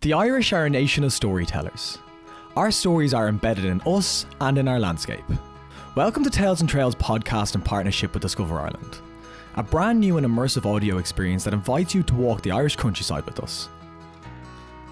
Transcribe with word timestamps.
The 0.00 0.12
Irish 0.12 0.52
are 0.52 0.64
a 0.64 0.70
nation 0.70 1.02
of 1.02 1.12
storytellers. 1.12 1.98
Our 2.54 2.70
stories 2.70 3.12
are 3.12 3.26
embedded 3.26 3.64
in 3.64 3.80
us 3.80 4.26
and 4.40 4.56
in 4.56 4.68
our 4.68 4.78
landscape. 4.78 5.24
Welcome 5.96 6.22
to 6.22 6.30
Tales 6.30 6.60
and 6.60 6.70
Trails 6.70 6.94
podcast 6.94 7.56
in 7.56 7.62
partnership 7.62 8.14
with 8.14 8.22
Discover 8.22 8.60
Ireland, 8.60 8.98
a 9.56 9.62
brand 9.64 9.98
new 9.98 10.16
and 10.16 10.24
immersive 10.24 10.72
audio 10.72 10.98
experience 10.98 11.42
that 11.42 11.52
invites 11.52 11.96
you 11.96 12.04
to 12.04 12.14
walk 12.14 12.42
the 12.42 12.52
Irish 12.52 12.76
countryside 12.76 13.26
with 13.26 13.40
us. 13.40 13.68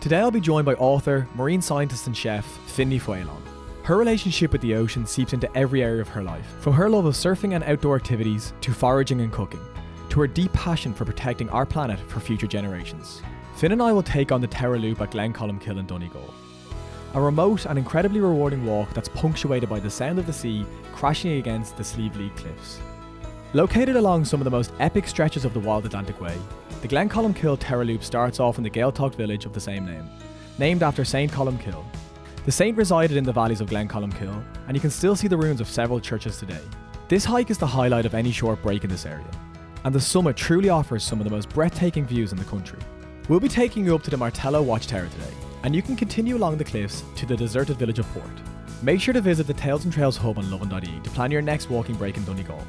Today 0.01 0.19
I'll 0.19 0.33
be 0.33 0.41
joined 0.41 0.67
by 0.67 0.75
author, 0.75 1.29
marine 1.37 1.63
scientist, 1.63 2.09
and 2.09 2.17
chef 2.17 2.45
Finn 2.67 2.91
Ní 2.91 3.01
Fhaoláin. 3.01 3.41
Her 3.85 3.99
relationship 3.99 4.51
with 4.51 4.61
the 4.61 4.75
ocean 4.75 5.07
seeps 5.07 5.33
into 5.33 5.57
every 5.57 5.85
area 5.85 6.01
of 6.01 6.09
her 6.09 6.25
life, 6.25 6.57
from 6.59 6.73
her 6.73 6.91
love 6.91 7.05
of 7.05 7.15
surfing 7.15 7.55
and 7.55 7.63
outdoor 7.63 7.95
activities 7.95 8.55
to 8.61 8.75
foraging 8.75 9.21
and 9.21 9.33
cooking, 9.33 9.63
to 10.09 10.19
her 10.19 10.27
deep 10.27 10.53
passion 10.53 10.93
for 10.93 11.05
protecting 11.05 11.49
our 11.51 11.65
planet 11.65 12.01
for 12.09 12.19
future 12.19 12.49
generations. 12.49 13.23
Finn 13.57 13.73
and 13.73 13.83
I 13.83 13.91
will 13.91 14.03
take 14.03 14.33
on 14.33 14.43
the 14.43 14.47
Tower 14.47 14.79
Loop 14.79 15.01
at 15.01 15.13
Glencolumkill 15.13 15.79
in 15.79 15.87
Donegal. 15.87 16.35
A 17.15 17.21
remote 17.21 17.65
and 17.65 17.79
incredibly 17.79 18.21
rewarding 18.21 18.67
walk 18.67 18.93
that's 18.93 19.09
punctuated 19.09 19.67
by 19.67 19.81
the 19.81 19.89
sound 19.89 20.19
of 20.19 20.27
the 20.27 20.33
sea 20.33 20.67
crashing 20.93 21.39
against 21.39 21.75
the 21.79 22.11
League 22.19 22.37
cliffs. 22.37 22.81
Located 23.55 23.97
along 23.97 24.27
some 24.27 24.41
of 24.41 24.45
the 24.45 24.51
most 24.51 24.75
epic 24.79 25.09
stretches 25.09 25.47
of 25.47 25.55
the 25.55 25.61
Wild 25.61 25.87
Atlantic 25.87 26.21
Way, 26.21 26.37
the 26.83 26.89
Glencolumkill 26.89 27.59
Tower 27.59 27.87
Loop 27.87 28.05
starts 28.05 28.41
off 28.41 28.59
in 28.59 28.63
the 28.63 28.69
Gaeltacht 28.69 29.15
village 29.15 29.47
of 29.47 29.55
the 29.55 29.61
same 29.61 29.87
name, 29.87 30.07
named 30.59 30.83
after 30.83 31.03
St. 31.03 31.33
Columkill. 31.33 31.83
The 32.45 32.53
saint 32.53 32.77
resided 32.77 33.17
in 33.17 33.25
the 33.25 33.33
valleys 33.33 33.63
of 33.63 33.71
Glencolumkill, 33.71 34.45
and 34.67 34.77
you 34.77 34.83
can 34.83 34.91
still 34.91 35.17
see 35.17 35.29
the 35.29 35.37
ruins 35.39 35.63
of 35.63 35.69
several 35.69 35.99
churches 35.99 36.37
today. 36.37 36.61
This 37.09 37.25
hike 37.25 37.51
is 37.51 37.57
the 37.57 37.67
highlight 37.67 38.05
of 38.05 38.13
any 38.13 38.33
short 38.33 38.61
break 38.63 38.85
in 38.85 38.91
this 38.91 39.07
area, 39.07 39.31
and 39.85 39.95
the 39.95 40.01
summit 40.01 40.37
truly 40.37 40.69
offers 40.69 41.03
some 41.03 41.21
of 41.21 41.25
the 41.25 41.35
most 41.35 41.49
breathtaking 41.49 42.05
views 42.05 42.33
in 42.33 42.39
the 42.39 42.45
country. 42.45 42.81
We'll 43.29 43.41
be 43.41 43.49
taking 43.49 43.85
you 43.85 43.97
up 43.97 44.05
to 44.05 44.11
the 44.11 44.17
Martello 44.17 44.63
Watchtower 44.63 45.09
today, 45.09 45.33
and 45.65 45.75
you 45.75 45.83
can 45.83 45.97
continue 45.97 46.37
along 46.37 46.59
the 46.59 46.65
cliffs 46.65 47.03
to 47.17 47.27
the 47.27 47.37
deserted 47.37 47.77
village 47.77 47.99
of 47.99 48.07
Port. 48.13 48.31
Make 48.83 49.01
sure 49.01 49.13
to 49.15 49.21
visit 49.21 49.49
the 49.49 49.55
Tales 49.55 49.83
and 49.83 49.93
Trails 49.93 50.17
hub 50.17 50.39
on 50.39 50.49
lovin.ie 50.49 51.01
to 51.03 51.11
plan 51.11 51.33
your 51.33 51.43
next 51.43 51.69
walking 51.69 51.97
break 51.97 52.17
in 52.17 52.25
Donegal, 52.25 52.61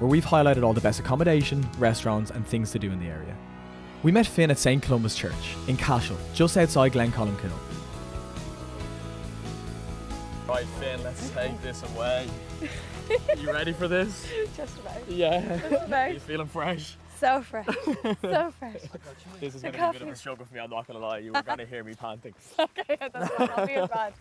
where 0.00 0.10
we've 0.10 0.24
highlighted 0.24 0.64
all 0.64 0.74
the 0.74 0.82
best 0.82 1.00
accommodation, 1.00 1.66
restaurants, 1.78 2.30
and 2.30 2.46
things 2.46 2.70
to 2.72 2.78
do 2.78 2.92
in 2.92 3.00
the 3.00 3.06
area. 3.06 3.34
We 4.02 4.12
met 4.12 4.26
Finn 4.26 4.50
at 4.50 4.58
St. 4.58 4.82
Columba's 4.82 5.14
Church 5.14 5.56
in 5.66 5.78
Cashel, 5.78 6.18
just 6.34 6.58
outside 6.58 6.92
Glencolumkill. 6.92 7.50
Right, 10.46 10.66
Finn, 10.78 11.02
let's 11.04 11.30
take 11.30 11.62
this 11.62 11.82
away. 11.94 12.28
you 13.40 13.50
ready 13.50 13.72
for 13.72 13.88
this? 13.88 14.26
Just 14.58 14.78
about. 14.78 15.08
Yeah. 15.08 15.56
Just 15.56 15.86
about. 15.86 16.12
you 16.12 16.20
feeling 16.20 16.48
fresh? 16.48 16.96
So 17.22 17.40
fresh. 17.40 17.66
so 18.20 18.52
fresh. 18.58 18.80
This 19.38 19.54
is 19.54 19.62
going 19.62 19.74
to 19.74 19.78
be 19.78 19.84
a 19.84 19.92
bit 19.92 20.02
of 20.02 20.08
a 20.08 20.16
struggle 20.16 20.44
for 20.44 20.52
me, 20.52 20.58
I'm 20.58 20.70
not 20.70 20.88
going 20.88 20.98
to 20.98 21.06
lie. 21.06 21.18
You 21.18 21.32
were 21.32 21.40
going 21.40 21.58
to 21.58 21.66
hear 21.66 21.84
me 21.84 21.94
panting. 21.94 22.34
okay, 22.58 22.96
that's 22.98 23.30
fine. 23.34 23.48
I'll 23.56 23.64
be 23.64 23.74
as 23.74 23.88
bad. 23.88 24.14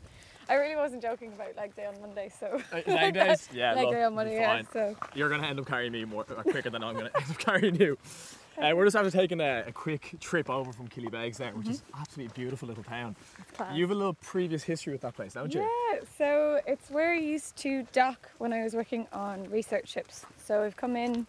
I 0.47 0.53
really 0.53 0.75
wasn't 0.75 1.01
joking 1.01 1.33
about 1.33 1.55
leg 1.57 1.75
day 1.75 1.87
on 1.87 1.99
Monday, 1.99 2.29
so. 2.39 2.61
Leg 2.87 3.15
days? 3.15 3.49
Yeah, 3.51 3.73
leg 3.73 3.89
day 3.89 4.03
on 4.03 4.13
Monday, 4.13 4.35
yeah. 4.35 4.57
fine. 4.57 4.67
So 4.71 4.95
You're 5.15 5.29
going 5.29 5.41
to 5.41 5.47
end 5.47 5.59
up 5.59 5.65
carrying 5.65 5.93
me 5.93 6.05
more 6.05 6.25
uh, 6.29 6.43
quicker 6.43 6.69
than 6.69 6.83
I'm 6.83 6.93
going 6.93 7.09
to 7.09 7.17
end 7.17 7.25
up 7.27 7.39
carrying 7.39 7.75
you. 7.75 7.97
Uh, 8.61 8.71
we're 8.75 8.85
just 8.85 8.95
after 8.95 9.09
taking 9.09 9.41
a, 9.41 9.63
a 9.65 9.71
quick 9.71 10.17
trip 10.19 10.47
over 10.47 10.71
from 10.71 10.87
Killybegs 10.87 11.37
there, 11.37 11.53
which 11.53 11.69
is 11.69 11.81
absolutely 11.97 12.31
beautiful 12.35 12.67
little 12.67 12.83
town. 12.83 13.15
You 13.73 13.81
have 13.83 13.91
a 13.91 13.95
little 13.95 14.13
previous 14.15 14.61
history 14.61 14.93
with 14.93 15.01
that 15.01 15.15
place, 15.15 15.33
don't 15.33 15.51
you? 15.51 15.61
Yeah, 15.61 15.99
so 16.17 16.59
it's 16.67 16.91
where 16.91 17.13
I 17.13 17.19
used 17.19 17.55
to 17.57 17.87
dock 17.93 18.29
when 18.37 18.53
I 18.53 18.61
was 18.63 18.75
working 18.75 19.07
on 19.11 19.49
research 19.49 19.89
ships. 19.89 20.25
So 20.37 20.61
I've 20.63 20.75
come 20.77 20.95
in 20.95 21.25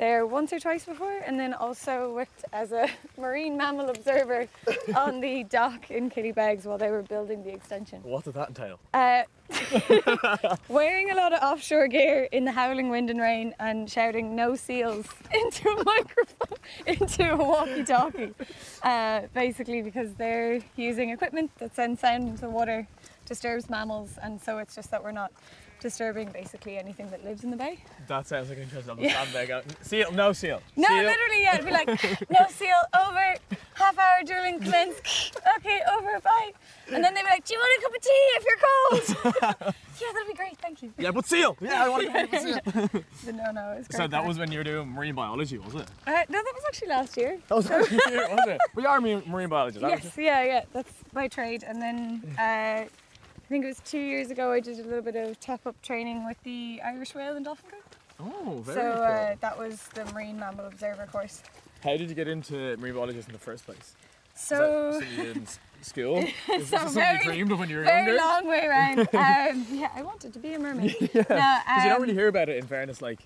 there 0.00 0.24
once 0.24 0.50
or 0.50 0.58
twice 0.58 0.86
before, 0.86 1.18
and 1.26 1.38
then 1.38 1.52
also 1.52 2.14
worked 2.14 2.42
as 2.54 2.72
a 2.72 2.88
marine 3.18 3.54
mammal 3.54 3.90
observer 3.90 4.48
on 4.96 5.20
the 5.20 5.44
dock 5.50 5.90
in 5.90 6.08
Killybegs 6.10 6.64
while 6.64 6.78
they 6.78 6.90
were 6.90 7.02
building 7.02 7.44
the 7.44 7.52
extension. 7.52 8.02
What 8.02 8.24
did 8.24 8.32
that 8.32 8.48
entail? 8.48 8.80
Uh, 8.94 9.24
wearing 10.68 11.10
a 11.10 11.14
lot 11.14 11.34
of 11.34 11.42
offshore 11.42 11.86
gear 11.88 12.28
in 12.32 12.46
the 12.46 12.52
howling 12.52 12.88
wind 12.88 13.10
and 13.10 13.20
rain 13.20 13.54
and 13.60 13.90
shouting 13.90 14.34
no 14.34 14.54
seals 14.54 15.06
into 15.34 15.68
a 15.68 15.84
microphone, 15.84 16.58
into 16.86 17.32
a 17.32 17.36
walkie 17.36 17.84
talkie. 17.84 18.32
Uh, 18.82 19.22
basically, 19.34 19.82
because 19.82 20.14
they're 20.14 20.60
using 20.76 21.10
equipment 21.10 21.50
that 21.58 21.76
sends 21.76 22.00
sound 22.00 22.26
into 22.26 22.40
the 22.40 22.48
water, 22.48 22.88
disturbs 23.30 23.70
mammals, 23.70 24.18
and 24.22 24.42
so 24.42 24.58
it's 24.58 24.74
just 24.74 24.90
that 24.90 25.02
we're 25.02 25.12
not 25.12 25.32
disturbing 25.80 26.30
basically 26.32 26.76
anything 26.76 27.08
that 27.10 27.24
lives 27.24 27.44
in 27.44 27.50
the 27.50 27.56
bay. 27.56 27.78
That 28.08 28.26
sounds 28.26 28.48
like 28.48 28.58
an 28.58 28.64
interesting. 28.64 28.96
Stand 29.08 29.30
there 29.32 29.46
going, 29.46 29.62
seal, 29.82 30.12
no 30.12 30.32
seal. 30.32 30.60
No, 30.76 30.88
seal. 30.88 30.96
literally, 30.96 31.42
yeah, 31.42 31.54
it'd 31.54 31.64
be 31.64 31.72
like, 31.72 31.88
no 32.30 32.46
seal, 32.48 32.82
over, 33.00 33.34
half 33.74 33.96
hour 33.96 34.24
drilling 34.26 34.58
cleanse, 34.60 34.96
okay, 35.56 35.80
over, 35.96 36.20
bye. 36.20 36.52
And 36.92 37.04
then 37.04 37.14
they'd 37.14 37.22
be 37.22 37.28
like, 37.28 37.44
do 37.44 37.54
you 37.54 37.60
want 37.60 37.78
a 37.78 37.82
cup 37.82 37.94
of 37.94 38.02
tea 38.02 38.26
if 38.36 38.44
you're 38.44 38.58
cold? 38.66 39.74
yeah, 40.00 40.08
that'd 40.12 40.28
be 40.28 40.34
great, 40.34 40.58
thank 40.58 40.82
you. 40.82 40.92
Yeah, 40.98 41.12
but 41.12 41.24
seal. 41.24 41.56
Yeah, 41.60 41.84
I 41.84 41.88
want 41.88 42.12
to 42.12 42.40
seal. 42.40 42.60
But 42.64 43.34
no, 43.34 43.52
no, 43.52 43.72
it 43.72 43.78
was 43.78 43.88
great. 43.88 43.96
So 43.96 44.08
that 44.08 44.26
was 44.26 44.38
when 44.38 44.50
you 44.50 44.58
were 44.58 44.64
doing 44.64 44.88
marine 44.88 45.14
biology, 45.14 45.58
was 45.58 45.76
it? 45.76 45.88
Uh, 46.04 46.24
no, 46.28 46.42
that 46.42 46.52
was 46.54 46.64
actually 46.66 46.88
last 46.88 47.16
year. 47.16 47.38
That 47.48 47.54
was 47.54 47.70
actually 47.70 48.00
here, 48.08 48.28
was 48.28 48.48
it? 48.48 48.58
We 48.74 48.86
are 48.86 49.00
marine, 49.00 49.48
biologists, 49.48 49.82
aren't 49.82 50.02
Yes, 50.02 50.12
yeah, 50.16 50.44
yeah, 50.44 50.64
that's 50.72 50.92
my 51.12 51.28
trade. 51.28 51.64
And 51.66 51.80
then 51.80 52.22
uh, 52.38 52.84
think 53.50 53.64
it 53.64 53.68
was 53.68 53.80
two 53.84 53.98
years 53.98 54.30
ago 54.30 54.52
I 54.52 54.60
did 54.60 54.78
a 54.78 54.82
little 54.84 55.02
bit 55.02 55.16
of 55.16 55.38
tap 55.40 55.66
up 55.66 55.80
training 55.82 56.24
with 56.26 56.40
the 56.44 56.80
Irish 56.84 57.14
Whale 57.14 57.34
and 57.36 57.44
Dolphin 57.44 57.68
Group. 57.70 57.96
Oh, 58.20 58.60
very 58.64 58.76
So 58.76 58.92
cool. 58.94 59.02
uh, 59.02 59.34
that 59.40 59.58
was 59.58 59.88
the 59.94 60.04
Marine 60.12 60.38
Mammal 60.38 60.66
Observer 60.66 61.06
course. 61.06 61.42
How 61.82 61.96
did 61.96 62.08
you 62.08 62.14
get 62.14 62.28
into 62.28 62.76
marine 62.76 62.94
biologists 62.94 63.28
in 63.28 63.32
the 63.32 63.38
first 63.38 63.64
place? 63.66 63.94
So, 64.36 64.90
Is 64.90 65.00
that 65.00 65.06
something 65.08 65.26
in 65.42 65.46
school? 65.82 66.18
Is 66.18 66.32
this 66.48 66.68
So 66.70 66.76
something 66.76 66.94
very- 66.94 67.18
you 67.18 67.24
dreamed 67.24 67.52
of 67.52 67.58
when 67.58 67.68
you 67.70 67.78
were 67.78 67.84
very 67.84 68.06
younger? 68.12 68.16
long 68.22 68.46
way 68.46 68.66
around. 68.66 68.98
um, 69.14 69.66
yeah, 69.72 69.90
I 69.94 70.02
wanted 70.02 70.32
to 70.34 70.38
be 70.38 70.54
a 70.54 70.58
mermaid. 70.58 70.94
yeah. 71.00 71.08
Because 71.24 71.84
you 71.84 71.90
don't 71.90 72.00
really 72.02 72.14
hear 72.14 72.28
about 72.28 72.48
it 72.48 72.56
in 72.56 72.66
fairness, 72.66 73.02
like 73.02 73.20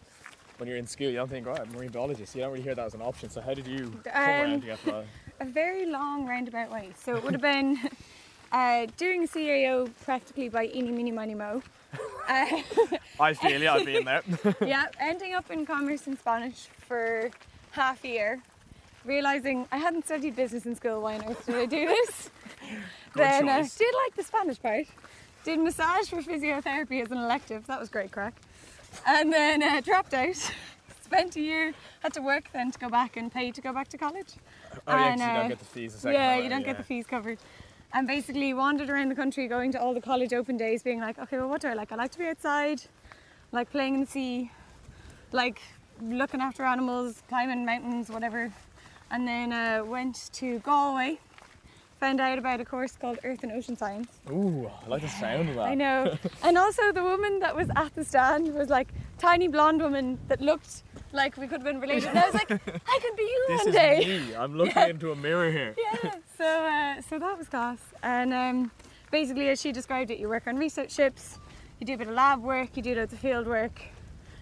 when 0.58 0.68
you're 0.68 0.78
in 0.78 0.86
school, 0.86 1.08
you 1.08 1.16
don't 1.16 1.28
think, 1.30 1.46
oh, 1.48 1.52
I'm 1.52 1.68
a 1.74 1.76
marine 1.76 1.90
biologist. 1.90 2.34
You 2.34 2.40
don't 2.42 2.52
really 2.52 2.62
hear 2.64 2.74
that 2.76 2.86
as 2.86 2.94
an 2.94 3.02
option. 3.02 3.28
So 3.28 3.40
how 3.40 3.52
did 3.54 3.66
you 3.66 3.90
come 4.04 4.12
Um, 4.14 4.22
around 4.30 4.60
to 4.62 4.66
get 4.66 4.84
that? 4.86 5.04
a 5.40 5.44
very 5.44 5.84
long 5.86 6.26
roundabout 6.26 6.70
way. 6.70 6.90
So 6.96 7.16
it 7.16 7.22
would 7.24 7.32
have 7.32 7.42
been 7.42 7.78
uh, 8.54 8.86
doing 8.96 9.26
CAO 9.26 9.90
practically 10.04 10.48
by 10.48 10.66
eeny, 10.66 10.92
meeny, 10.92 11.10
miny, 11.10 11.34
mo. 11.34 11.60
Uh, 12.28 12.62
I 13.20 13.34
feel 13.34 13.60
you, 13.60 13.68
I've 13.68 13.84
been 13.84 14.04
there. 14.04 14.22
yeah, 14.64 14.86
ending 15.00 15.34
up 15.34 15.50
in 15.50 15.66
commerce 15.66 16.06
and 16.06 16.18
Spanish 16.18 16.68
for 16.88 17.30
half 17.72 18.04
a 18.04 18.08
year, 18.08 18.42
realizing 19.04 19.66
I 19.72 19.78
hadn't 19.78 20.06
studied 20.06 20.36
business 20.36 20.66
in 20.66 20.76
school. 20.76 21.02
Why 21.02 21.16
on 21.16 21.24
earth 21.24 21.44
did 21.46 21.56
I 21.56 21.66
do 21.66 21.86
this? 21.86 22.30
then 23.14 23.48
uh, 23.48 23.62
choice. 23.62 23.76
did 23.76 23.94
like 24.04 24.16
the 24.16 24.22
Spanish 24.22 24.62
part. 24.62 24.86
Did 25.44 25.58
massage 25.58 26.08
for 26.08 26.22
physiotherapy 26.22 27.02
as 27.02 27.10
an 27.10 27.18
elective. 27.18 27.66
That 27.66 27.78
was 27.78 27.88
great 27.88 28.12
crack. 28.12 28.34
And 29.06 29.32
then 29.32 29.62
uh, 29.62 29.80
dropped 29.80 30.14
out. 30.14 30.36
Spent 31.02 31.36
a 31.36 31.40
year. 31.40 31.74
Had 32.02 32.14
to 32.14 32.22
work 32.22 32.44
then 32.52 32.70
to 32.70 32.78
go 32.78 32.88
back 32.88 33.16
and 33.16 33.30
pay 33.30 33.50
to 33.50 33.60
go 33.60 33.72
back 33.72 33.88
to 33.88 33.98
college. 33.98 34.32
Oh, 34.86 34.96
yeah, 34.96 35.12
And, 35.12 35.20
you 35.20 35.26
uh, 35.26 35.34
don't 35.34 35.48
get 35.48 35.58
the 35.58 35.64
fees 35.64 36.04
yeah, 36.04 36.36
you 36.36 36.42
don't 36.44 36.52
around, 36.52 36.62
get 36.64 36.76
the 36.78 36.84
fees 36.84 37.06
covered. 37.06 37.38
And 37.94 38.08
basically 38.08 38.52
wandered 38.54 38.90
around 38.90 39.08
the 39.08 39.14
country 39.14 39.46
going 39.46 39.70
to 39.70 39.80
all 39.80 39.94
the 39.94 40.00
college 40.00 40.32
open 40.32 40.56
days 40.56 40.82
being 40.82 41.00
like, 41.00 41.16
okay, 41.16 41.38
well 41.38 41.48
what 41.48 41.60
do 41.60 41.68
I 41.68 41.74
like? 41.74 41.92
I 41.92 41.94
like 41.94 42.10
to 42.10 42.18
be 42.18 42.26
outside, 42.26 42.82
like 43.52 43.70
playing 43.70 43.94
in 43.94 44.00
the 44.00 44.06
sea, 44.06 44.50
like 45.30 45.62
looking 46.02 46.40
after 46.40 46.64
animals, 46.64 47.22
climbing 47.28 47.64
mountains, 47.64 48.10
whatever. 48.10 48.52
And 49.12 49.28
then 49.28 49.52
uh, 49.52 49.84
went 49.84 50.28
to 50.32 50.58
Galway, 50.58 51.20
found 52.00 52.20
out 52.20 52.36
about 52.36 52.60
a 52.60 52.64
course 52.64 52.96
called 53.00 53.20
Earth 53.22 53.44
and 53.44 53.52
Ocean 53.52 53.76
Science. 53.76 54.08
Ooh, 54.28 54.68
I 54.84 54.88
like 54.88 55.02
the 55.02 55.08
sound 55.08 55.50
of 55.50 55.54
that. 55.54 55.62
I 55.62 55.74
know. 55.74 56.16
and 56.42 56.58
also 56.58 56.90
the 56.90 57.04
woman 57.04 57.38
that 57.38 57.54
was 57.54 57.68
at 57.76 57.94
the 57.94 58.04
stand 58.04 58.52
was 58.54 58.70
like 58.70 58.88
tiny 59.24 59.48
blonde 59.48 59.80
woman 59.80 60.18
that 60.28 60.40
looked 60.40 60.82
like 61.12 61.36
we 61.36 61.46
could 61.46 61.60
have 61.62 61.64
been 61.64 61.80
related. 61.80 62.08
And 62.10 62.18
I 62.18 62.26
was 62.26 62.34
like, 62.34 62.50
I 62.94 62.98
could 63.02 63.16
be 63.16 63.22
you 63.22 63.44
This 63.48 63.58
one 63.60 63.68
is 63.68 63.74
day. 63.74 63.98
me. 64.28 64.34
I'm 64.36 64.54
looking 64.56 64.88
into 64.90 65.12
a 65.12 65.16
mirror 65.16 65.50
here. 65.50 65.74
yeah. 66.04 66.14
So 66.36 66.44
uh, 66.44 67.00
so 67.08 67.18
that 67.18 67.38
was 67.38 67.48
class. 67.48 67.78
And 68.02 68.34
um, 68.34 68.70
basically, 69.10 69.48
as 69.48 69.60
she 69.60 69.72
described 69.72 70.10
it, 70.10 70.18
you 70.18 70.28
work 70.28 70.46
on 70.46 70.56
research 70.56 70.92
ships, 70.92 71.38
you 71.78 71.86
do 71.86 71.94
a 71.94 71.96
bit 71.96 72.08
of 72.08 72.14
lab 72.14 72.42
work, 72.42 72.76
you 72.76 72.82
do 72.82 72.94
loads 72.94 73.12
of 73.12 73.18
field 73.18 73.46
work. 73.46 73.80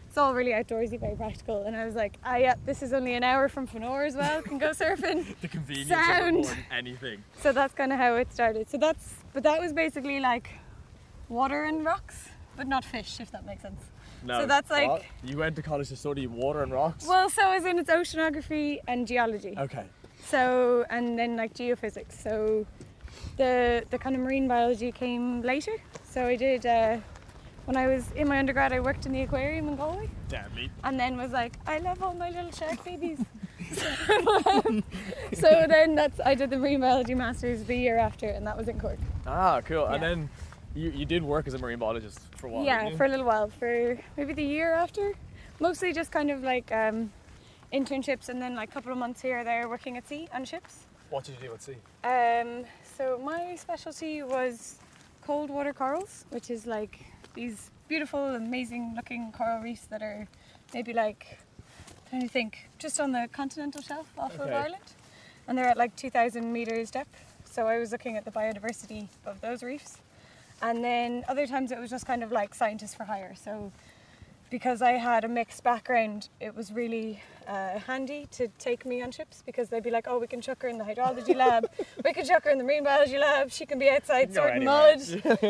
It's 0.08 0.19
all 0.19 0.34
really 0.34 0.50
outdoorsy, 0.50 1.00
very 1.00 1.17
practical. 1.17 1.62
And 1.62 1.75
I 1.75 1.87
was 1.87 1.94
like, 1.94 2.19
ah, 2.23 2.37
yeah, 2.37 2.55
this 2.67 2.82
is 2.82 2.93
only 2.93 3.14
an 3.14 3.23
hour 3.25 3.49
from 3.49 3.67
Fanore 3.67 4.05
as 4.05 4.14
well. 4.14 4.43
Can 4.43 4.58
go 4.58 4.70
surfing. 4.82 5.25
The 5.40 5.49
convenience 5.49 5.88
Sound. 5.88 6.44
of 6.44 6.56
anything. 6.70 7.25
so 7.40 7.50
that's 7.52 7.73
kind 7.73 7.93
of 7.94 7.99
how 7.99 8.17
it 8.17 8.31
started. 8.32 8.69
So 8.69 8.76
that's 8.78 9.14
but 9.32 9.43
that 9.44 9.58
was 9.61 9.73
basically 9.73 10.19
like 10.20 10.50
water 11.28 11.64
and 11.64 11.82
rocks, 11.85 12.28
but 12.56 12.67
not 12.67 12.85
fish, 12.85 13.20
if 13.20 13.31
that 13.31 13.46
makes 13.46 13.62
sense. 13.62 13.91
No. 14.24 14.40
So 14.40 14.46
that's 14.46 14.70
like- 14.70 14.88
what? 14.88 15.02
you 15.24 15.36
went 15.38 15.56
to 15.56 15.62
college 15.62 15.88
to 15.88 15.96
study 15.96 16.26
water 16.26 16.62
and 16.62 16.72
rocks. 16.72 17.06
Well, 17.06 17.28
so 17.28 17.50
as 17.50 17.64
in 17.64 17.78
it's 17.78 17.90
oceanography 17.90 18.78
and 18.86 19.06
geology. 19.06 19.54
Okay. 19.58 19.84
So 20.24 20.84
and 20.90 21.19
then 21.19 21.36
like 21.36 21.54
geophysics. 21.54 22.12
So 22.22 22.66
the 23.36 23.84
the 23.90 23.98
kind 23.98 24.14
of 24.16 24.22
marine 24.22 24.48
biology 24.48 24.92
came 24.92 25.42
later. 25.42 25.72
So 26.04 26.26
I 26.26 26.36
did 26.36 26.66
uh, 26.66 26.98
when 27.64 27.76
I 27.76 27.86
was 27.86 28.10
in 28.12 28.28
my 28.28 28.38
undergrad. 28.38 28.72
I 28.72 28.80
worked 28.80 29.06
in 29.06 29.12
the 29.12 29.22
aquarium 29.22 29.69
in 29.69 29.76
Galway, 29.76 30.08
Damn 30.28 30.54
me. 30.54 30.70
and 30.84 30.98
then 30.98 31.16
was 31.16 31.32
like, 31.32 31.56
I 31.66 31.78
love 31.78 32.02
all 32.02 32.14
my 32.14 32.30
little 32.30 32.50
shark 32.52 32.84
babies. 32.84 33.18
so 33.72 35.64
then 35.68 35.94
that's 35.94 36.20
I 36.20 36.34
did 36.34 36.50
the 36.50 36.58
marine 36.58 36.80
biology 36.80 37.14
masters 37.14 37.64
the 37.64 37.76
year 37.76 37.98
after, 37.98 38.28
and 38.28 38.46
that 38.46 38.56
was 38.56 38.68
in 38.68 38.78
Cork. 38.78 38.98
Ah, 39.26 39.60
cool. 39.62 39.86
And 39.86 40.02
then 40.02 40.30
you, 40.74 40.90
you 40.90 41.04
did 41.04 41.22
work 41.22 41.46
as 41.46 41.54
a 41.54 41.58
marine 41.58 41.78
biologist 41.78 42.20
for 42.36 42.46
a 42.46 42.50
while. 42.50 42.64
yeah, 42.64 42.94
for 42.96 43.04
a 43.04 43.08
little 43.08 43.26
while, 43.26 43.48
for 43.48 43.98
maybe 44.16 44.32
the 44.32 44.44
year 44.44 44.72
after. 44.72 45.12
Mostly 45.60 45.92
just 45.92 46.10
kind 46.10 46.30
of 46.30 46.42
like 46.42 46.72
um, 46.72 47.12
internships, 47.72 48.28
and 48.28 48.40
then 48.40 48.54
like 48.54 48.70
a 48.70 48.72
couple 48.72 48.92
of 48.92 48.98
months 48.98 49.20
here 49.20 49.38
or 49.38 49.44
there 49.44 49.69
working 49.69 49.96
at 49.96 50.08
sea 50.08 50.28
on 50.32 50.44
ships. 50.44 50.86
What 51.10 51.24
did 51.24 51.36
you 51.40 51.48
do 51.48 51.54
at 51.54 51.62
sea? 51.62 51.76
Um, 52.04 52.64
so 52.96 53.20
my 53.22 53.54
specialty 53.56 54.22
was 54.22 54.78
cold 55.24 55.50
water 55.50 55.72
corals, 55.72 56.24
which 56.30 56.50
is 56.50 56.66
like 56.66 57.04
these 57.34 57.70
beautiful, 57.88 58.34
amazing 58.34 58.94
looking 58.96 59.32
coral 59.32 59.62
reefs 59.62 59.86
that 59.86 60.02
are 60.02 60.26
maybe 60.75 60.92
like, 60.92 61.38
to 62.10 62.28
think, 62.28 62.70
just 62.78 62.98
on 63.00 63.12
the 63.12 63.28
continental 63.32 63.82
shelf 63.82 64.08
off 64.18 64.34
of 64.38 64.48
Ireland. 64.48 64.94
And 65.46 65.58
they're 65.58 65.68
at 65.68 65.76
like 65.76 65.94
2,000 65.96 66.52
metres 66.52 66.90
depth. 66.90 67.25
So 67.44 67.66
I 67.66 67.78
was 67.78 67.92
looking 67.92 68.16
at 68.16 68.25
the 68.25 68.30
biodiversity 68.30 69.08
of 69.26 69.40
those 69.40 69.62
reefs. 69.62 69.98
And 70.62 70.82
then 70.82 71.25
other 71.29 71.47
times 71.47 71.73
it 71.73 71.79
was 71.79 71.91
just 71.91 72.06
kind 72.06 72.23
of 72.23 72.31
like 72.32 72.55
scientists 72.55 72.94
for 72.94 73.05
hire. 73.05 73.35
So 73.35 73.73
because 74.53 74.82
I 74.82 74.93
had 74.93 75.25
a 75.25 75.29
mixed 75.29 75.64
background, 75.64 76.29
it 76.38 76.55
was 76.55 76.73
really 76.73 77.20
uh, 77.49 77.79
handy 77.79 78.29
to 78.32 78.49
take 78.59 78.85
me 78.85 79.03
on 79.03 79.11
trips 79.11 79.43
because 79.44 79.70
they'd 79.70 79.82
be 79.82 79.91
like, 79.91 80.06
oh, 80.06 80.19
we 80.19 80.26
can 80.26 80.43
chuck 80.43 80.62
her 80.62 80.69
in 80.69 80.76
the 80.76 80.85
hydrology 80.85 81.35
lab, 81.35 81.69
we 82.05 82.12
can 82.12 82.25
chuck 82.25 82.44
her 82.44 82.50
in 82.50 82.59
the 82.59 82.64
marine 82.64 82.85
biology 82.85 83.17
lab, 83.19 83.50
she 83.50 83.64
can 83.64 83.79
be 83.79 83.88
outside 83.88 84.32
sorting 84.32 84.64
mud, 84.64 85.00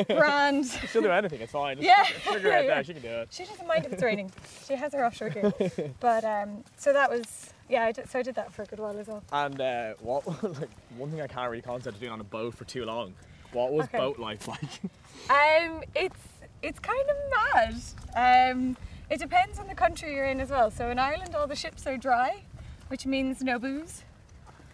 grand. 0.07 0.67
She'll 0.93 1.03
do 1.03 1.11
anything, 1.11 1.41
it's 1.41 1.53
fine. 1.53 1.79
Just 1.79 1.87
Yeah. 1.89 2.05
Figure 2.33 2.53
out 2.53 2.67
there, 2.67 2.85
she 2.85 2.93
can 2.95 3.03
do 3.03 3.09
it. 3.09 3.29
She 3.33 3.45
doesn't 3.45 3.67
mind 3.67 3.85
if 3.87 3.93
it's 3.93 4.03
raining. 4.03 4.31
She 4.67 4.77
has 4.77 4.93
her 4.95 5.05
offshore 5.05 5.31
gear. 5.31 5.53
But 5.99 6.25
um, 6.25 6.63
so 6.79 6.93
that 6.93 7.11
was, 7.11 7.53
yeah, 7.69 7.85
I 7.87 7.93
did, 7.93 8.09
so 8.09 8.21
I 8.21 8.23
did 8.23 8.37
that 8.37 8.53
for 8.53 8.63
a 8.63 8.67
good 8.67 8.79
while 8.79 8.97
as 8.97 9.09
well. 9.09 9.25
And 9.33 9.61
uh, 9.61 9.95
what, 10.01 10.25
like, 10.61 10.71
one 10.97 11.11
thing 11.11 11.21
I 11.21 11.27
can't 11.27 11.51
really 11.51 11.63
concentrate 11.63 11.99
doing 11.99 12.13
on 12.13 12.21
a 12.21 12.25
boat 12.25 12.55
for 12.55 12.65
too 12.65 12.85
long. 12.85 13.15
What 13.53 13.73
was 13.73 13.85
Okay. 13.87 13.99
boat 13.99 14.19
life 14.19 14.49
like? 14.49 14.61
Um, 15.31 15.83
it's 15.95 16.21
it's 16.63 16.79
kind 16.79 17.05
of 17.11 17.17
mad. 17.55 18.51
Um, 18.51 18.77
it 19.11 19.19
depends 19.19 19.59
on 19.59 19.67
the 19.67 19.75
country 19.75 20.15
you're 20.15 20.27
in 20.27 20.41
as 20.41 20.51
well. 20.51 20.71
So 20.71 20.91
in 20.91 20.99
Ireland, 20.99 21.35
all 21.35 21.47
the 21.47 21.57
ships 21.57 21.87
are 21.87 21.97
dry, 21.97 22.43
which 22.89 23.05
means 23.05 23.43
no 23.43 23.59
booze. 23.59 24.05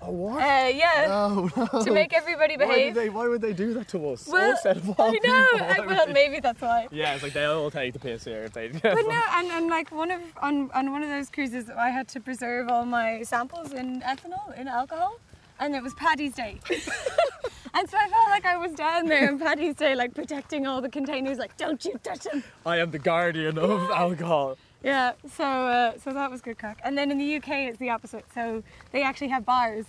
Oh, 0.01 0.13
what? 0.13 0.41
Uh, 0.41 0.69
yeah, 0.69 1.07
no, 1.09 1.51
no. 1.57 1.83
to 1.83 1.91
make 1.91 2.13
everybody 2.15 2.57
why, 2.57 2.67
did 2.67 2.69
behave. 2.69 2.95
they, 2.95 3.09
why 3.09 3.27
would 3.27 3.41
they 3.41 3.53
do 3.53 3.75
that 3.75 3.89
to 3.89 4.11
us? 4.11 4.29
Well, 4.29 4.57
All 4.65 4.71
of 4.71 5.01
all 5.01 5.09
I 5.09 5.19
know. 5.25 5.47
I, 5.83 5.87
well, 5.87 6.07
maybe 6.13 6.39
that's 6.39 6.61
why. 6.61 6.87
Yeah, 6.93 7.15
it's 7.15 7.23
like 7.25 7.33
they 7.33 7.45
all 7.45 7.69
take 7.71 7.95
the 7.95 7.99
piss 7.99 8.25
here 8.25 8.45
if 8.45 8.53
they. 8.53 8.69
But 8.69 8.83
no, 8.95 9.23
and, 9.33 9.49
and 9.49 9.67
like 9.69 9.91
one 9.91 10.13
of 10.13 10.21
on, 10.41 10.71
on 10.71 10.93
one 10.93 11.03
of 11.03 11.09
those 11.09 11.31
cruises, 11.31 11.69
I 11.69 11.91
had 11.91 12.07
to 12.09 12.21
preserve 12.21 12.69
all 12.69 12.85
my 12.85 13.23
samples 13.23 13.73
in 13.73 14.01
ethanol, 14.03 14.57
in 14.57 14.69
alcohol, 14.69 15.19
and 15.61 15.75
it 15.75 15.83
was 15.83 15.95
Paddy's 15.95 16.35
Day. 16.35 16.59
and 16.71 17.89
so 17.89 17.97
I 17.97 18.09
felt 18.09 18.29
like 18.29 18.45
I 18.45 18.57
was 18.57 18.73
down 18.73 19.07
there 19.07 19.29
on 19.29 19.39
Paddy's 19.39 19.77
Day, 19.77 19.95
like 19.95 20.15
protecting 20.15 20.67
all 20.67 20.81
the 20.81 20.89
containers, 20.89 21.39
like 21.39 21.57
don't 21.57 21.85
you 21.85 21.99
touch 22.03 22.21
them. 22.21 22.43
I 22.65 22.79
am 22.79 22.91
the 22.91 22.99
guardian 22.99 23.59
of 23.59 23.91
alcohol. 23.91 24.57
Yeah, 24.83 25.13
so 25.33 25.45
uh, 25.45 25.99
so 25.99 26.13
that 26.13 26.31
was 26.31 26.41
good 26.41 26.59
crack. 26.59 26.81
And 26.85 26.97
then 26.97 27.11
in 27.11 27.19
the 27.19 27.37
UK, 27.37 27.49
it's 27.69 27.79
the 27.79 27.91
opposite. 27.91 28.25
So 28.35 28.63
they 28.93 29.03
actually 29.03 29.29
have 29.29 29.45
bars. 29.45 29.87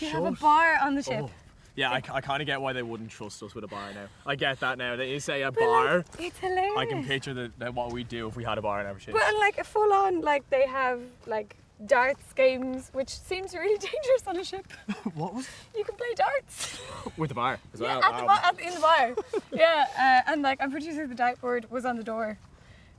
You 0.00 0.08
have 0.08 0.24
a 0.24 0.32
bar 0.32 0.76
on 0.82 0.94
the 0.94 1.02
ship. 1.02 1.24
Oh. 1.24 1.30
Yeah, 1.76 1.90
I, 1.90 1.96
I 2.10 2.20
kind 2.22 2.40
of 2.40 2.46
get 2.46 2.58
why 2.58 2.72
they 2.72 2.82
wouldn't 2.82 3.10
trust 3.10 3.42
us 3.42 3.54
with 3.54 3.62
a 3.62 3.68
bar 3.68 3.92
now. 3.92 4.06
I 4.24 4.34
get 4.34 4.58
that 4.60 4.78
now. 4.78 4.96
They 4.96 5.18
say 5.18 5.42
a 5.42 5.52
But, 5.52 5.60
like, 5.60 5.68
bar. 5.68 6.04
it's 6.18 6.38
hilarious. 6.38 6.72
I 6.74 6.86
can 6.86 7.04
picture 7.04 7.34
the, 7.34 7.52
the, 7.58 7.70
what 7.70 7.92
we'd 7.92 8.08
do 8.08 8.26
if 8.26 8.34
we 8.34 8.44
had 8.44 8.56
a 8.56 8.62
bar 8.62 8.80
in 8.80 8.86
our 8.86 8.98
ship. 8.98 9.12
But 9.12 9.34
like 9.38 9.58
a 9.58 9.64
full 9.64 9.92
on, 9.92 10.22
like 10.22 10.48
they 10.48 10.66
have 10.66 11.00
like 11.26 11.54
darts 11.84 12.32
games, 12.32 12.90
which 12.94 13.10
seems 13.10 13.52
really 13.54 13.76
dangerous 13.90 14.26
on 14.26 14.36
a 14.38 14.44
ship. 14.44 14.66
what 15.14 15.34
was 15.34 15.48
You 15.76 15.84
can 15.84 15.94
play 15.96 16.14
darts. 16.16 16.78
with 17.16 17.28
the 17.28 17.34
bar 17.34 17.58
as 17.74 17.80
Yeah, 17.80 17.98
well? 17.98 18.04
at 18.04 18.16
the 18.20 18.26
bar, 18.26 18.40
at, 18.42 18.60
in 18.60 18.74
the 18.74 18.80
bar. 18.80 19.14
yeah, 19.52 19.84
uh, 20.26 20.30
and 20.32 20.42
like 20.42 20.60
I'm 20.62 20.70
pretty 20.70 20.90
sure 20.92 21.06
the 21.06 21.14
dartboard 21.14 21.68
was 21.70 21.84
on 21.84 21.96
the 21.96 22.04
door, 22.04 22.38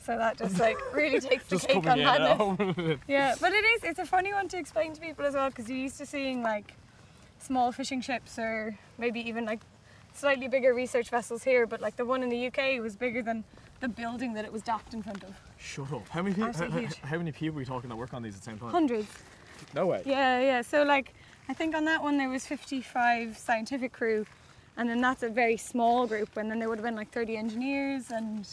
so 0.03 0.17
that 0.17 0.37
just 0.37 0.59
like 0.59 0.77
really 0.93 1.19
takes 1.19 1.45
the 1.45 1.55
Just 1.55 1.67
cake 1.67 1.87
on 1.87 1.99
in. 1.99 2.05
madness. 2.05 2.37
oh. 2.39 2.97
Yeah, 3.07 3.35
but 3.41 3.51
it 3.53 3.65
is. 3.65 3.83
It's 3.83 3.99
a 3.99 4.05
funny 4.05 4.31
one 4.33 4.47
to 4.49 4.57
explain 4.57 4.93
to 4.93 5.01
people 5.01 5.25
as 5.25 5.33
well 5.33 5.49
because 5.49 5.67
you're 5.69 5.79
used 5.79 5.97
to 5.97 6.05
seeing 6.05 6.43
like 6.43 6.73
small 7.39 7.71
fishing 7.71 8.01
ships 8.01 8.37
or 8.37 8.77
maybe 8.97 9.19
even 9.27 9.45
like 9.45 9.61
slightly 10.13 10.47
bigger 10.47 10.73
research 10.73 11.09
vessels 11.09 11.43
here, 11.43 11.65
but 11.67 11.81
like 11.81 11.95
the 11.95 12.05
one 12.05 12.21
in 12.23 12.29
the 12.29 12.47
UK 12.47 12.81
was 12.81 12.95
bigger 12.95 13.21
than 13.21 13.43
the 13.79 13.87
building 13.87 14.33
that 14.33 14.45
it 14.45 14.51
was 14.53 14.61
docked 14.61 14.93
in 14.93 15.01
front 15.03 15.23
of. 15.23 15.29
Shut 15.59 15.91
up. 15.91 16.07
How 16.09 16.21
many 16.21 16.35
people? 16.35 16.53
How, 16.53 17.07
how, 17.07 17.17
many 17.17 17.31
people 17.31 17.57
are 17.57 17.59
we 17.59 17.65
talking 17.65 17.89
that 17.89 17.95
work 17.95 18.13
on 18.13 18.21
these 18.21 18.35
at 18.35 18.41
the 18.41 18.45
same 18.45 18.59
time? 18.59 18.69
Hundreds. 18.69 19.07
No 19.73 19.87
way. 19.87 20.03
Yeah, 20.05 20.39
yeah. 20.39 20.61
So 20.61 20.83
like 20.83 21.13
I 21.49 21.53
think 21.53 21.75
on 21.75 21.85
that 21.85 22.01
one 22.01 22.17
there 22.17 22.29
was 22.29 22.45
55 22.45 23.37
scientific 23.37 23.93
crew, 23.93 24.25
and 24.77 24.89
then 24.89 25.01
that's 25.01 25.23
a 25.23 25.29
very 25.29 25.57
small 25.57 26.05
group, 26.05 26.37
and 26.37 26.49
then 26.49 26.59
there 26.59 26.69
would 26.69 26.77
have 26.77 26.85
been 26.85 26.95
like 26.95 27.11
30 27.11 27.37
engineers 27.37 28.11
and 28.11 28.47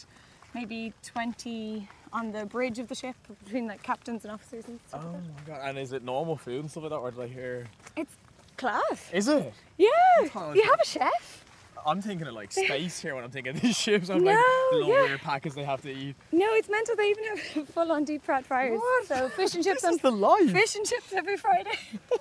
maybe 0.55 0.93
20 1.03 1.89
on 2.13 2.31
the 2.31 2.47
bridge 2.47 2.79
of 2.79 2.89
the 2.89 2.95
ship 2.95 3.17
between 3.45 3.67
like 3.67 3.83
captains 3.83 4.25
and 4.25 4.33
officers 4.33 4.65
and 4.69 4.79
stuff. 4.89 5.03
Oh 5.05 5.13
like 5.13 5.23
my 5.23 5.55
god. 5.55 5.61
And 5.65 5.79
is 5.79 5.93
it 5.93 6.05
normal 6.05 6.37
food 6.37 6.61
and 6.61 6.71
stuff 6.71 6.85
like 6.85 6.93
that, 6.93 6.99
or 6.99 7.11
did 7.11 7.21
I 7.21 7.27
hear? 7.27 7.67
It's 7.97 8.15
class. 8.57 9.11
Is 9.13 9.29
it? 9.29 9.53
Yeah. 9.77 9.89
You 10.23 10.63
have 10.63 10.81
a 10.81 10.87
chef. 10.87 11.44
I'm 11.87 12.01
thinking 12.03 12.27
of 12.27 12.35
like 12.35 12.51
space 12.53 13.01
here 13.01 13.15
when 13.15 13.25
I'm 13.25 13.31
thinking 13.31 13.55
of 13.57 13.61
these 13.61 13.77
ships. 13.77 14.09
I'm 14.11 14.25
No, 14.25 14.31
like 14.33 14.39
the 14.71 14.77
little 14.77 14.89
yeah. 14.95 15.03
weird 15.03 15.21
packets 15.21 15.55
they 15.55 15.65
have 15.65 15.83
to 15.83 15.91
eat. 15.93 16.17
No, 16.33 16.47
it's 16.55 16.69
mental. 16.69 16.97
They 16.97 17.11
even 17.11 17.25
have 17.25 17.69
full 17.75 17.93
on 17.93 18.05
deep 18.05 18.25
fried 18.25 18.47
fryers. 18.47 18.79
What? 18.81 19.07
So 19.07 19.29
fish 19.31 19.55
and 19.55 19.63
chips 19.65 19.83
This 19.83 19.85
on 19.89 19.95
is 19.95 20.01
the 20.01 20.11
life. 20.11 20.51
fish 20.51 20.77
and 20.77 20.87
chips 20.87 21.13
every 21.13 21.37
Friday. 21.37 21.79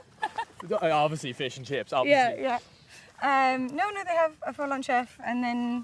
Uh, 0.71 0.77
Obviously 0.91 1.33
fish 1.33 1.57
and 1.57 1.65
chips. 1.65 1.91
yeah, 1.91 1.97
Obviously. 1.99 2.43
yeah. 2.43 2.59
Um, 3.21 3.67
no, 3.67 3.89
no, 3.89 4.01
they 4.05 4.15
have 4.15 4.31
a 4.47 4.53
full 4.53 4.71
on 4.71 4.81
chef, 4.81 5.17
and 5.25 5.43
then 5.43 5.83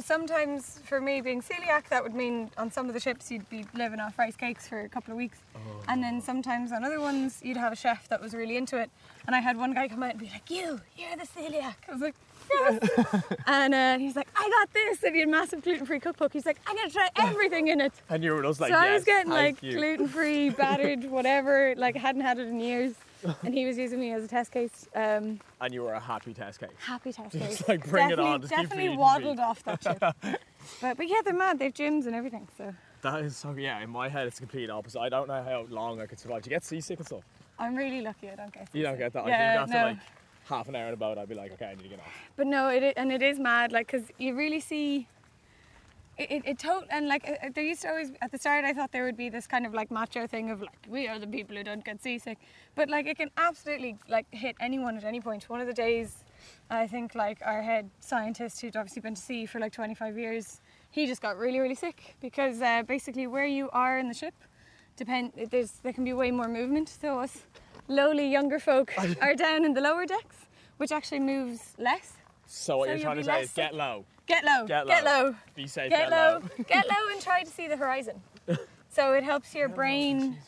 sometimes 0.00 0.80
for 0.86 1.00
me 1.00 1.20
being 1.20 1.42
celiac, 1.42 1.88
that 1.90 2.02
would 2.02 2.14
mean 2.14 2.50
on 2.56 2.70
some 2.70 2.88
of 2.88 2.94
the 2.94 3.00
ships 3.00 3.30
you'd 3.30 3.48
be 3.50 3.66
living 3.74 4.00
off 4.00 4.18
rice 4.18 4.36
cakes 4.36 4.66
for 4.66 4.80
a 4.80 4.88
couple 4.88 5.12
of 5.12 5.18
weeks, 5.18 5.38
and 5.88 6.02
then 6.02 6.22
sometimes 6.22 6.72
on 6.72 6.82
other 6.82 6.98
ones 7.00 7.40
you'd 7.42 7.58
have 7.58 7.72
a 7.72 7.76
chef 7.76 8.08
that 8.08 8.22
was 8.22 8.32
really 8.34 8.56
into 8.56 8.78
it. 8.80 8.90
And 9.26 9.36
I 9.36 9.40
had 9.40 9.56
one 9.58 9.74
guy 9.74 9.86
come 9.88 10.02
out 10.02 10.12
and 10.12 10.18
be 10.20 10.30
like, 10.30 10.50
"You, 10.50 10.80
you're 10.96 11.16
the 11.16 11.26
celiac." 11.26 11.74
I 11.88 11.92
was 11.92 12.00
like. 12.00 12.14
Yes. 12.50 12.90
and 13.46 13.74
uh, 13.74 13.98
he's 13.98 14.16
like, 14.16 14.28
I 14.36 14.48
got 14.48 14.72
this, 14.72 15.02
and 15.02 15.14
he 15.14 15.20
had 15.20 15.28
a 15.28 15.30
massive 15.32 15.62
gluten-free 15.62 16.00
cookbook. 16.00 16.32
He's 16.32 16.46
like, 16.46 16.58
I'm 16.66 16.76
gonna 16.76 16.90
try 16.90 17.08
everything 17.18 17.68
in 17.68 17.80
it. 17.80 17.92
And 18.08 18.22
you 18.22 18.32
were 18.32 18.42
just 18.42 18.60
like, 18.60 18.72
so 18.72 18.78
I 18.78 18.92
was 18.92 19.04
getting 19.04 19.32
like 19.32 19.60
gluten 19.60 20.08
free, 20.08 20.50
battered, 20.62 21.04
whatever. 21.10 21.74
Like 21.76 21.96
hadn't 21.96 22.22
had 22.22 22.38
it 22.38 22.46
in 22.48 22.60
years, 22.60 22.94
and 23.42 23.54
he 23.54 23.66
was 23.66 23.76
using 23.78 23.98
me 24.00 24.12
as 24.12 24.24
a 24.24 24.28
test 24.28 24.52
case. 24.52 24.86
Um, 24.94 25.40
and 25.60 25.72
you 25.74 25.82
were 25.82 25.94
a 25.94 26.00
happy 26.00 26.34
test 26.34 26.60
case. 26.60 26.70
happy 26.78 27.12
test 27.12 27.32
Just, 27.32 27.44
case. 27.58 27.68
like, 27.68 27.88
bring 27.88 28.10
it 28.10 28.18
on, 28.20 28.40
just 28.40 28.52
definitely 28.52 28.96
waddled 28.96 29.40
off 29.40 29.62
that 29.64 29.82
shit. 29.82 29.98
but 30.80 30.96
but 30.96 31.08
yeah, 31.08 31.20
they're 31.24 31.34
mad. 31.34 31.58
They've 31.58 31.72
gyms 31.74 32.06
and 32.06 32.14
everything. 32.14 32.48
So 32.56 32.72
That 33.02 33.20
is 33.22 33.36
so 33.36 33.52
yeah. 33.52 33.80
In 33.80 33.90
my 33.90 34.08
head, 34.08 34.26
it's 34.26 34.38
complete 34.38 34.70
opposite. 34.70 35.00
I 35.00 35.08
don't 35.08 35.28
know 35.28 35.42
how 35.42 35.66
long 35.68 36.00
I 36.00 36.06
could 36.06 36.18
survive. 36.18 36.42
Do 36.42 36.50
you 36.50 36.56
get 36.56 36.64
seasick 36.64 36.98
and 36.98 37.06
stuff? 37.06 37.22
I'm 37.58 37.76
really 37.76 38.00
lucky. 38.00 38.28
I 38.30 38.34
don't 38.34 38.52
get. 38.52 38.68
You 38.72 38.82
don't 38.82 38.98
get 38.98 39.12
that. 39.12 39.24
I 39.24 39.28
Yeah, 39.28 39.52
think 39.66 39.74
after 39.74 39.80
no. 39.80 39.86
like 39.90 39.98
half 40.44 40.68
an 40.68 40.76
hour 40.76 40.88
in 40.88 40.94
a 40.94 40.96
boat, 40.96 41.18
I'd 41.18 41.28
be 41.28 41.34
like, 41.34 41.52
okay, 41.52 41.66
I 41.66 41.74
need 41.74 41.84
to 41.84 41.88
get 41.88 42.00
off. 42.00 42.12
But 42.36 42.46
no, 42.46 42.68
it 42.68 42.94
and 42.96 43.12
it 43.12 43.22
is 43.22 43.38
mad. 43.38 43.72
Like 43.72 43.90
because 43.90 44.08
you 44.18 44.34
really 44.34 44.60
see. 44.60 45.08
It, 46.16 46.30
it, 46.30 46.42
it 46.46 46.58
tot- 46.60 46.86
and 46.90 47.08
like 47.08 47.28
uh, 47.28 47.48
there 47.52 47.64
used 47.64 47.82
to 47.82 47.88
always 47.88 48.12
at 48.22 48.30
the 48.30 48.38
start 48.38 48.64
I 48.64 48.72
thought 48.72 48.92
there 48.92 49.04
would 49.04 49.16
be 49.16 49.28
this 49.28 49.48
kind 49.48 49.66
of 49.66 49.74
like 49.74 49.90
macho 49.90 50.28
thing 50.28 50.48
of 50.52 50.60
like 50.60 50.78
we 50.88 51.08
are 51.08 51.18
the 51.18 51.26
people 51.26 51.56
who 51.56 51.64
don't 51.64 51.84
get 51.84 52.00
seasick, 52.00 52.38
but 52.76 52.88
like 52.88 53.06
it 53.08 53.16
can 53.16 53.30
absolutely 53.36 53.96
like 54.08 54.26
hit 54.30 54.54
anyone 54.60 54.96
at 54.96 55.02
any 55.02 55.20
point. 55.20 55.48
One 55.50 55.60
of 55.60 55.66
the 55.66 55.72
days, 55.72 56.22
I 56.70 56.86
think 56.86 57.16
like 57.16 57.38
our 57.44 57.62
head 57.62 57.90
scientist 57.98 58.60
who'd 58.60 58.76
obviously 58.76 59.02
been 59.02 59.16
to 59.16 59.20
sea 59.20 59.44
for 59.44 59.58
like 59.58 59.72
25 59.72 60.16
years, 60.16 60.60
he 60.92 61.08
just 61.08 61.20
got 61.20 61.36
really 61.36 61.58
really 61.58 61.74
sick 61.74 62.14
because 62.20 62.62
uh, 62.62 62.84
basically 62.84 63.26
where 63.26 63.46
you 63.46 63.68
are 63.72 63.98
in 63.98 64.06
the 64.06 64.14
ship, 64.14 64.34
depend 64.96 65.32
there's 65.50 65.72
there 65.82 65.92
can 65.92 66.04
be 66.04 66.12
way 66.12 66.30
more 66.30 66.46
movement. 66.46 66.88
So 66.88 67.18
us 67.18 67.42
lowly 67.88 68.28
younger 68.30 68.58
folk 68.58 68.92
are 69.20 69.34
down 69.34 69.64
in 69.64 69.74
the 69.74 69.80
lower 69.80 70.06
decks, 70.06 70.36
which 70.78 70.92
actually 70.92 71.20
moves 71.20 71.74
less. 71.78 72.12
So 72.46 72.78
what 72.78 72.86
So 72.88 72.92
you're 72.94 73.02
trying 73.02 73.16
to 73.16 73.24
say 73.24 73.42
is 73.42 73.52
get 73.52 73.74
low, 73.74 74.04
Get 74.26 74.44
low. 74.44 74.66
Get 74.66 74.86
Get 74.86 75.04
low. 75.04 75.22
low. 75.24 75.34
be 75.54 75.66
safe, 75.66 75.90
Get 75.90 76.10
low. 76.10 76.40
Get 76.66 76.86
low 76.88 77.08
and 77.12 77.20
try 77.20 77.42
to 77.42 77.50
see 77.50 77.68
the 77.68 77.76
horizon. 77.76 78.20
So 78.88 79.12
it 79.14 79.24
helps 79.24 79.56
your 79.56 79.68
brain 79.68 80.38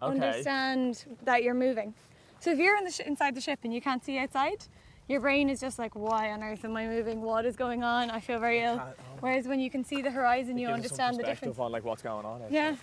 Okay. 0.00 0.12
understand 0.14 1.04
that 1.24 1.42
you're 1.42 1.52
moving. 1.52 1.94
So 2.38 2.52
if 2.52 2.58
you're 2.60 2.76
in 2.76 2.84
the 2.84 2.92
sh- 2.92 3.00
inside 3.00 3.34
the 3.34 3.40
ship 3.40 3.58
and 3.64 3.74
you 3.74 3.80
can't 3.80 4.04
see 4.04 4.16
outside, 4.18 4.64
your 5.08 5.18
brain 5.18 5.50
is 5.50 5.58
just 5.58 5.80
like, 5.80 5.96
why 5.96 6.30
on 6.30 6.44
earth 6.44 6.64
am 6.64 6.76
I 6.76 6.86
moving? 6.86 7.22
What 7.22 7.44
is 7.44 7.56
going 7.56 7.82
on? 7.82 8.08
I 8.12 8.20
feel 8.20 8.38
very 8.38 8.60
ill. 8.60 8.80
Oh. 8.80 8.92
Whereas 9.18 9.48
when 9.48 9.58
you 9.58 9.68
can 9.68 9.82
see 9.82 10.00
the 10.00 10.12
horizon, 10.12 10.58
you 10.58 10.68
us 10.68 10.70
some 10.70 10.74
understand 10.76 11.14
the 11.16 11.18
perspective 11.24 11.48
difference. 11.48 11.58
on 11.58 11.72
like 11.72 11.84
what's 11.84 12.02
going 12.02 12.24
on. 12.24 12.40
Yeah. 12.50 12.76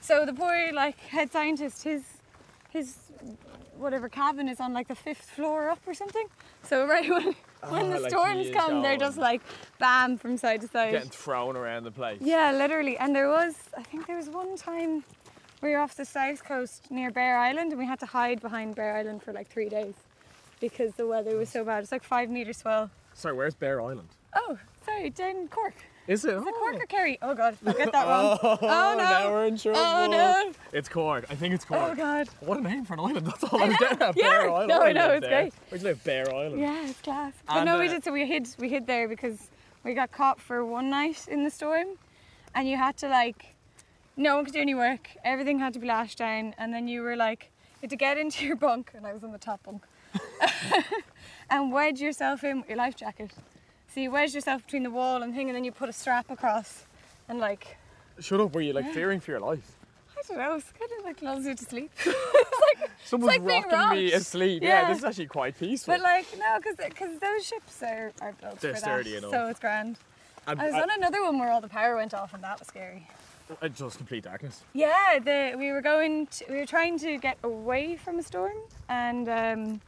So 0.00 0.24
the 0.24 0.32
poor 0.32 0.72
like 0.72 0.98
head 1.00 1.30
scientist, 1.30 1.82
his 1.82 2.02
his 2.76 2.96
whatever 3.78 4.08
cabin 4.08 4.48
is 4.48 4.60
on 4.60 4.72
like 4.72 4.88
the 4.88 4.94
fifth 4.94 5.30
floor 5.30 5.68
up 5.68 5.80
or 5.86 5.94
something. 5.94 6.26
So 6.62 6.86
right 6.86 7.08
when 7.16 7.34
when 7.68 7.86
Oh, 7.86 7.90
the 7.94 8.00
like 8.00 8.10
storms 8.10 8.48
come, 8.52 8.82
they're 8.82 8.96
just 8.96 9.18
like 9.18 9.42
bam 9.78 10.16
from 10.18 10.36
side 10.36 10.60
to 10.62 10.68
side. 10.68 10.92
Getting 10.92 11.10
thrown 11.10 11.56
around 11.56 11.84
the 11.84 11.90
place. 11.90 12.18
Yeah, 12.20 12.52
literally. 12.52 12.96
And 12.98 13.14
there 13.14 13.28
was, 13.28 13.54
I 13.76 13.82
think 13.82 14.06
there 14.06 14.16
was 14.16 14.28
one 14.28 14.56
time 14.56 15.04
we 15.62 15.70
were 15.70 15.78
off 15.78 15.96
the 15.96 16.04
south 16.04 16.44
coast 16.44 16.90
near 16.90 17.10
Bere 17.10 17.36
Island, 17.38 17.72
and 17.72 17.78
we 17.78 17.86
had 17.86 17.98
to 18.00 18.06
hide 18.06 18.40
behind 18.40 18.74
Bere 18.76 18.96
Island 18.96 19.22
for 19.22 19.32
like 19.32 19.48
three 19.48 19.68
days 19.68 19.94
because 20.60 20.92
the 20.94 21.06
weather 21.06 21.36
was 21.36 21.48
so 21.48 21.64
bad. 21.64 21.82
It's 21.82 21.92
like 21.92 22.04
five 22.04 22.28
meter 22.30 22.52
swell. 22.52 22.90
Sorry, 23.14 23.34
where's 23.34 23.54
Bere 23.54 23.80
Island? 23.80 24.08
Oh, 24.34 24.58
sorry, 24.84 25.10
down 25.10 25.48
Cork. 25.48 25.74
Is 26.08 26.24
it? 26.24 26.34
Is 26.36 26.46
it 26.46 26.54
Cork 26.54 26.76
or 26.76 26.86
Kerry? 26.86 27.18
Oh 27.20 27.34
God, 27.34 27.56
I 27.66 27.72
get 27.72 27.92
that 27.92 28.06
wrong. 28.06 28.38
Oh, 28.42 28.58
Oh, 28.62 28.94
no. 28.96 29.04
now 29.04 29.30
we're 29.32 29.46
in 29.46 29.56
trouble. 29.58 29.80
Oh 29.80 30.06
no! 30.08 30.52
It's 30.72 30.88
Cork. 30.88 31.26
I 31.30 31.34
think 31.34 31.52
it's 31.54 31.64
Cork. 31.64 31.80
Oh 31.82 31.94
God. 31.96 32.28
What 32.40 32.58
a 32.58 32.60
name 32.60 32.84
for 32.84 32.94
an 32.94 33.00
island. 33.00 33.26
That's 33.26 33.42
all 33.44 33.60
I 33.60 33.68
was 33.68 33.76
getting 33.78 34.00
at. 34.02 34.16
Yeah, 34.16 34.28
Bere 34.30 34.50
Island. 34.50 34.68
no, 34.68 34.82
I 34.82 34.92
know, 34.92 35.10
it's 35.12 35.26
there? 35.26 35.42
great. 35.42 35.54
Where'd 35.68 35.82
you 35.82 35.88
live? 35.88 36.04
Bere 36.04 36.28
Island. 36.34 36.60
Yeah, 36.60 36.86
it's 36.88 37.00
class. 37.00 37.32
But 37.46 37.56
And, 37.56 37.66
no, 37.66 37.78
we 37.80 37.88
uh, 37.88 37.92
did. 37.92 38.04
So 38.04 38.12
we 38.12 38.24
hid. 38.26 38.48
We 38.58 38.68
hid 38.68 38.86
there 38.86 39.08
because 39.08 39.50
we 39.84 39.94
got 39.94 40.12
caught 40.12 40.40
for 40.40 40.64
one 40.64 40.90
night 40.90 41.26
in 41.28 41.42
the 41.44 41.50
storm, 41.50 41.86
and 42.54 42.68
you 42.68 42.76
had 42.76 42.96
to 42.98 43.08
like, 43.08 43.54
no 44.16 44.36
one 44.36 44.44
could 44.44 44.54
do 44.54 44.60
any 44.60 44.74
work. 44.74 45.08
Everything 45.24 45.58
had 45.58 45.72
to 45.74 45.80
be 45.80 45.86
lashed 45.88 46.18
down, 46.18 46.54
and 46.58 46.72
then 46.72 46.86
you 46.88 47.02
were 47.02 47.16
like, 47.16 47.50
you 47.74 47.78
had 47.82 47.90
to 47.90 47.96
get 47.96 48.16
into 48.16 48.46
your 48.46 48.56
bunk, 48.56 48.92
and 48.94 49.06
I 49.06 49.12
was 49.12 49.24
on 49.24 49.32
the 49.32 49.38
top 49.38 49.62
bunk, 49.64 49.82
and 51.50 51.72
wedge 51.72 52.00
yourself 52.00 52.44
in 52.44 52.58
with 52.60 52.68
your 52.68 52.78
life 52.78 52.94
jacket. 52.96 53.32
So 53.96 54.02
you 54.02 54.10
wedged 54.10 54.34
yourself 54.34 54.62
between 54.62 54.82
the 54.82 54.90
wall 54.90 55.22
and 55.22 55.34
thing, 55.34 55.48
and 55.48 55.56
then 55.56 55.64
you 55.64 55.72
put 55.72 55.88
a 55.88 55.92
strap 55.92 56.30
across, 56.30 56.84
and 57.30 57.38
like, 57.38 57.78
Shut 58.20 58.42
up. 58.42 58.54
Were 58.54 58.60
you 58.60 58.74
like 58.74 58.92
fearing 58.92 59.20
for 59.20 59.30
your 59.30 59.40
life? 59.40 59.72
I 60.10 60.20
don't 60.28 60.36
know, 60.36 60.56
it's 60.56 60.70
kind 60.78 60.90
of 60.98 61.04
like 61.06 61.22
lulls 61.22 61.46
you 61.46 61.54
to 61.54 61.64
sleep. 61.64 61.90
it's 62.04 62.10
like, 62.80 62.90
Someone's 63.06 63.38
like 63.38 63.46
being 63.46 63.62
rocking 63.72 63.98
me 64.04 64.12
asleep. 64.12 64.62
Yeah. 64.62 64.82
Yeah. 64.82 64.88
this 64.88 64.98
is 64.98 65.04
actually 65.04 65.28
quite 65.28 65.58
peaceful. 65.58 65.94
but 65.94 66.02
like, 66.02 66.26
no, 66.38 66.58
because 66.60 67.18
those 67.20 67.46
ships 67.46 67.82
are, 67.82 68.12
are 68.20 68.34
built 68.38 68.60
They're 68.60 68.74
for 68.74 68.80
sturdy 68.80 69.12
that, 69.12 69.18
enough. 69.18 69.30
so 69.30 69.46
it's 69.46 69.60
grand. 69.60 69.96
And- 70.46 70.60
I 70.60 70.66
was 70.66 70.74
and- 70.74 70.82
on 70.82 70.90
another 70.98 71.22
one 71.22 71.38
where 71.38 71.50
all 71.50 71.62
the 71.62 71.68
power 71.68 71.96
went 71.96 72.12
off, 72.12 72.34
and 72.34 72.44
that 72.44 72.58
was 72.58 72.68
scary. 72.68 73.08
uh, 73.62 73.68
just 73.68 73.96
complete 73.96 74.24
darkness. 74.24 74.62
Yeah, 74.74 75.20
the, 75.24 75.54
we 75.56 75.72
were 75.72 75.80
going. 75.80 76.26
To, 76.26 76.44
we 76.50 76.56
were 76.58 76.66
trying 76.66 76.98
to 76.98 77.16
get 77.16 77.38
away 77.42 77.96
from 77.96 78.18
a 78.18 78.22
storm, 78.22 78.58
and 78.90 79.26
um, 79.30 79.80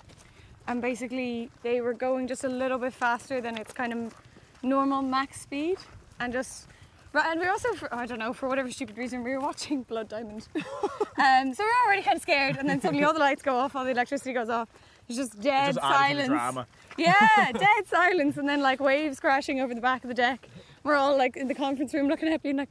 and 0.69 0.83
basically 0.83 1.51
they 1.63 1.81
were 1.81 1.95
going 1.95 2.29
just 2.29 2.45
a 2.45 2.49
little 2.49 2.79
bit 2.79 2.93
faster 2.93 3.41
than 3.41 3.57
its 3.57 3.73
kind 3.73 3.93
of 3.93 4.15
normal 4.63 5.03
max 5.03 5.41
speed, 5.41 5.79
and 6.21 6.33
just. 6.33 6.69
And 7.15 7.41
we 7.41 7.49
also, 7.49 7.73
for, 7.73 7.93
I 7.93 8.05
don't 8.05 8.19
know, 8.19 8.35
for 8.35 8.49
whatever 8.49 8.71
stupid 8.71 8.97
reason, 8.99 9.25
we 9.25 9.33
were 9.33 9.41
watching 9.41 9.83
Blood 9.89 10.09
Diamond. 10.11 10.47
um, 10.55 11.55
so 11.55 11.65
we 11.65 11.71
were 11.71 11.87
already 11.87 12.03
kind 12.03 12.17
of 12.17 12.23
scared, 12.23 12.59
and 12.59 12.69
then 12.69 12.81
suddenly 12.81 13.03
all 13.03 13.15
the 13.15 13.19
lights 13.19 13.43
go 13.43 13.57
off, 13.57 13.75
all 13.75 13.85
the 13.85 13.91
electricity 13.91 14.33
goes 14.35 14.51
off. 14.51 14.69
It's 15.09 15.17
just 15.17 15.41
dead 15.41 15.75
just 15.75 15.79
to 15.79 15.81
the 15.81 15.89
silence. 15.89 16.29
drama. 16.29 16.67
Yeah, 16.99 17.53
dead 17.53 17.87
silence, 17.87 18.37
and 18.37 18.49
then 18.49 18.61
like 18.61 18.81
waves 18.81 19.21
crashing 19.21 19.61
over 19.61 19.73
the 19.73 19.81
back 19.81 20.03
of 20.03 20.09
the 20.09 20.15
deck. 20.15 20.49
We're 20.83 20.97
all 20.97 21.17
like 21.17 21.37
in 21.37 21.47
the 21.49 21.55
conference 21.55 21.95
room 21.95 22.09
looking 22.09 22.29
at 22.29 22.45
you, 22.45 22.51
and 22.51 22.59
like, 22.59 22.69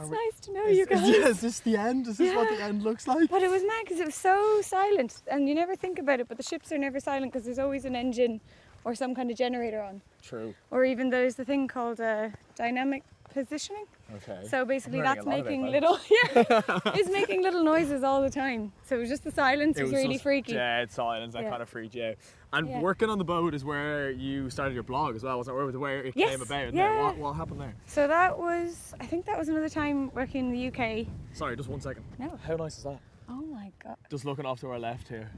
it's 0.00 0.10
we- 0.10 0.16
nice 0.16 0.40
to 0.40 0.52
know 0.52 0.66
you 0.66 0.86
guys. 0.86 1.08
Yeah, 1.08 1.26
is 1.34 1.40
this 1.40 1.60
the 1.60 1.76
end? 1.76 2.06
Is 2.06 2.16
this 2.18 2.34
what 2.34 2.48
the 2.48 2.62
end 2.62 2.82
looks 2.82 3.06
like? 3.06 3.30
But 3.30 3.42
it 3.42 3.50
was 3.50 3.62
mad 3.62 3.82
because 3.84 4.00
it 4.00 4.06
was 4.06 4.14
so 4.14 4.60
silent, 4.62 5.22
and 5.30 5.48
you 5.48 5.54
never 5.54 5.76
think 5.76 5.98
about 5.98 6.20
it. 6.20 6.28
But 6.28 6.36
the 6.36 6.42
ships 6.42 6.72
are 6.72 6.78
never 6.78 7.00
silent 7.00 7.32
because 7.32 7.44
there's 7.46 7.58
always 7.58 7.84
an 7.84 7.96
engine 7.96 8.40
or 8.84 8.94
some 8.94 9.14
kind 9.14 9.30
of 9.30 9.36
generator 9.36 9.80
on, 9.82 10.00
True. 10.22 10.54
or 10.70 10.84
even 10.84 11.10
there's 11.10 11.34
the 11.34 11.44
thing 11.44 11.68
called 11.68 12.00
a 12.00 12.32
dynamic 12.56 13.02
positioning. 13.32 13.84
Okay. 14.16 14.46
So 14.48 14.64
basically, 14.64 15.00
that's 15.00 15.24
a 15.24 15.28
lot 15.28 15.40
about 15.40 15.44
making 15.46 15.66
little 15.66 15.98
yeah, 16.10 16.44
it's 16.94 17.10
making 17.10 17.42
little 17.42 17.62
noises 17.64 18.02
all 18.02 18.20
the 18.22 18.30
time. 18.30 18.72
So 18.84 18.96
it 18.96 19.00
was 19.00 19.08
just 19.08 19.24
the 19.24 19.30
silence 19.30 19.78
was, 19.78 19.90
was 19.90 20.02
really 20.02 20.18
freaky. 20.18 20.52
Dead 20.54 20.90
silence. 20.90 21.32
That 21.34 21.42
Yeah. 21.44 21.50
kind 21.50 21.62
of 21.62 21.68
freaked 21.68 21.94
you 21.94 22.04
out. 22.04 22.14
And 22.52 22.68
Yeah. 22.68 22.80
working 22.80 23.08
on 23.08 23.18
the 23.18 23.24
boat 23.24 23.54
is 23.54 23.64
where 23.64 24.10
you 24.10 24.50
started 24.50 24.74
your 24.74 24.82
blog 24.82 25.14
as 25.14 25.22
well, 25.22 25.36
wasn't 25.36 25.56
it? 25.56 25.60
Where, 25.62 25.78
where 25.78 26.04
it 26.04 26.14
Yes, 26.16 26.30
came 26.30 26.42
about. 26.42 26.74
yeah. 26.74 27.00
What, 27.04 27.16
what 27.18 27.32
happened 27.36 27.60
there? 27.60 27.74
So 27.86 28.08
that 28.08 28.36
was, 28.38 28.94
I 29.00 29.06
think 29.06 29.24
that 29.26 29.38
was 29.38 29.48
another 29.48 29.68
time 29.68 30.10
working 30.12 30.46
in 30.46 30.52
the 30.52 30.66
UK. 30.68 31.06
Sorry, 31.32 31.56
just 31.56 31.68
one 31.68 31.80
second. 31.80 32.04
No. 32.18 32.38
How 32.44 32.56
nice 32.56 32.78
is 32.78 32.84
that? 32.84 32.98
Oh 33.28 33.42
my 33.42 33.70
god. 33.84 33.96
Just 34.10 34.24
looking 34.24 34.44
off 34.46 34.58
to 34.60 34.70
our 34.70 34.78
left 34.80 35.06
here. 35.08 35.30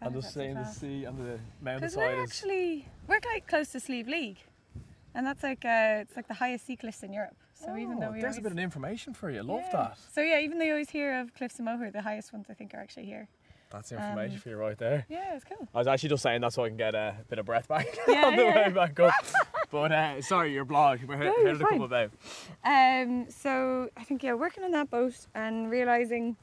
and 0.00 0.14
That 0.14 0.20
just 0.20 0.32
seeing 0.34 0.54
the 0.54 0.64
sea 0.64 1.04
and 1.04 1.18
the 1.18 1.40
mountain 1.60 1.80
Because 1.80 1.96
we're 1.96 2.22
actually 2.22 2.86
we're 3.08 3.18
like 3.32 3.48
close 3.48 3.72
to 3.72 3.80
Slieve 3.80 4.06
League, 4.06 4.38
and 5.14 5.26
that's 5.26 5.42
like 5.42 5.64
uh, 5.64 6.00
it's 6.02 6.16
like 6.16 6.28
the 6.28 6.34
highest 6.34 6.66
sea 6.66 6.76
cliffs 6.76 7.02
in 7.02 7.12
Europe. 7.12 7.36
So 7.54 7.76
even 7.76 7.98
though 7.98 8.08
Oh, 8.08 8.12
we 8.12 8.20
there's 8.20 8.34
always, 8.34 8.38
a 8.38 8.42
bit 8.42 8.52
of 8.52 8.58
information 8.58 9.14
for 9.14 9.30
you. 9.30 9.38
I 9.38 9.42
love 9.42 9.64
Yeah. 9.70 9.76
that. 9.76 9.98
So 10.12 10.20
yeah, 10.20 10.38
even 10.40 10.58
though 10.58 10.64
you 10.64 10.72
always 10.72 10.90
hear 10.90 11.18
of 11.20 11.34
Cliffs 11.34 11.58
of 11.58 11.64
Moher, 11.64 11.90
the 11.90 12.02
highest 12.02 12.32
ones 12.32 12.46
I 12.48 12.54
think 12.54 12.72
are 12.74 12.78
actually 12.78 13.06
here. 13.06 13.28
That's 13.70 13.92
information 13.92 14.34
Um, 14.36 14.40
for 14.40 14.48
you 14.48 14.56
right 14.56 14.78
there. 14.78 15.04
Yeah, 15.10 15.34
it's 15.34 15.44
cool. 15.44 15.68
I 15.74 15.78
was 15.78 15.86
actually 15.86 16.08
just 16.08 16.22
saying 16.22 16.40
that 16.40 16.52
so 16.54 16.64
I 16.64 16.68
can 16.68 16.78
get 16.78 16.94
a 16.94 17.16
bit 17.28 17.38
of 17.38 17.44
breath 17.46 17.68
back 17.68 17.86
Yeah, 18.08 18.26
on 18.26 18.36
the 18.36 18.42
yeah, 18.44 18.68
way 18.68 18.70
back 18.70 18.98
up. 19.00 19.12
But 19.70 19.92
uh, 19.92 20.22
sorry, 20.22 20.54
your 20.54 20.64
blog. 20.64 21.00
How 21.00 21.22
you're 21.22 21.52
did 21.52 21.60
it 21.60 21.66
come 21.68 21.82
about? 21.82 22.10
Um, 22.64 23.26
so 23.28 23.90
I 23.96 24.04
think 24.04 24.22
yeah, 24.22 24.32
working 24.34 24.64
on 24.64 24.70
that 24.72 24.88
boat 24.90 25.14
and 25.34 25.70
realizing 25.70 26.36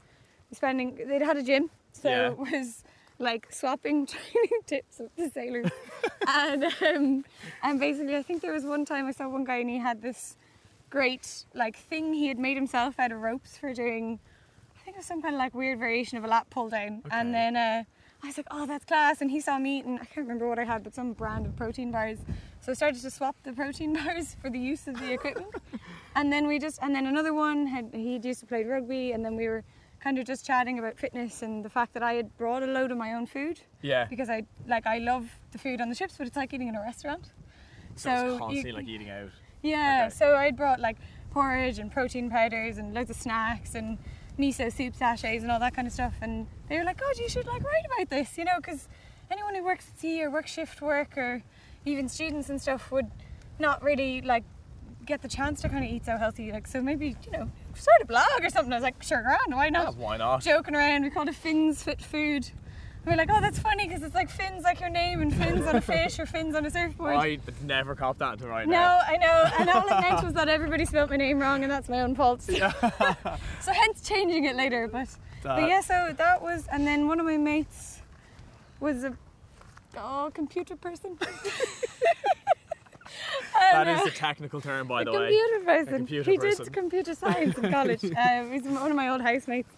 spending 0.52 0.94
they'd 1.08 1.22
had 1.22 1.36
a 1.36 1.42
gym, 1.42 1.68
so 1.92 2.08
Yeah. 2.08 2.28
it 2.30 2.38
was 2.38 2.84
like 3.18 3.52
swapping 3.52 4.06
training 4.14 4.60
tips 4.66 4.98
with 4.98 5.14
the 5.16 5.30
sailors, 5.30 5.70
and 6.28 6.64
um, 6.64 7.24
and 7.62 7.80
basically 7.80 8.16
I 8.16 8.22
think 8.22 8.42
there 8.42 8.52
was 8.52 8.64
one 8.64 8.84
time 8.84 9.06
I 9.06 9.12
saw 9.12 9.28
one 9.28 9.44
guy 9.44 9.56
and 9.58 9.70
he 9.70 9.78
had 9.78 10.02
this 10.02 10.36
great 10.90 11.44
like 11.54 11.76
thing 11.76 12.14
he 12.14 12.28
had 12.28 12.38
made 12.38 12.56
himself 12.56 12.98
out 12.98 13.12
of 13.12 13.20
ropes 13.20 13.56
for 13.56 13.72
doing. 13.72 14.18
I 14.78 14.82
think 14.84 14.96
it 14.96 15.00
was 15.00 15.06
some 15.06 15.20
kind 15.22 15.34
of 15.34 15.38
like 15.38 15.54
weird 15.54 15.78
variation 15.80 16.16
of 16.18 16.24
a 16.24 16.28
lat 16.28 16.48
pull 16.50 16.68
down, 16.68 17.02
Okay. 17.06 17.16
and 17.16 17.34
then. 17.34 17.56
Uh, 17.56 17.84
I 18.22 18.28
was 18.28 18.38
like, 18.38 18.46
oh, 18.50 18.64
that's 18.66 18.86
class. 18.86 19.20
And 19.20 19.30
he 19.30 19.40
saw 19.40 19.58
me 19.58 19.78
eating, 19.78 19.96
I 20.00 20.04
can't 20.06 20.26
remember 20.26 20.48
what 20.48 20.58
I 20.58 20.64
had, 20.64 20.82
but 20.82 20.94
some 20.94 21.12
brand 21.12 21.44
of 21.44 21.54
protein 21.54 21.92
bars. 21.92 22.18
So 22.62 22.72
I 22.72 22.74
started 22.74 23.02
to 23.02 23.10
swap 23.10 23.36
the 23.44 23.52
protein 23.52 23.92
bars 24.04 24.34
for 24.40 24.48
the 24.48 24.58
use 24.58 24.88
of 24.88 24.98
the 24.98 25.12
equipment. 25.12 25.54
and 26.16 26.32
then 26.32 26.46
we 26.46 26.58
just, 26.58 26.78
and 26.82 26.94
then 26.94 27.04
another 27.06 27.34
one, 27.34 27.66
had 27.66 27.90
he 27.92 28.16
used 28.16 28.40
to 28.40 28.46
play 28.46 28.64
rugby, 28.64 29.12
and 29.12 29.22
then 29.22 29.36
we 29.36 29.46
were 29.46 29.64
kind 30.00 30.18
of 30.18 30.24
just 30.26 30.46
chatting 30.46 30.78
about 30.78 30.98
fitness 30.98 31.42
and 31.42 31.64
the 31.64 31.70
fact 31.70 31.94
that 31.94 32.02
I 32.02 32.14
had 32.14 32.36
brought 32.36 32.62
a 32.62 32.66
load 32.66 32.92
of 32.92 32.98
my 32.98 33.14
own 33.14 33.26
food 33.26 33.60
Yeah. 33.82 34.04
because 34.04 34.28
I 34.30 34.44
like 34.66 34.86
I 34.86 34.98
love 34.98 35.28
the 35.52 35.58
food 35.58 35.80
on 35.80 35.88
the 35.88 35.94
ships, 35.94 36.14
but 36.18 36.26
it's 36.26 36.36
like 36.36 36.52
eating 36.54 36.68
in 36.68 36.76
a 36.76 36.80
restaurant. 36.80 37.32
So, 37.96 38.10
it's 38.12 38.32
you- 38.32 38.38
constantly 38.38 38.72
like 38.72 38.88
eating 38.88 39.10
out. 39.10 39.30
yeah, 39.62 40.04
Okay. 40.06 40.14
so 40.14 40.36
I'd 40.36 40.56
brought 40.56 40.80
like 40.80 40.96
porridge 41.30 41.78
and 41.78 41.90
protein 41.90 42.30
powders 42.30 42.78
and 42.78 42.94
loads 42.94 43.10
of 43.10 43.16
snacks 43.16 43.74
and 43.74 43.98
miso 44.38 44.70
soup 44.72 44.94
sachets 44.94 45.42
and 45.42 45.50
all 45.50 45.58
that 45.60 45.74
kind 45.74 45.86
of 45.88 45.92
stuff. 45.94 46.14
And 46.20 46.46
they 46.68 46.76
were 46.78 46.84
like, 46.84 46.98
God, 47.00 47.16
you 47.18 47.28
should 47.28 47.46
like 47.46 47.62
write 47.64 47.84
about 47.86 48.08
this, 48.10 48.36
you 48.38 48.44
know, 48.44 48.56
because 48.56 48.88
anyone 49.30 49.54
who 49.54 49.64
works 49.64 49.88
at 49.92 49.98
sea 49.98 50.22
or 50.22 50.30
works 50.30 50.52
shift 50.52 50.80
work 50.82 51.16
or 51.16 51.42
even 51.84 52.08
students 52.08 52.48
and 52.50 52.60
stuff 52.60 52.92
would 52.92 53.10
not 53.58 53.82
really 53.82 54.20
like 54.20 54.44
get 55.06 55.22
the 55.22 55.28
chance 55.28 55.60
to 55.62 55.68
kind 55.68 55.84
of 55.84 55.90
eat 55.90 56.04
so 56.04 56.16
healthy. 56.18 56.52
Like, 56.52 56.66
so 56.66 56.82
maybe, 56.82 57.16
you 57.24 57.30
know, 57.32 57.50
start 57.76 58.02
a 58.02 58.06
blog 58.06 58.26
or 58.42 58.50
something. 58.50 58.72
I 58.72 58.76
was 58.76 58.82
like, 58.82 59.02
sure, 59.02 59.22
grand, 59.22 59.54
why 59.54 59.64
Yeah, 59.66 59.70
not? 59.70 59.96
why 59.96 60.16
not? 60.16 60.42
Joking 60.42 60.74
around, 60.74 61.02
we 61.02 61.10
called 61.10 61.28
it 61.28 61.34
Fins 61.34 61.82
Fit 61.82 62.00
Food. 62.00 62.48
And 63.04 63.12
we're 63.12 63.16
like, 63.16 63.28
oh, 63.30 63.40
that's 63.40 63.58
funny 63.58 63.86
because 63.86 64.02
it's 64.02 64.14
like 64.14 64.28
fins 64.28 64.64
like 64.64 64.80
your 64.80 64.88
name 64.88 65.22
and 65.22 65.32
fins 65.32 65.64
on 65.66 65.76
a 65.76 65.80
fish 65.92 66.18
or 66.18 66.26
fins 66.26 66.54
on 66.56 66.66
a 66.66 66.70
surfboard. 66.70 67.14
I 67.14 67.38
never 67.62 67.94
copped 67.94 68.18
that 68.18 68.32
until 68.32 68.48
right 68.48 68.66
No, 68.66 68.72
now. 68.72 69.00
I 69.06 69.16
know, 69.16 69.44
and 69.60 69.70
all 69.70 69.86
it 69.86 70.00
meant 70.00 70.22
was 70.24 70.34
that 70.34 70.48
everybody 70.48 70.84
spelled 70.84 71.10
my 71.10 71.16
name 71.16 71.38
wrong, 71.38 71.62
and 71.62 71.70
that's 71.70 71.88
my 71.88 72.00
own 72.00 72.14
fault. 72.16 72.42
so 72.42 72.60
hence 73.72 74.00
changing 74.02 74.44
it 74.44 74.56
later. 74.56 74.88
But, 74.88 75.08
but 75.44 75.68
yeah, 75.68 75.80
so 75.82 76.14
that 76.16 76.42
was, 76.42 76.66
and 76.72 76.84
then 76.86 77.06
one 77.06 77.20
of 77.20 77.26
my 77.26 77.36
mates 77.36 78.00
was 78.80 79.04
a 79.04 79.16
oh 79.96 80.30
computer 80.34 80.74
person. 80.76 81.16
That 83.72 83.88
uh, 83.88 84.04
the 84.04 84.10
technical 84.10 84.60
term, 84.60 84.86
by 84.86 85.04
the 85.04 85.12
way. 85.12 85.28
computer 85.28 85.64
person. 85.64 85.96
computer 85.96 86.30
he 86.30 86.38
person. 86.38 86.64
did 86.64 86.72
computer 86.72 87.14
science 87.14 87.58
in 87.58 87.70
college. 87.70 88.04
uh, 88.16 88.44
he's 88.44 88.62
one 88.62 88.90
of 88.90 88.96
my 88.96 89.08
old 89.08 89.20
housemates, 89.20 89.72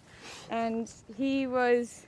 and 0.50 0.90
he 1.16 1.46
was 1.46 2.06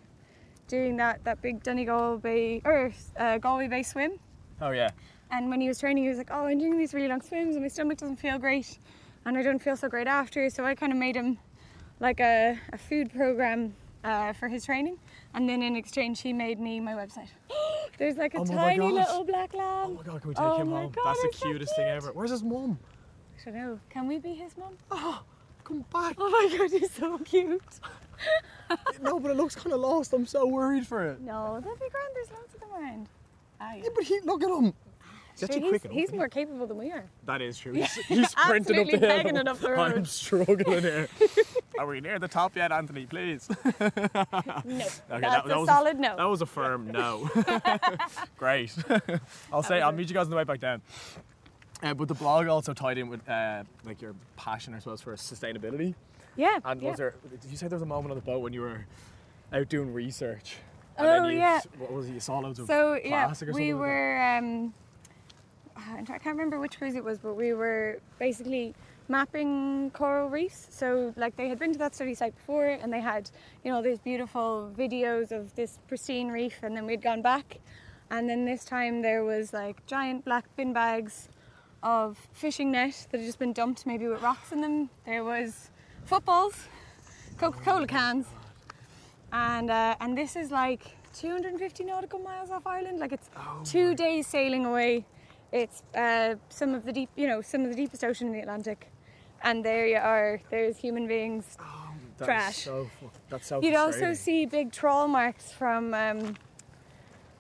doing 0.69 0.97
that 0.97 1.25
that 1.25 1.43
big 1.43 1.63
Donegal 1.63 2.19
Bay 2.19 2.63
or 2.65 2.93
uh, 3.19 3.39
Galway 3.39 3.69
Bay 3.69 3.83
swim. 3.83 4.13
Oh 4.61 4.71
yeah. 4.71 4.91
And 5.33 5.49
when 5.49 5.61
he 5.61 5.69
was 5.69 5.79
training, 5.79 6.05
he 6.05 6.09
was 6.09 6.19
like, 6.19 6.31
"Oh, 6.33 6.47
I'm 6.47 6.59
doing 6.59 6.77
these 6.77 6.95
really 6.95 7.09
long 7.09 7.23
swims, 7.23 7.57
and 7.57 7.65
my 7.65 7.69
stomach 7.69 7.99
doesn't 7.99 8.17
feel 8.17 8.39
great, 8.39 8.79
and 9.25 9.39
I 9.39 9.43
don't 9.43 9.61
feel 9.61 9.77
so 9.77 9.89
great 9.89 10.07
after." 10.07 10.51
So 10.51 10.65
I 10.65 10.75
kind 10.75 10.93
of 10.93 10.99
made 10.99 11.17
him 11.17 11.39
like 12.01 12.21
a, 12.21 12.59
a 12.73 12.79
food 12.79 13.13
program 13.13 13.75
uh, 14.05 14.33
for 14.33 14.49
his 14.49 14.65
training, 14.65 14.99
and 15.35 15.49
then 15.49 15.63
in 15.63 15.77
exchange, 15.77 16.21
he 16.21 16.33
made 16.33 16.59
me 16.59 16.81
my 16.81 16.93
website. 16.93 17.29
There's 18.01 18.17
like 18.17 18.33
a 18.33 18.39
Oh 18.39 18.45
tiny 18.47 18.91
little 18.91 19.25
black 19.25 19.53
lamb. 19.53 19.91
Oh 19.91 19.91
my 19.91 20.03
god, 20.03 20.23
can 20.23 20.29
we 20.31 20.35
take 20.35 20.43
Oh 20.43 20.57
him 20.57 20.71
home? 20.71 20.91
God, 20.91 21.05
That's 21.05 21.21
the 21.21 21.29
so 21.35 21.47
cutest 21.49 21.77
thing 21.77 21.87
ever. 21.87 22.13
Where's 22.13 22.31
his 22.31 22.43
mum? 22.43 22.79
I 23.47 23.51
don't 23.51 23.55
know. 23.55 23.81
Can 23.91 24.09
we 24.09 24.19
be 24.19 24.33
his 24.33 24.57
mum? 24.57 24.79
Oh, 24.91 25.23
come 25.65 25.85
back. 25.93 26.15
Oh 26.17 26.31
my 26.31 26.57
god, 26.57 26.71
he's 26.71 26.91
so 26.93 27.19
cute. 27.19 27.63
no, 29.03 29.21
but 29.21 29.33
it 29.33 29.37
looks 29.37 29.55
kind 29.55 29.75
of 29.75 29.81
lost. 29.81 30.15
I'm 30.15 30.27
so 30.27 30.47
worried 30.47 30.87
for 30.87 31.09
it. 31.09 31.21
No, 31.21 31.61
that'd 31.63 31.79
be 31.79 31.91
grand. 31.91 32.09
There's 32.15 32.31
loads 32.31 32.55
of 32.55 32.61
them 32.61 32.71
around. 32.73 33.09
Ah, 33.61 33.75
yeah. 33.75 33.83
Yeah, 33.83 33.89
but 33.95 34.05
he, 34.05 34.21
look 34.21 34.43
at 34.43 34.49
him. 34.49 34.73
He's 35.39 35.49
Sure, 35.49 35.61
he's, 35.61 35.69
quick 35.69 35.85
enough, 35.85 35.95
he's 35.95 36.13
more 36.13 36.29
capable 36.29 36.67
than 36.67 36.79
we 36.79 36.91
are. 36.93 37.05
That 37.27 37.43
is 37.43 37.59
true. 37.59 37.73
He's, 37.75 37.95
he's 38.07 38.31
sprinting 38.31 38.79
up 38.79 38.87
the 38.87 38.99
hill. 38.99 39.37
it 39.37 39.49
up 39.49 39.59
the 39.59 39.75
I'm 39.75 40.05
struggling 40.07 40.83
here. 40.83 41.09
Are 41.81 41.87
we 41.87 42.03
near 42.03 42.19
the 42.19 42.29
top 42.29 42.57
yet, 42.57 42.73
Anthony? 42.73 43.07
Please. 43.07 43.49
No, 43.81 43.87
Okay, 43.87 44.03
that's 44.77 45.01
that, 45.09 45.45
that 45.47 45.57
a 45.57 45.59
was 45.61 45.67
solid 45.67 45.99
no. 45.99 46.15
That 46.15 46.29
was 46.29 46.43
a 46.43 46.47
firm 46.47 46.91
no. 46.91 47.31
Great. 48.39 48.77
I'll 49.53 49.63
say 49.63 49.81
I'll 49.81 49.91
meet 49.91 50.09
you 50.09 50.15
guys 50.15 50.25
on 50.25 50.31
the 50.31 50.37
way 50.37 50.45
back 50.45 50.61
down. 50.61 50.83
Uh, 51.83 51.95
but 51.95 52.09
the 52.09 52.15
blog 52.15 52.47
also 52.49 52.75
tied 52.75 52.99
in 52.99 53.09
with 53.09 53.27
uh, 53.27 53.65
like 53.85 54.03
your 54.03 54.15
passion, 54.37 54.75
I 54.75 54.79
suppose, 54.81 55.01
for 55.01 55.15
sustainability. 55.15 55.95
Yeah. 56.37 56.59
And 56.67 56.83
yeah. 56.83 56.89
was 56.91 56.99
there? 56.99 57.15
Did 57.41 57.51
you 57.51 57.57
say 57.57 57.69
there 57.69 57.77
was 57.77 57.83
a 57.83 57.87
moment 57.87 58.11
on 58.11 58.17
the 58.17 58.25
boat 58.25 58.41
when 58.41 58.53
you 58.53 58.61
were 58.61 58.85
out 59.51 59.71
doing 59.71 59.95
research? 59.95 60.57
Oh, 60.99 61.29
yeah. 61.29 61.61
What 61.79 61.93
was 61.93 62.11
it? 62.11 62.13
You 62.13 62.21
saw 62.21 62.41
loads 62.41 62.59
of 62.59 62.67
So 62.67 63.01
yeah, 63.03 63.29
we 63.29 63.35
something 63.35 63.57
like 63.57 63.81
were. 63.81 64.21
Um, 64.21 64.75
I 65.77 66.03
can't 66.05 66.27
remember 66.27 66.61
which 66.61 66.77
cruise 66.77 66.95
it 66.95 67.05
was, 67.05 67.19
but 67.19 67.35
we 67.35 67.55
were 67.55 68.01
basically 68.19 68.75
mapping 69.11 69.91
coral 69.91 70.31
reefs. 70.31 70.69
So 70.71 71.13
like 71.17 71.37
they 71.37 71.49
had 71.49 71.59
been 71.59 71.73
to 71.73 71.79
that 71.81 71.95
study 71.95 72.15
site 72.15 72.35
before, 72.37 72.69
and 72.69 72.93
they 72.93 73.01
had 73.01 73.31
you 73.65 73.71
know 73.71 73.83
these 73.83 73.99
beautiful 73.99 74.73
videos 74.79 75.33
of 75.33 75.55
this 75.57 75.79
pristine 75.89 76.29
reef, 76.29 76.61
and 76.63 76.75
then 76.77 76.87
we'd 76.87 77.03
gone 77.03 77.21
back, 77.21 77.59
and 78.11 78.31
then 78.31 78.45
this 78.45 78.65
time 78.65 79.03
there 79.03 79.25
was 79.25 79.53
like 79.53 79.85
giant 79.87 80.25
black 80.25 80.45
bin 80.57 80.73
bags 80.73 81.29
of 81.83 82.19
fishing 82.33 82.71
net 82.71 83.07
that 83.11 83.19
had 83.19 83.27
just 83.27 83.39
been 83.39 83.53
dumped, 83.53 83.87
maybe 83.87 84.07
with 84.07 84.23
rocks 84.23 84.53
in 84.53 84.61
them. 84.61 84.91
There 85.07 85.25
was 85.25 85.71
footballs, 86.05 86.55
Coca-Cola 87.39 87.87
cans, 87.87 88.27
and 89.33 89.71
uh, 89.71 89.97
and 90.01 90.17
this 90.17 90.37
is 90.37 90.51
like 90.51 90.97
250 91.15 91.85
nautical 91.85 92.21
miles 92.21 92.51
off 92.51 92.67
Ireland. 92.67 93.01
Like 93.01 93.13
it's 93.13 93.29
Oh 93.37 93.61
two 93.65 93.95
days 93.95 94.27
sailing 94.27 94.67
away. 94.67 95.05
It's 95.53 95.83
uh, 95.97 96.37
some 96.49 96.75
of 96.75 96.85
the 96.85 96.93
deep, 96.93 97.11
you 97.17 97.27
know, 97.27 97.43
some 97.43 97.63
of 97.65 97.71
the 97.71 97.77
deepest 97.77 98.05
ocean 98.05 98.29
in 98.29 98.33
the 98.33 98.41
Atlantic, 98.41 98.87
and 99.43 99.65
there 99.65 99.87
you 99.87 99.97
are. 99.97 100.41
There's 100.51 100.77
human 100.77 101.07
beings. 101.07 101.57
That 102.19 102.23
is 102.23 102.27
trash. 102.27 102.57
So, 102.65 102.91
that's 103.29 103.47
so. 103.47 103.63
You'd 103.63 103.75
also 103.77 104.13
see 104.15 104.47
big 104.47 104.73
trawl 104.73 105.09
marks 105.09 105.53
from. 105.53 105.95
Um, 105.95 106.37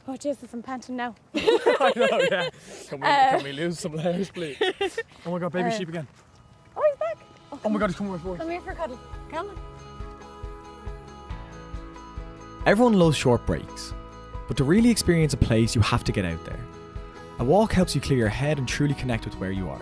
oh 0.09 0.17
Jesus, 0.17 0.53
I'm 0.53 0.63
panting 0.63 0.97
now. 0.97 1.15
I 1.35 1.93
know, 1.97 2.21
yeah. 2.31 2.51
Can 2.89 3.01
we, 3.01 3.07
Uh, 3.07 3.31
can 3.37 3.45
we 3.45 3.53
lose 3.53 3.79
some 3.79 3.93
layers, 3.95 4.31
please? 4.31 4.57
Oh 5.27 5.31
my 5.33 5.39
god, 5.39 5.53
baby 5.53 5.69
uh, 5.69 5.73
sheep 5.79 5.89
again. 5.89 6.07
Oh, 6.77 6.83
he's 6.91 6.99
back. 6.99 7.19
Oh 7.65 7.69
my 7.69 7.79
god, 7.79 7.91
he's 7.91 7.97
coming 7.97 8.13
right 8.13 8.23
forward. 8.23 8.39
Come 8.41 8.51
here 8.51 8.61
for 8.61 8.71
a 8.71 8.75
cuddle. 8.75 8.99
Come 9.31 9.51
on. 9.51 9.59
Everyone 12.67 12.95
loves 12.99 13.17
short 13.17 13.45
breaks, 13.47 13.95
but 14.49 14.57
to 14.59 14.65
really 14.65 14.91
experience 14.91 15.33
a 15.33 15.37
place, 15.39 15.75
you 15.75 15.81
have 15.81 16.05
to 16.05 16.13
get 16.13 16.25
out 16.25 16.45
there. 16.45 16.59
A 17.39 17.45
walk 17.45 17.73
helps 17.73 17.95
you 17.95 18.01
clear 18.01 18.19
your 18.19 18.29
head 18.29 18.59
and 18.59 18.69
truly 18.69 18.95
connect 18.95 19.25
with 19.25 19.35
where 19.39 19.51
you 19.51 19.69
are. 19.69 19.81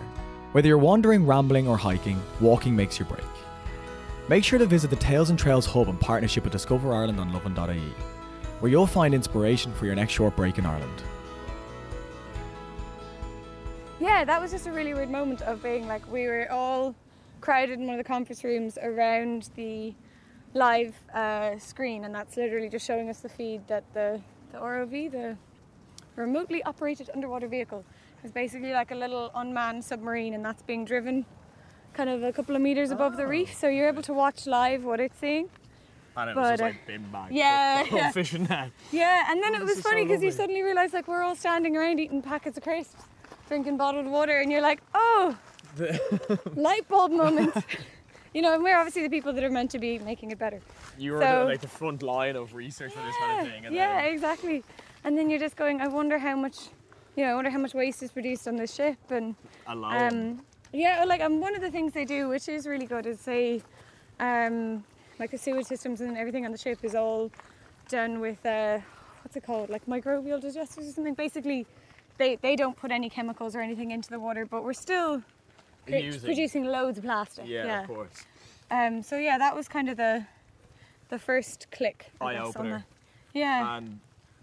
Whether 0.53 0.69
you're 0.69 0.79
wandering, 0.79 1.27
rambling, 1.27 1.69
or 1.69 1.77
hiking, 1.77 2.23
walking 2.41 2.75
makes 2.75 2.99
your 2.99 3.07
break. 3.07 3.25
Make 4.29 4.45
sure 4.45 4.59
to 4.59 4.67
visit 4.67 4.89
the 4.89 4.97
Tales 4.97 5.29
and 5.29 5.39
Trails 5.39 5.67
Hub 5.67 5.89
in 5.89 5.97
partnership 5.99 6.45
with 6.45 6.53
Discover 6.53 6.93
Ireland 6.95 7.21
on 7.21 7.33
lovin.ie, 7.33 7.93
where 8.61 8.71
you'll 8.71 8.87
find 8.87 9.15
inspiration 9.15 9.75
for 9.75 9.85
your 9.85 9.95
next 9.95 10.13
short 10.13 10.37
break 10.37 10.57
in 10.57 10.65
Ireland. 10.65 11.03
Yeah, 14.01 14.25
that 14.25 14.41
was 14.41 14.53
just 14.53 14.67
a 14.67 14.73
really 14.73 14.95
weird 14.95 15.11
moment 15.11 15.43
of 15.43 15.63
being 15.63 15.87
like 15.87 16.11
we 16.11 16.27
were 16.27 16.51
all 16.51 16.95
crowded 17.41 17.79
in 17.79 17.87
one 17.87 17.99
of 17.99 17.99
the 17.99 18.09
conference 18.09 18.43
rooms 18.43 18.79
around 18.83 19.51
the 19.55 19.95
live 20.55 20.95
uh, 21.13 21.59
screen, 21.59 22.05
and 22.05 22.15
that's 22.15 22.37
literally 22.37 22.69
just 22.69 22.87
showing 22.87 23.11
us 23.11 23.21
the 23.21 23.29
feed 23.29 23.67
that 23.69 23.85
the 23.93 24.21
the 24.53 24.59
ROV, 24.59 25.11
the 25.11 25.37
remotely 26.17 26.63
operated 26.63 27.11
underwater 27.15 27.49
vehicle, 27.49 27.85
is 28.25 28.33
basically 28.33 28.73
like 28.73 28.91
a 28.91 28.95
little 28.95 29.31
unmanned 29.35 29.85
submarine, 29.85 30.35
and 30.35 30.45
that's 30.45 30.63
being 30.63 30.85
driven 30.85 31.25
kind 31.95 32.11
of 32.11 32.23
a 32.23 32.33
couple 32.33 32.55
of 32.55 32.63
meters 32.63 32.91
above 32.91 33.17
the 33.17 33.27
reef, 33.27 33.53
so 33.55 33.69
you're 33.69 33.89
able 33.89 34.03
to 34.03 34.13
watch 34.13 34.47
live 34.47 34.85
what 34.85 35.01
it's 35.01 35.19
seeing. 35.19 35.49
And 36.17 36.31
it 36.31 36.37
was 36.37 36.51
just, 36.51 36.63
uh, 36.63 36.67
like, 36.67 36.87
bin 36.87 37.05
bags. 37.13 37.33
yeah, 37.33 37.85
yeah. 37.93 38.11
fishing 38.13 38.45
net. 38.45 38.71
Yeah, 38.93 39.25
and 39.31 39.43
then 39.43 39.55
Oh, 39.55 39.61
it 39.61 39.65
was 39.65 39.81
funny 39.81 40.05
because 40.05 40.23
you 40.23 40.33
suddenly 40.33 40.63
realise 40.63 40.93
like 40.93 41.07
we're 41.09 41.23
all 41.23 41.37
standing 41.37 41.77
around 41.77 42.01
eating 42.01 42.23
packets 42.23 42.57
of 42.57 42.65
crisps, 42.65 43.03
drinking 43.49 43.77
bottled 43.77 44.07
water, 44.07 44.39
and 44.41 44.51
you're 44.51 44.61
like, 44.61 44.81
oh, 44.95 45.37
light 46.57 46.89
bulb 46.89 47.13
moment. 47.13 47.55
you 48.35 48.43
know, 48.43 48.53
and 48.55 48.63
we're 48.65 48.77
obviously 48.77 49.03
the 49.03 49.11
people 49.11 49.33
that 49.33 49.45
are 49.45 49.51
meant 49.51 49.71
to 49.71 49.79
be 49.79 49.99
making 50.01 50.31
it 50.33 50.39
better. 50.39 50.61
You 50.99 51.13
were 51.13 51.21
So- 51.23 51.41
the, 51.45 51.51
like 51.51 51.61
the 51.61 51.69
front 51.69 52.03
line 52.03 52.35
of 52.37 52.55
research 52.55 52.93
for 52.93 53.01
this 53.03 53.15
kind 53.21 53.47
of 53.47 53.53
thing. 53.53 53.67
And 53.67 53.75
yeah, 53.75 54.03
then, 54.03 54.13
exactly. 54.13 54.65
And 55.05 55.17
then 55.17 55.31
you're 55.31 55.39
just 55.39 55.57
going, 55.57 55.81
I 55.81 55.87
wonder 55.89 56.19
how 56.19 56.35
much, 56.37 56.57
you 57.19 57.25
know, 57.25 57.33
I 57.33 57.35
wonder 57.35 57.51
how 57.51 57.59
much 57.59 57.75
waste 57.75 58.01
is 58.05 58.13
produced 58.13 58.47
on 58.47 58.55
this 58.55 58.73
ship, 58.73 58.97
and 59.11 59.35
um, 59.67 60.41
yeah, 60.73 61.03
like 61.05 61.21
um, 61.21 61.41
one 61.41 61.57
of 61.57 61.61
the 61.61 61.71
things 61.71 61.93
they 61.93 62.05
do, 62.05 62.29
which 62.29 62.49
is 62.49 62.65
really 62.65 62.87
good, 62.87 63.07
is 63.07 63.23
they, 63.23 63.61
um, 64.21 64.85
like 65.19 65.33
the 65.33 65.37
sewage 65.39 65.67
systems 65.67 66.01
and 66.01 66.17
everything 66.17 66.47
on 66.47 66.53
the 66.53 66.59
ship 66.59 66.79
is 66.85 66.95
all 66.95 67.33
done 67.89 68.21
with 68.21 68.47
uh, 68.47 68.79
what's 69.23 69.37
it 69.37 69.43
called, 69.43 69.69
like 69.69 69.85
microbial 69.87 70.41
digesters 70.41 70.89
or 70.89 70.93
something. 70.93 71.15
Basically, 71.15 71.67
they 72.19 72.37
they 72.37 72.55
don't 72.55 72.77
put 72.77 72.93
any 72.93 73.11
chemicals 73.11 73.57
or 73.57 73.61
anything 73.63 73.91
into 73.91 74.11
the 74.11 74.21
water, 74.21 74.47
but 74.47 74.63
we're 74.63 74.73
still 74.73 75.21
producing 75.87 76.67
loads 76.67 76.99
of 76.99 77.05
plastic. 77.05 77.49
yeah, 77.49 77.81
of 77.81 77.89
course. 77.89 78.27
Um, 78.71 79.03
so 79.03 79.17
yeah, 79.19 79.39
that 79.39 79.57
was 79.57 79.67
kind 79.67 79.89
of 79.89 79.97
the 79.97 80.25
the 81.09 81.19
first 81.19 81.67
click. 81.73 82.13
I 82.21 82.27
Eye 82.27 82.35
guess, 82.35 82.47
opener. 82.47 82.85
the- 83.33 83.41
Yeah. 83.41 83.81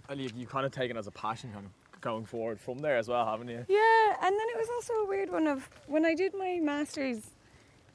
And, 0.10 0.20
you, 0.22 0.30
you 0.36 0.46
kind 0.46 0.66
of 0.66 0.72
taken 0.74 0.98
as 0.98 1.08
a 1.08 1.12
passion 1.12 1.52
kind 1.54 1.66
of 1.66 1.72
going 2.06 2.24
forward 2.24 2.60
from 2.60 2.78
there 2.78 2.98
as 2.98 3.08
well, 3.08 3.26
haven't 3.26 3.48
you? 3.48 3.66
Yeah, 3.68 4.16
and 4.22 4.40
then 4.40 4.48
it 4.54 4.58
was 4.58 4.70
also 4.76 4.94
a 4.94 5.08
weird 5.08 5.32
one 5.32 5.48
of 5.48 5.68
when 5.88 6.06
I 6.06 6.14
did 6.14 6.36
my 6.36 6.60
masters, 6.62 7.32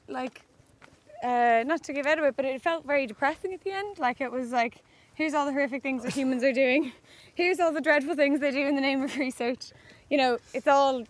like, 0.09 0.41
uh, 1.23 1.63
not 1.65 1.81
to 1.85 1.93
give 1.93 2.05
out 2.05 2.19
of 2.19 2.25
it, 2.25 2.35
but 2.35 2.43
it 2.43 2.61
felt 2.61 2.85
very 2.85 3.07
depressing 3.07 3.53
at 3.53 3.63
the 3.63 3.71
end. 3.71 3.99
Like 3.99 4.19
it 4.19 4.29
was 4.29 4.51
like, 4.51 4.83
here's 5.13 5.33
all 5.33 5.45
the 5.45 5.53
horrific 5.53 5.81
things 5.81 6.03
that 6.03 6.13
humans 6.13 6.43
are 6.43 6.51
doing, 6.51 6.91
here's 7.35 7.61
all 7.61 7.71
the 7.71 7.79
dreadful 7.79 8.15
things 8.15 8.41
they 8.41 8.51
do 8.51 8.67
in 8.67 8.75
the 8.75 8.81
name 8.81 9.01
of 9.01 9.15
research. 9.17 9.71
You 10.09 10.17
know, 10.17 10.37
it's 10.53 10.67
all. 10.67 11.03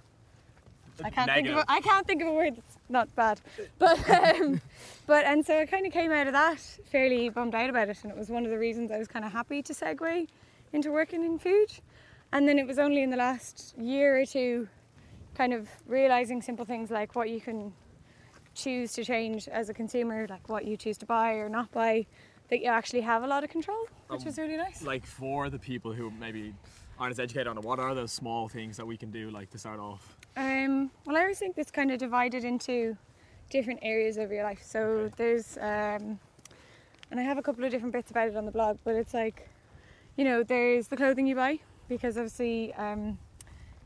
I 1.03 1.09
can't 1.09 1.31
think 1.31 1.47
of 1.47 1.57
a, 1.57 1.65
I 1.67 1.81
can't 1.81 2.05
think 2.05 2.21
of 2.21 2.27
a 2.27 2.33
word 2.33 2.55
that's 2.57 2.77
not 2.87 3.15
bad, 3.15 3.41
but 3.79 3.97
um, 4.39 4.61
but 5.07 5.25
and 5.25 5.43
so 5.43 5.59
I 5.59 5.65
kind 5.65 5.87
of 5.87 5.91
came 5.91 6.11
out 6.11 6.27
of 6.27 6.33
that 6.33 6.59
fairly 6.91 7.29
bummed 7.29 7.55
out 7.55 7.71
about 7.71 7.89
it, 7.89 7.97
and 8.03 8.11
it 8.11 8.17
was 8.17 8.29
one 8.29 8.45
of 8.45 8.51
the 8.51 8.59
reasons 8.59 8.91
I 8.91 8.99
was 8.99 9.07
kind 9.07 9.25
of 9.25 9.31
happy 9.31 9.63
to 9.63 9.73
segue 9.73 10.27
into 10.71 10.91
working 10.91 11.23
in 11.23 11.39
food. 11.39 11.71
And 12.33 12.47
then 12.47 12.57
it 12.57 12.65
was 12.65 12.79
only 12.79 13.03
in 13.03 13.09
the 13.09 13.17
last 13.17 13.75
year 13.77 14.19
or 14.21 14.25
two, 14.25 14.69
kind 15.35 15.53
of 15.53 15.69
realizing 15.85 16.41
simple 16.41 16.65
things 16.65 16.89
like 16.89 17.15
what 17.15 17.29
you 17.29 17.41
can 17.41 17.73
choose 18.55 18.93
to 18.93 19.03
change 19.03 19.47
as 19.47 19.69
a 19.69 19.73
consumer, 19.73 20.27
like 20.29 20.47
what 20.47 20.65
you 20.65 20.77
choose 20.77 20.97
to 20.99 21.05
buy 21.05 21.33
or 21.33 21.49
not 21.49 21.71
buy, 21.71 22.05
that 22.49 22.59
you 22.61 22.67
actually 22.67 23.01
have 23.01 23.23
a 23.23 23.27
lot 23.27 23.43
of 23.43 23.49
control, 23.49 23.77
which 24.07 24.21
Um, 24.21 24.25
was 24.25 24.37
really 24.37 24.57
nice. 24.57 24.81
Like 24.81 25.05
for 25.05 25.49
the 25.49 25.59
people 25.59 25.93
who 25.93 26.11
maybe 26.11 26.53
aren't 26.97 27.11
as 27.11 27.19
educated 27.19 27.47
on 27.47 27.57
it, 27.57 27.63
what 27.63 27.79
are 27.79 27.93
those 27.95 28.11
small 28.11 28.47
things 28.47 28.77
that 28.77 28.85
we 28.85 28.97
can 28.97 29.11
do 29.11 29.29
like 29.29 29.49
to 29.51 29.57
start 29.57 29.79
off? 29.79 30.17
Um, 30.37 30.91
well, 31.05 31.17
I 31.17 31.21
always 31.21 31.39
think 31.39 31.57
it's 31.57 31.71
kind 31.71 31.91
of 31.91 31.99
divided 31.99 32.43
into 32.45 32.97
different 33.49 33.79
areas 33.81 34.17
of 34.17 34.31
your 34.31 34.43
life. 34.43 34.61
So 34.63 34.79
Okay. 34.79 35.13
there's, 35.17 35.57
um, 35.57 36.19
and 37.09 37.19
I 37.19 37.23
have 37.23 37.37
a 37.37 37.41
couple 37.41 37.65
of 37.65 37.71
different 37.71 37.91
bits 37.93 38.11
about 38.11 38.29
it 38.29 38.37
on 38.37 38.45
the 38.45 38.51
blog, 38.51 38.77
but 38.85 38.95
it's 38.95 39.13
like, 39.13 39.49
you 40.15 40.23
know, 40.23 40.43
there's 40.43 40.87
the 40.87 40.95
clothing 40.95 41.27
you 41.27 41.35
buy 41.35 41.59
because 41.91 42.15
obviously 42.15 42.73
um, 42.75 43.19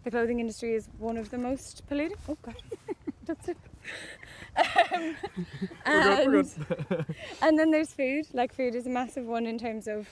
the 0.04 0.12
clothing 0.12 0.39
industry 0.39 0.76
is 0.76 0.88
one 1.00 1.18
of 1.18 1.32
the 1.32 1.39
most 1.39 1.82
polluting. 1.88 2.15
Oh 2.30 2.38
God, 2.39 2.56
that's 3.26 3.50
it. 3.50 3.58
Um, 4.56 5.15
and, 5.86 6.56
and 7.41 7.60
then 7.60 7.72
there's 7.72 7.91
food. 7.94 8.28
Like 8.32 8.54
food 8.54 8.76
is 8.76 8.86
a 8.86 8.91
massive 8.91 9.26
one 9.26 9.48
in 9.48 9.58
terms 9.58 9.88
of 9.88 10.08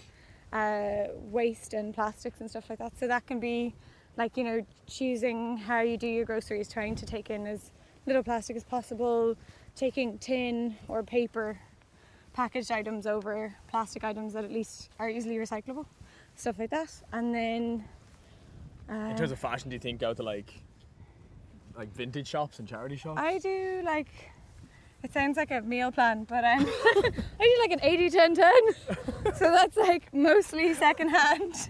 uh, 0.51 1.03
waste 1.13 1.75
and 1.75 1.93
plastics 1.93 2.41
and 2.41 2.49
stuff 2.49 2.67
like 2.67 2.79
that. 2.79 2.97
So 2.97 3.07
that 3.07 3.27
can 3.27 3.39
be 3.39 3.75
like 4.17 4.37
you 4.37 4.43
know 4.43 4.65
choosing 4.87 5.57
how 5.57 5.81
you 5.81 5.95
do 5.95 6.07
your 6.07 6.25
groceries, 6.25 6.67
trying 6.67 6.95
to 6.95 7.05
take 7.05 7.29
in 7.29 7.45
as 7.45 7.69
little 8.07 8.23
plastic 8.23 8.55
as 8.55 8.63
possible, 8.63 9.37
taking 9.75 10.17
tin 10.17 10.77
or 10.87 11.03
paper 11.03 11.59
packaged 12.33 12.71
items 12.71 13.05
over 13.05 13.53
plastic 13.67 14.03
items 14.03 14.33
that 14.33 14.43
at 14.43 14.51
least 14.51 14.89
are 14.97 15.07
easily 15.07 15.35
recyclable, 15.35 15.85
stuff 16.35 16.59
like 16.59 16.69
that. 16.71 16.91
And 17.11 17.33
then 17.33 17.83
uh, 18.89 19.09
In 19.11 19.15
terms 19.15 19.31
of 19.31 19.39
fashion, 19.39 19.69
do 19.69 19.75
you 19.75 19.79
think 19.79 19.99
go 19.99 20.13
to 20.13 20.23
like 20.23 20.53
like 21.77 21.93
vintage 21.93 22.27
shops 22.27 22.59
and 22.59 22.67
charity 22.67 22.95
shops? 22.95 23.19
I 23.21 23.37
do 23.39 23.81
like. 23.83 24.07
It 25.03 25.11
sounds 25.11 25.35
like 25.35 25.51
a 25.51 25.59
meal 25.61 25.91
plan, 25.91 26.23
but 26.23 26.45
um, 26.45 26.65
I 26.65 27.11
do 27.39 27.57
like 27.59 27.71
an 27.71 27.79
80 27.81 28.09
10 28.09 28.35
10. 28.35 28.53
So 29.35 29.51
that's 29.51 29.75
like 29.75 30.13
mostly 30.13 30.73
secondhand. 30.73 31.53
80% 31.53 31.69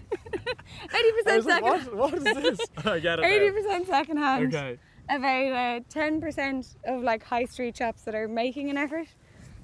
I 0.92 1.36
was 1.36 1.46
like, 1.46 1.64
second. 1.64 1.96
what, 1.96 2.12
what 2.12 2.14
is 2.14 2.24
this? 2.24 2.60
I 2.84 2.98
get 2.98 3.18
it. 3.20 3.54
80% 3.68 3.86
secondhand. 3.86 4.54
Okay. 4.54 4.78
About 5.08 5.52
uh, 5.52 5.80
10% 5.92 6.76
of 6.84 7.02
like 7.02 7.22
high 7.24 7.44
street 7.44 7.76
shops 7.76 8.02
that 8.02 8.14
are 8.14 8.28
making 8.28 8.70
an 8.70 8.76
effort. 8.76 9.08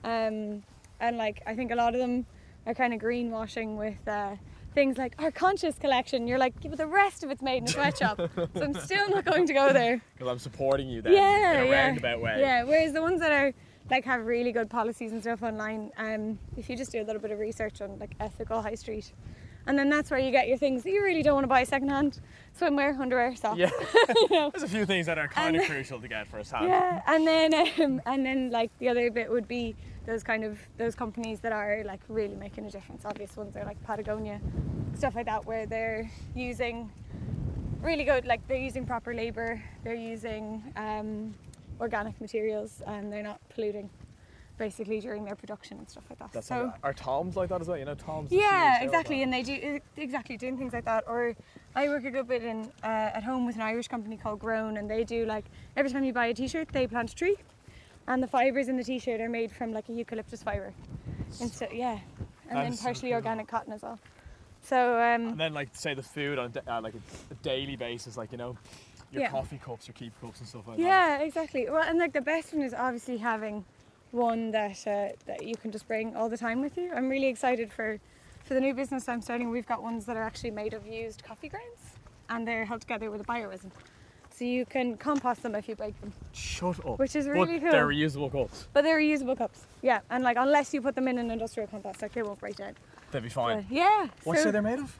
Um, 0.02 0.62
and 1.00 1.16
like 1.16 1.42
I 1.46 1.54
think 1.54 1.70
a 1.72 1.76
lot 1.76 1.94
of 1.94 2.00
them 2.00 2.26
are 2.66 2.74
kind 2.74 2.94
of 2.94 3.00
greenwashing 3.00 3.76
with 3.76 4.06
uh, 4.08 4.36
things 4.74 4.98
like 4.98 5.14
our 5.18 5.30
conscious 5.30 5.76
collection. 5.78 6.26
You're 6.26 6.38
like, 6.38 6.54
yeah, 6.62 6.70
but 6.70 6.78
the 6.78 6.86
rest 6.86 7.22
of 7.24 7.30
it's 7.30 7.42
made 7.42 7.58
in 7.58 7.64
a 7.64 7.68
sweatshop. 7.68 8.18
so 8.36 8.48
I'm 8.62 8.74
still 8.74 9.08
not 9.10 9.24
going 9.24 9.46
to 9.46 9.52
go 9.52 9.72
there. 9.72 10.00
Because 10.14 10.32
I'm 10.32 10.38
supporting 10.38 10.88
you 10.88 11.00
then 11.02 11.14
yeah, 11.14 11.54
in 11.54 11.66
a 11.66 11.70
yeah. 11.70 11.86
roundabout 11.86 12.20
way. 12.20 12.36
Yeah, 12.40 12.64
whereas 12.64 12.92
the 12.92 13.00
ones 13.00 13.20
that 13.20 13.32
are 13.32 13.52
like 13.90 14.04
have 14.04 14.26
really 14.26 14.52
good 14.52 14.68
policies 14.68 15.12
and 15.12 15.20
stuff 15.22 15.42
online, 15.42 15.90
um, 15.96 16.38
if 16.56 16.68
you 16.68 16.76
just 16.76 16.92
do 16.92 17.00
a 17.00 17.04
little 17.04 17.22
bit 17.22 17.30
of 17.30 17.38
research 17.38 17.80
on 17.80 17.98
like 17.98 18.12
ethical 18.20 18.60
high 18.60 18.74
street, 18.74 19.12
and 19.66 19.78
then 19.78 19.88
that's 19.88 20.10
where 20.10 20.20
you 20.20 20.30
get 20.30 20.46
your 20.46 20.58
things 20.58 20.82
that 20.82 20.90
you 20.90 21.02
really 21.02 21.22
don't 21.22 21.34
want 21.34 21.44
to 21.44 21.48
buy 21.48 21.64
secondhand: 21.64 22.20
swimwear, 22.58 22.98
underwear, 23.00 23.34
socks. 23.34 23.58
Yeah. 23.58 23.70
you 24.16 24.28
know. 24.30 24.50
There's 24.50 24.62
a 24.62 24.68
few 24.68 24.84
things 24.86 25.06
that 25.06 25.18
are 25.18 25.28
kind 25.28 25.56
of 25.56 25.62
And- 25.62 25.70
crucial 25.70 26.00
to 26.00 26.08
get 26.08 26.26
first 26.28 26.52
hand. 26.52 26.68
Yeah, 26.68 27.02
and 27.06 27.26
then 27.26 27.54
um, 27.54 28.02
and 28.06 28.24
then 28.26 28.50
like 28.50 28.70
the 28.78 28.88
other 28.90 29.10
bit 29.10 29.30
would 29.30 29.48
be 29.48 29.74
those 30.10 30.24
kind 30.24 30.42
of 30.42 30.58
those 30.76 30.94
companies 30.96 31.38
that 31.40 31.52
are 31.52 31.82
like 31.84 32.00
really 32.08 32.34
making 32.34 32.66
a 32.66 32.70
difference. 32.70 33.04
Obvious 33.04 33.36
ones 33.36 33.56
are 33.56 33.64
like 33.64 33.80
Patagonia, 33.84 34.40
stuff 34.94 35.14
like 35.14 35.26
that, 35.26 35.46
where 35.46 35.66
they're 35.66 36.10
using 36.34 36.90
really 37.80 38.04
good, 38.04 38.26
like 38.26 38.46
they're 38.48 38.58
using 38.58 38.84
proper 38.84 39.14
labor, 39.14 39.62
they're 39.84 39.94
using 39.94 40.62
um, 40.76 41.32
organic 41.80 42.20
materials, 42.20 42.82
and 42.86 43.12
they're 43.12 43.22
not 43.22 43.40
polluting 43.50 43.88
basically 44.58 45.00
during 45.00 45.24
their 45.24 45.36
production 45.36 45.78
and 45.78 45.88
stuff 45.88 46.04
like 46.10 46.18
that. 46.18 46.32
That's 46.32 46.48
so 46.48 46.64
like, 46.64 46.74
are 46.82 46.92
Toms 46.92 47.36
like 47.36 47.48
that 47.48 47.60
as 47.60 47.68
well? 47.68 47.78
You 47.78 47.84
know, 47.84 47.94
Toms. 47.94 48.32
yeah, 48.32 48.82
exactly, 48.82 49.22
and 49.22 49.32
they 49.32 49.42
do 49.42 49.80
exactly 49.96 50.36
doing 50.36 50.58
things 50.58 50.72
like 50.72 50.84
that. 50.86 51.04
Or 51.06 51.36
I 51.76 51.86
work 51.88 52.04
a 52.04 52.10
good 52.10 52.26
bit 52.26 52.42
in 52.42 52.70
uh, 52.82 53.16
at 53.16 53.22
home 53.22 53.46
with 53.46 53.54
an 53.54 53.62
Irish 53.62 53.86
company 53.86 54.16
called 54.16 54.40
Grown, 54.40 54.76
and 54.76 54.90
they 54.90 55.04
do 55.04 55.24
like 55.24 55.44
every 55.76 55.90
time 55.90 56.02
you 56.02 56.12
buy 56.12 56.26
a 56.26 56.34
T-shirt, 56.34 56.68
they 56.72 56.88
plant 56.88 57.12
a 57.12 57.14
tree, 57.14 57.36
and 58.10 58.20
the 58.22 58.26
fibers 58.26 58.68
in 58.68 58.76
the 58.76 58.82
T-shirt 58.84 59.20
are 59.20 59.28
made 59.28 59.52
from 59.52 59.72
like 59.72 59.88
a 59.88 59.92
eucalyptus 59.92 60.42
fiber. 60.42 60.74
And 61.40 61.50
so 61.50 61.68
yeah, 61.72 61.98
and 62.48 62.56
That 62.58 62.64
then 62.64 62.72
is 62.72 62.80
so 62.80 62.86
partially 62.86 63.10
cool. 63.10 63.16
organic 63.16 63.46
cotton 63.46 63.72
as 63.72 63.82
well. 63.82 63.98
So 64.62 64.94
um, 65.00 65.28
And 65.28 65.40
then, 65.40 65.54
like, 65.54 65.68
say 65.72 65.94
the 65.94 66.02
food 66.02 66.38
on 66.38 66.52
a 66.66 66.72
uh, 66.72 66.80
like 66.82 66.94
a, 66.94 67.32
a 67.32 67.34
daily 67.36 67.76
basis, 67.76 68.16
like 68.16 68.32
you 68.32 68.38
know, 68.38 68.56
your 69.12 69.22
Yeah. 69.22 69.30
coffee 69.30 69.58
cups, 69.58 69.86
your 69.86 69.94
keep 69.94 70.12
cups, 70.20 70.40
and 70.40 70.48
stuff 70.48 70.66
like 70.66 70.76
that. 70.76 70.82
Yeah, 70.82 71.20
exactly. 71.22 71.68
Well, 71.70 71.82
and 71.88 71.98
like 71.98 72.12
the 72.12 72.20
best 72.20 72.52
one 72.52 72.62
is 72.62 72.74
obviously 72.74 73.16
having 73.18 73.64
one 74.10 74.50
that 74.50 74.86
uh, 74.86 75.10
that 75.26 75.46
you 75.46 75.54
can 75.54 75.70
just 75.70 75.86
bring 75.86 76.16
all 76.16 76.28
the 76.28 76.36
time 76.36 76.60
with 76.60 76.76
you. 76.76 76.92
I'm 76.94 77.08
really 77.08 77.28
excited 77.28 77.72
for 77.72 77.98
for 78.44 78.54
the 78.54 78.60
new 78.60 78.74
business 78.74 79.08
I'm 79.08 79.22
starting. 79.22 79.50
We've 79.50 79.66
got 79.66 79.82
ones 79.82 80.04
that 80.06 80.16
are 80.16 80.22
actually 80.22 80.50
made 80.50 80.74
of 80.74 80.84
used 80.84 81.22
coffee 81.22 81.48
grounds, 81.48 81.82
and 82.28 82.46
they're 82.46 82.64
held 82.64 82.80
together 82.80 83.08
with 83.10 83.20
a 83.20 83.24
bioresin, 83.24 83.70
so 84.40 84.46
you 84.46 84.64
can 84.64 84.96
compost 84.96 85.42
them 85.42 85.54
if 85.54 85.68
you 85.68 85.76
break 85.76 86.00
them. 86.00 86.14
Shut 86.32 86.78
up. 86.86 86.98
Which 86.98 87.14
is 87.14 87.26
But 87.26 87.32
really 87.34 87.60
cool. 87.60 87.70
They're 87.70 87.86
reusable 87.86 88.32
cups. 88.32 88.68
But 88.72 88.84
they're 88.84 88.98
reusable 88.98 89.36
cups. 89.36 89.66
Yeah, 89.82 90.00
and 90.08 90.24
like 90.24 90.38
unless 90.40 90.72
you 90.72 90.80
put 90.80 90.94
them 90.94 91.08
in 91.08 91.18
an 91.18 91.30
industrial 91.30 91.68
compost, 91.68 92.00
like 92.00 92.14
they 92.14 92.22
won't 92.22 92.40
break 92.40 92.56
down. 92.56 92.72
They'd 93.10 93.22
be 93.22 93.28
fine. 93.28 93.66
But, 93.68 93.70
yeah. 93.70 94.06
What 94.24 94.38
so, 94.38 94.44
say 94.44 94.50
they're 94.50 94.62
made 94.62 94.78
of? 94.78 94.98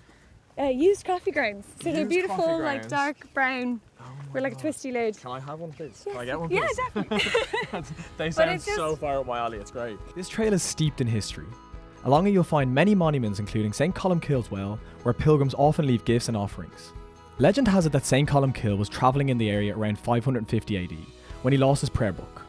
uh, 0.59 0.64
used 0.64 1.07
coffee 1.07 1.31
grounds. 1.31 1.66
So 1.83 1.90
they're 1.90 2.05
beautiful, 2.05 2.61
like 2.61 2.87
dark 2.88 3.33
brown 3.33 3.81
Oh 3.98 4.05
with 4.35 4.42
like 4.42 4.53
a 4.53 4.57
twisty 4.57 4.92
lid. 4.92 5.16
Can 5.16 5.31
I 5.31 5.40
have 5.40 5.59
one, 5.59 5.72
please? 5.72 6.03
Yes. 6.05 6.12
Can 6.14 6.16
I 6.18 6.24
get 6.26 6.38
one, 6.38 6.50
Yeah, 6.50 6.66
please? 6.66 6.76
definitely. 6.76 7.94
they 8.18 8.31
sound 8.31 8.50
it's 8.50 8.74
so 8.74 8.94
far 8.94 9.20
up 9.20 9.26
my 9.26 9.38
alley. 9.38 9.57
It's 9.57 9.70
great. 9.70 9.96
This 10.14 10.29
trail 10.29 10.53
is 10.53 10.62
steeped 10.62 11.00
in 11.00 11.07
history. 11.07 11.46
Along 12.05 12.26
it, 12.26 12.31
you'll 12.31 12.44
find 12.44 12.74
many 12.74 12.94
monuments, 12.94 13.38
including 13.38 13.72
St. 13.72 13.94
Columkill's 13.94 14.50
Well, 14.50 14.79
where 15.03 15.14
pilgrims 15.14 15.55
often 15.55 15.87
leave 15.87 16.05
gifts 16.05 16.29
and 16.29 16.37
offerings. 16.37 16.92
Legend 17.40 17.68
has 17.68 17.87
it 17.87 17.92
that 17.92 18.05
St. 18.05 18.29
Columkill 18.29 18.76
was 18.76 18.90
travelling 18.90 19.31
in 19.31 19.38
the 19.38 19.48
area 19.48 19.74
around 19.74 19.98
550 19.98 20.76
AD 20.76 20.92
when 21.40 21.53
he 21.53 21.59
lost 21.59 21.81
his 21.81 21.88
prayer 21.88 22.12
book. 22.12 22.42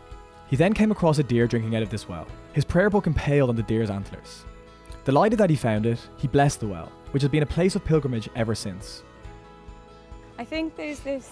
He 0.50 0.58
then 0.58 0.74
came 0.74 0.92
across 0.92 1.18
a 1.18 1.24
deer 1.24 1.48
drinking 1.48 1.78
out 1.78 1.82
of 1.82 1.90
this 1.90 2.10
well. 2.10 2.28
His 2.52 2.66
prayer 2.66 2.90
book 2.90 3.08
impaled 3.08 3.50
on 3.50 3.56
the 3.56 3.64
deer's 3.64 3.90
antlers. 3.90 4.44
Delighted 5.06 5.40
that 5.40 5.50
he 5.50 5.56
found 5.56 5.86
it, 5.86 6.06
he 6.18 6.28
blessed 6.28 6.60
the 6.60 6.68
well, 6.68 6.92
which 7.12 7.24
has 7.24 7.32
been 7.32 7.42
a 7.42 7.46
place 7.46 7.74
of 7.78 7.86
pilgrimage 7.86 8.28
ever 8.36 8.54
since. 8.54 9.04
I 10.38 10.44
think 10.44 10.76
there's 10.76 11.00
this 11.00 11.32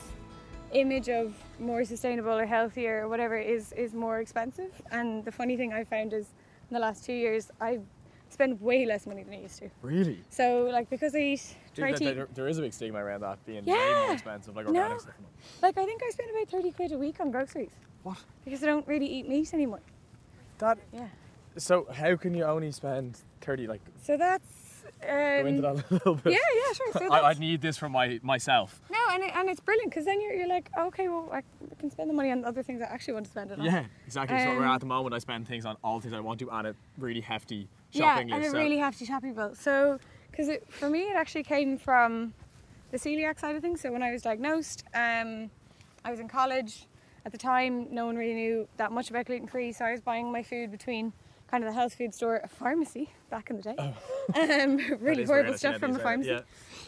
image 0.71 1.09
of 1.09 1.33
more 1.59 1.83
sustainable 1.83 2.39
or 2.39 2.45
healthier 2.45 3.03
or 3.03 3.09
whatever 3.09 3.37
is 3.37 3.73
is 3.73 3.93
more 3.93 4.21
expensive. 4.21 4.71
And 4.89 5.25
the 5.25 5.33
funny 5.33 5.57
thing 5.57 5.73
I 5.73 5.83
found 5.83 6.13
is 6.13 6.27
in 6.69 6.75
the 6.75 6.79
last 6.79 7.03
two 7.03 7.11
years 7.11 7.51
I 7.59 7.79
spend 8.29 8.61
way 8.61 8.85
less 8.85 9.05
money 9.05 9.23
than 9.23 9.33
I 9.33 9.41
used 9.41 9.59
to. 9.59 9.69
Really? 9.81 10.23
So 10.29 10.69
like 10.71 10.89
because 10.89 11.13
I 11.13 11.19
eat 11.19 11.55
try 11.68 11.68
Dude, 11.79 11.99
there, 11.99 12.11
eat, 12.11 12.15
there- 12.15 12.27
there 12.33 12.47
is 12.47 12.57
a 12.57 12.61
big 12.61 12.73
stigma 12.73 13.03
around 13.03 13.21
that 13.21 13.43
being 13.45 13.65
way 13.65 13.73
Yeah. 13.75 14.03
more 14.05 14.13
expensive, 14.13 14.55
like 14.55 14.67
No. 14.69 14.97
stuff. 14.97 15.13
like 15.61 15.77
I 15.77 15.85
think 15.85 16.01
I 16.03 16.09
spend 16.11 16.29
about 16.31 16.47
thirty 16.49 16.71
quid 16.71 16.91
a 16.91 16.97
week 16.97 17.19
on 17.19 17.31
groceries. 17.31 17.71
What? 18.03 18.17
Because 18.45 18.63
I 18.63 18.67
don't 18.67 18.87
really 18.87 19.07
eat 19.07 19.27
meat 19.27 19.53
anymore. 19.53 19.81
That. 20.59 20.77
Yeah. 20.93 21.07
So 21.57 21.87
how 21.91 22.15
can 22.15 22.33
you 22.33 22.43
only 22.43 22.71
spend 22.71 23.19
thirty? 23.41 23.67
Like 23.67 23.81
So 24.01 24.17
that's 24.17 24.83
um, 25.03 25.07
go 25.09 25.45
into 25.47 25.61
that 25.61 25.75
a 25.89 25.93
little 25.93 26.15
bit. 26.15 26.33
Yeah, 26.33 26.39
yeah, 26.55 26.73
sure. 26.73 26.91
So 26.93 27.07
I, 27.13 27.29
I 27.29 27.33
need 27.33 27.61
this 27.61 27.77
for 27.77 27.87
my 27.89 28.19
myself. 28.23 28.81
no, 28.91 28.97
and, 29.13 29.23
it, 29.23 29.35
and 29.35 29.49
it's 29.49 29.59
brilliant 29.59 29.91
because 29.91 30.05
then 30.05 30.19
you're, 30.21 30.33
you're 30.33 30.47
like, 30.47 30.69
okay, 30.77 31.07
well, 31.07 31.29
I 31.31 31.41
can 31.79 31.89
spend 31.91 32.09
the 32.09 32.13
money 32.13 32.31
on 32.31 32.43
other 32.43 32.63
things 32.63 32.81
I 32.81 32.85
actually 32.85 33.13
want 33.13 33.25
to 33.27 33.31
spend 33.31 33.51
it 33.51 33.59
on. 33.59 33.65
Yeah, 33.65 33.85
exactly. 34.05 34.37
so 34.39 34.55
we're 34.55 34.65
Um, 34.65 34.71
at 34.75 34.79
the 34.81 34.85
moment. 34.85 35.13
I 35.13 35.19
spend 35.19 35.47
things 35.47 35.65
on 35.65 35.77
all 35.83 35.99
the 35.99 36.03
things 36.03 36.13
I 36.13 36.19
want 36.19 36.39
to, 36.39 36.49
and 36.51 36.67
a 36.67 36.75
really 36.97 37.21
hefty 37.21 37.67
shopping 37.91 37.99
yeah, 38.01 38.07
shopping 38.15 38.31
and 38.31 38.41
list. 38.41 38.47
a 38.53 38.57
so- 38.57 38.57
really 38.63 38.77
hefty 38.77 39.05
shopping 39.05 39.33
bill. 39.33 39.55
So, 39.55 39.99
because 40.31 40.49
for 40.69 40.89
me, 40.89 41.03
it 41.09 41.15
actually 41.15 41.43
came 41.43 41.77
from 41.77 42.33
the 42.91 42.97
celiac 42.97 43.39
side 43.39 43.55
of 43.55 43.61
things. 43.61 43.81
So 43.81 43.91
when 43.91 44.03
I 44.03 44.11
was 44.11 44.21
diagnosed, 44.21 44.83
um, 44.93 45.49
I 46.05 46.11
was 46.11 46.19
in 46.19 46.27
college. 46.27 46.85
At 47.25 47.31
the 47.31 47.37
time, 47.37 47.87
no 47.93 48.05
one 48.05 48.15
really 48.15 48.33
knew 48.33 48.67
that 48.77 48.91
much 48.91 49.09
about 49.09 49.25
gluten 49.25 49.47
free, 49.47 49.71
so 49.73 49.85
I 49.85 49.91
was 49.91 50.01
buying 50.01 50.31
my 50.31 50.41
food 50.41 50.71
between 50.71 51.11
kind 51.51 51.63
of 51.63 51.69
the 51.69 51.73
health 51.73 51.95
food 51.95 52.13
store, 52.13 52.37
a 52.43 52.47
pharmacy 52.47 53.09
back 53.29 53.49
in 53.49 53.57
the 53.57 53.63
day, 53.63 53.75
um, 53.77 53.93
Oh. 53.93 54.33
That 54.33 54.97
really 55.01 55.25
horrible 55.25 55.57
stuff 55.57 55.77
from 55.79 55.91
the 55.93 55.99
pharmacy, 55.99 56.29
Yeah. 56.29 56.41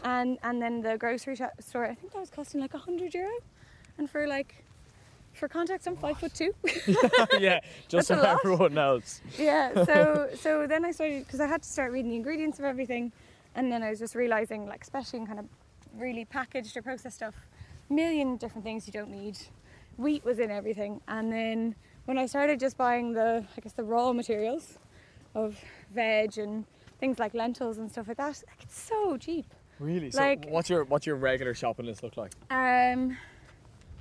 and 0.04 0.38
and 0.44 0.62
then 0.62 0.82
the 0.82 0.98
grocery 0.98 1.36
store. 1.60 1.86
I 1.86 1.96
think 1.96 2.14
that 2.14 2.20
was 2.20 2.30
costing 2.30 2.62
like 2.62 2.74
a 2.74 2.78
hundred 2.78 3.14
euro, 3.14 3.32
and 3.98 4.10
for 4.10 4.26
like. 4.28 4.64
For 5.34 5.48
context, 5.48 5.88
I'm 5.88 5.96
five 5.96 6.18
foot 6.20 6.34
two. 6.34 6.54
yeah, 7.40 7.62
just 7.88 8.10
so 8.10 8.20
everyone 8.22 8.74
knows. 8.74 9.22
yeah 9.40 9.86
so 9.86 10.28
so 10.36 10.68
then 10.68 10.84
i 10.84 10.92
started 10.92 11.24
because 11.26 11.40
i 11.40 11.48
had 11.48 11.62
to 11.64 11.70
start 11.70 11.94
reading 11.94 12.12
the 12.12 12.18
ingredients 12.18 12.60
of 12.60 12.66
everything 12.66 13.14
and 13.56 13.72
then 13.72 13.84
i 13.84 13.90
was 13.90 14.00
just 14.00 14.16
realizing 14.16 14.66
like 14.68 14.82
especially 14.82 15.20
in 15.20 15.28
kind 15.28 15.40
of 15.40 15.46
really 15.96 16.26
packaged 16.26 16.76
or 16.78 16.82
processed 16.82 17.18
stuff 17.18 17.36
million 17.90 18.38
different 18.38 18.64
things 18.64 18.88
you 18.88 18.94
don't 18.94 19.10
need. 19.12 19.38
Wheat 19.98 20.24
was 20.24 20.40
in 20.40 20.50
everything. 20.50 21.02
And 21.10 21.30
then 21.32 21.76
when 22.06 22.18
i 22.18 22.26
started 22.26 22.58
just 22.60 22.78
buying 22.78 23.12
the 23.12 23.44
i 23.58 23.60
guess 23.62 23.74
the 23.74 23.84
raw 23.84 24.14
materials 24.14 24.78
of 25.36 25.60
veg 25.94 26.38
and 26.38 26.64
things 27.00 27.20
like 27.20 27.34
lentils 27.34 27.78
and 27.80 27.92
stuff 27.92 28.08
like 28.08 28.16
that 28.18 28.42
like 28.48 28.62
it's 28.64 28.80
so 28.80 29.18
cheap. 29.18 29.46
Really? 29.80 30.12
So 30.12 30.20
Like- 30.22 30.46
what's 30.50 30.70
your 30.70 30.86
what's 30.86 31.06
your 31.06 31.18
regular 31.18 31.54
shopping 31.54 31.86
list 31.86 32.02
look 32.04 32.16
like? 32.16 32.32
um 32.50 33.18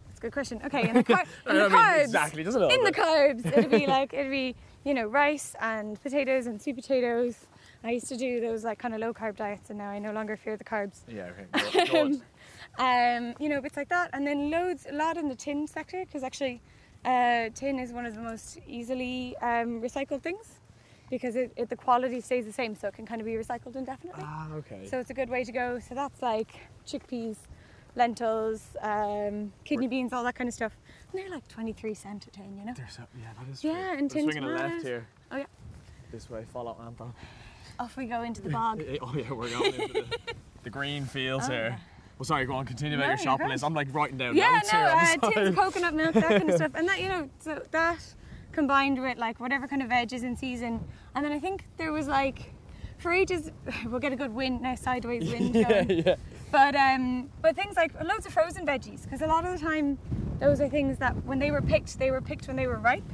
that's 0.06 0.18
a 0.18 0.22
good 0.22 0.32
question. 0.32 0.60
Okay 0.64 0.88
in 0.88 0.94
the, 0.94 1.02
car- 1.04 1.24
in 1.48 1.54
the 1.56 1.64
I 1.64 1.68
mean, 1.68 1.78
carbs. 1.78 2.04
exactly, 2.04 2.44
just 2.44 2.56
a 2.56 2.60
little 2.60 2.78
in 2.78 2.84
the 2.84 2.92
carbs 2.92 3.44
it'd 3.46 3.70
be 3.70 3.86
like 3.96 4.14
it'd 4.14 4.30
be 4.30 4.54
you 4.84 4.94
know 4.94 5.06
rice 5.06 5.56
and 5.60 6.00
potatoes 6.00 6.46
and 6.46 6.62
sweet 6.62 6.76
potatoes 6.76 7.46
i 7.84 7.90
used 7.90 8.08
to 8.08 8.16
do 8.16 8.40
those 8.40 8.64
like 8.64 8.78
kind 8.78 8.94
of 8.94 9.00
low 9.00 9.12
carb 9.12 9.36
diets 9.36 9.70
and 9.70 9.78
now 9.78 9.88
i 9.90 9.98
no 9.98 10.12
longer 10.12 10.36
fear 10.36 10.56
the 10.56 10.64
carbs 10.64 11.00
Yeah, 11.08 11.30
okay. 11.32 11.86
Good. 11.90 12.20
um, 12.78 13.34
you 13.38 13.48
know 13.48 13.60
bits 13.60 13.76
like 13.76 13.88
that 13.88 14.10
and 14.12 14.26
then 14.26 14.50
loads 14.50 14.86
a 14.90 14.94
lot 14.94 15.16
in 15.16 15.28
the 15.28 15.34
tin 15.34 15.66
sector 15.66 16.04
because 16.04 16.22
actually 16.22 16.60
uh, 17.04 17.48
tin 17.54 17.78
is 17.78 17.92
one 17.92 18.04
of 18.04 18.14
the 18.14 18.20
most 18.20 18.58
easily 18.66 19.34
um, 19.38 19.80
recycled 19.80 20.22
things 20.22 20.60
because 21.10 21.34
it, 21.34 21.50
it, 21.56 21.68
the 21.68 21.76
quality 21.76 22.20
stays 22.20 22.44
the 22.44 22.52
same 22.52 22.74
so 22.74 22.86
it 22.88 22.94
can 22.94 23.06
kind 23.06 23.20
of 23.20 23.26
be 23.26 23.32
recycled 23.32 23.74
indefinitely 23.74 24.22
ah, 24.24 24.52
okay. 24.52 24.86
so 24.86 24.98
it's 25.00 25.10
a 25.10 25.14
good 25.14 25.28
way 25.30 25.42
to 25.42 25.50
go. 25.50 25.78
So 25.80 25.94
that's 25.94 26.22
like 26.22 26.52
chickpeas, 26.86 27.36
lentils, 27.96 28.62
um, 28.82 29.52
kidney 29.64 29.88
beans, 29.88 30.12
all 30.12 30.22
that 30.24 30.34
kind 30.36 30.46
of 30.46 30.54
stuff. 30.54 30.76
And 31.12 31.20
they're 31.20 31.30
like 31.30 31.48
23 31.48 31.94
cent 31.94 32.26
a 32.26 32.30
tin, 32.30 32.56
you 32.56 32.64
know? 32.64 32.74
They're 32.76 32.88
so, 32.88 33.02
yeah, 33.18 33.28
that 33.38 33.50
is 33.52 33.64
Yeah, 33.64 33.72
true. 33.72 33.80
and 33.98 34.02
We're 34.02 34.08
tin 34.08 34.22
swinging 34.30 34.44
a 34.44 34.48
left 34.48 34.82
here. 34.82 35.06
Oh, 35.32 35.36
yeah. 35.38 35.46
This 36.12 36.28
way, 36.30 36.44
follow 36.52 36.76
Anton. 36.84 37.12
Off 37.78 37.96
we 37.96 38.06
go 38.06 38.22
into 38.22 38.42
the 38.42 38.50
bog. 38.58 38.82
Oh 39.00 39.14
yeah, 39.16 39.32
we're 39.32 39.48
going 39.50 39.74
into 39.74 39.92
the, 39.92 40.04
the 40.64 40.70
green 40.70 41.04
fields 41.04 41.46
Oh, 41.48 41.52
here. 41.52 41.68
yeah. 41.70 41.78
Well, 42.18 42.26
sorry, 42.26 42.44
go 42.44 42.52
on. 42.54 42.66
Continue 42.66 42.96
about 42.98 43.04
No, 43.04 43.08
your 43.12 43.16
you're 43.16 43.24
shopping 43.24 43.48
list. 43.48 43.64
I'm 43.64 43.72
like 43.72 43.88
writing 43.94 44.18
down 44.18 44.36
yeah, 44.36 44.50
notes 44.50 44.72
no, 44.72 44.78
here 44.78 44.88
on 44.88 44.96
uh, 44.98 45.16
the 45.28 45.30
tins 45.34 45.48
of 45.48 45.54
coconut 45.56 45.94
milk, 45.94 46.12
that 46.14 46.28
kind 46.28 46.50
of 46.50 46.56
stuff. 46.56 46.72
And 46.74 46.86
that, 46.86 47.00
you 47.00 47.08
know, 47.08 47.30
so 47.38 47.62
that 47.70 48.14
combined 48.52 49.00
with 49.00 49.16
like 49.16 49.40
whatever 49.40 49.66
kind 49.66 49.80
of 49.80 49.88
veg 49.88 50.12
is 50.12 50.22
in 50.22 50.36
season. 50.36 50.84
And 51.14 51.24
then 51.24 51.32
I 51.32 51.38
think 51.38 51.64
there 51.78 51.92
was 51.92 52.08
like, 52.08 52.52
for 52.98 53.10
ages, 53.10 53.50
we'll 53.86 54.00
get 54.00 54.12
a 54.12 54.16
good 54.16 54.34
wind 54.34 54.60
now, 54.60 54.74
sideways 54.74 55.32
wind 55.32 55.54
yeah, 55.54 55.82
going. 55.84 56.02
yeah. 56.06 56.16
But 56.52 56.76
um, 56.76 57.30
but 57.40 57.56
things 57.56 57.76
like 57.76 57.94
loads 58.04 58.26
of 58.26 58.34
frozen 58.34 58.66
veggies, 58.66 59.04
because 59.04 59.22
a 59.22 59.26
lot 59.26 59.46
of 59.46 59.58
the 59.58 59.64
time 59.64 59.96
those 60.40 60.60
are 60.60 60.68
things 60.68 60.98
that 60.98 61.14
when 61.24 61.38
they 61.38 61.50
were 61.50 61.62
picked, 61.62 61.98
they 61.98 62.10
were 62.10 62.20
picked 62.20 62.48
when 62.48 62.56
they 62.56 62.66
were 62.66 62.76
ripe, 62.78 63.10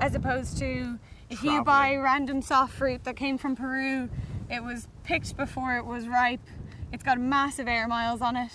as 0.00 0.16
opposed 0.16 0.58
to 0.58 0.98
if 1.30 1.42
you 1.42 1.62
buy 1.62 1.96
random 1.96 2.42
soft 2.42 2.74
fruit 2.74 3.04
that 3.04 3.16
came 3.16 3.38
from 3.38 3.56
Peru, 3.56 4.08
it 4.50 4.62
was 4.62 4.88
picked 5.04 5.36
before 5.36 5.76
it 5.76 5.84
was 5.84 6.08
ripe. 6.08 6.40
It's 6.92 7.02
got 7.02 7.20
massive 7.20 7.68
air 7.68 7.86
miles 7.86 8.22
on 8.22 8.36
it, 8.36 8.52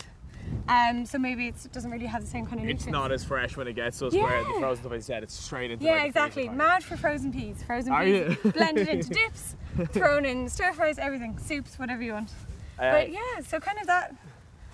um, 0.68 1.06
so 1.06 1.18
maybe 1.18 1.48
it's, 1.48 1.66
it 1.66 1.72
doesn't 1.72 1.92
really 1.92 2.06
have 2.06 2.22
the 2.22 2.28
same 2.28 2.46
kind 2.46 2.62
of 2.62 2.68
It's 2.68 2.88
not 2.88 3.12
as 3.12 3.24
fresh 3.24 3.58
when 3.58 3.68
it 3.68 3.74
gets 3.74 4.00
to 4.00 4.08
us 4.08 4.14
where 4.14 4.44
the 4.44 4.60
frozen 4.60 4.84
stuff 4.84 4.92
I 4.92 5.00
said 5.00 5.24
it's 5.24 5.34
straight 5.34 5.72
into 5.72 5.84
Yeah, 5.86 5.94
like, 5.96 6.06
exactly. 6.08 6.50
Mad 6.50 6.84
for 6.84 6.98
frozen 6.98 7.32
peas. 7.32 7.62
Frozen 7.64 7.94
Are 7.94 8.04
peas 8.04 8.38
blended 8.54 8.88
into 8.88 9.10
dips, 9.10 9.56
thrown 9.92 10.26
in 10.26 10.48
stir 10.50 10.74
fries, 10.74 10.98
everything, 10.98 11.38
soups, 11.38 11.78
whatever 11.78 12.02
you 12.02 12.14
want. 12.14 12.32
Uh, 12.80 12.92
But 12.92 13.12
yeah, 13.12 13.20
so 13.46 13.60
kind 13.60 13.78
of 13.80 13.88
that. 13.88 14.16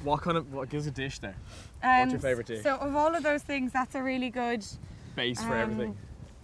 What 0.03 0.21
kind 0.21 0.37
of 0.37 0.53
what 0.53 0.69
gives 0.69 0.87
a 0.87 0.91
dish 0.91 1.19
there? 1.19 1.35
Um, 1.83 2.09
your 2.09 2.19
favourite 2.19 2.47
dish? 2.47 2.63
So 2.63 2.75
of 2.77 2.95
all 2.95 3.13
of 3.13 3.23
those 3.23 3.43
things, 3.43 3.73
that's 3.73 3.95
a 3.95 4.03
really 4.03 4.29
good. 4.29 4.65
Base 5.15 5.43
for 5.43 5.55
Um, 5.55 5.59
everything. 5.59 5.97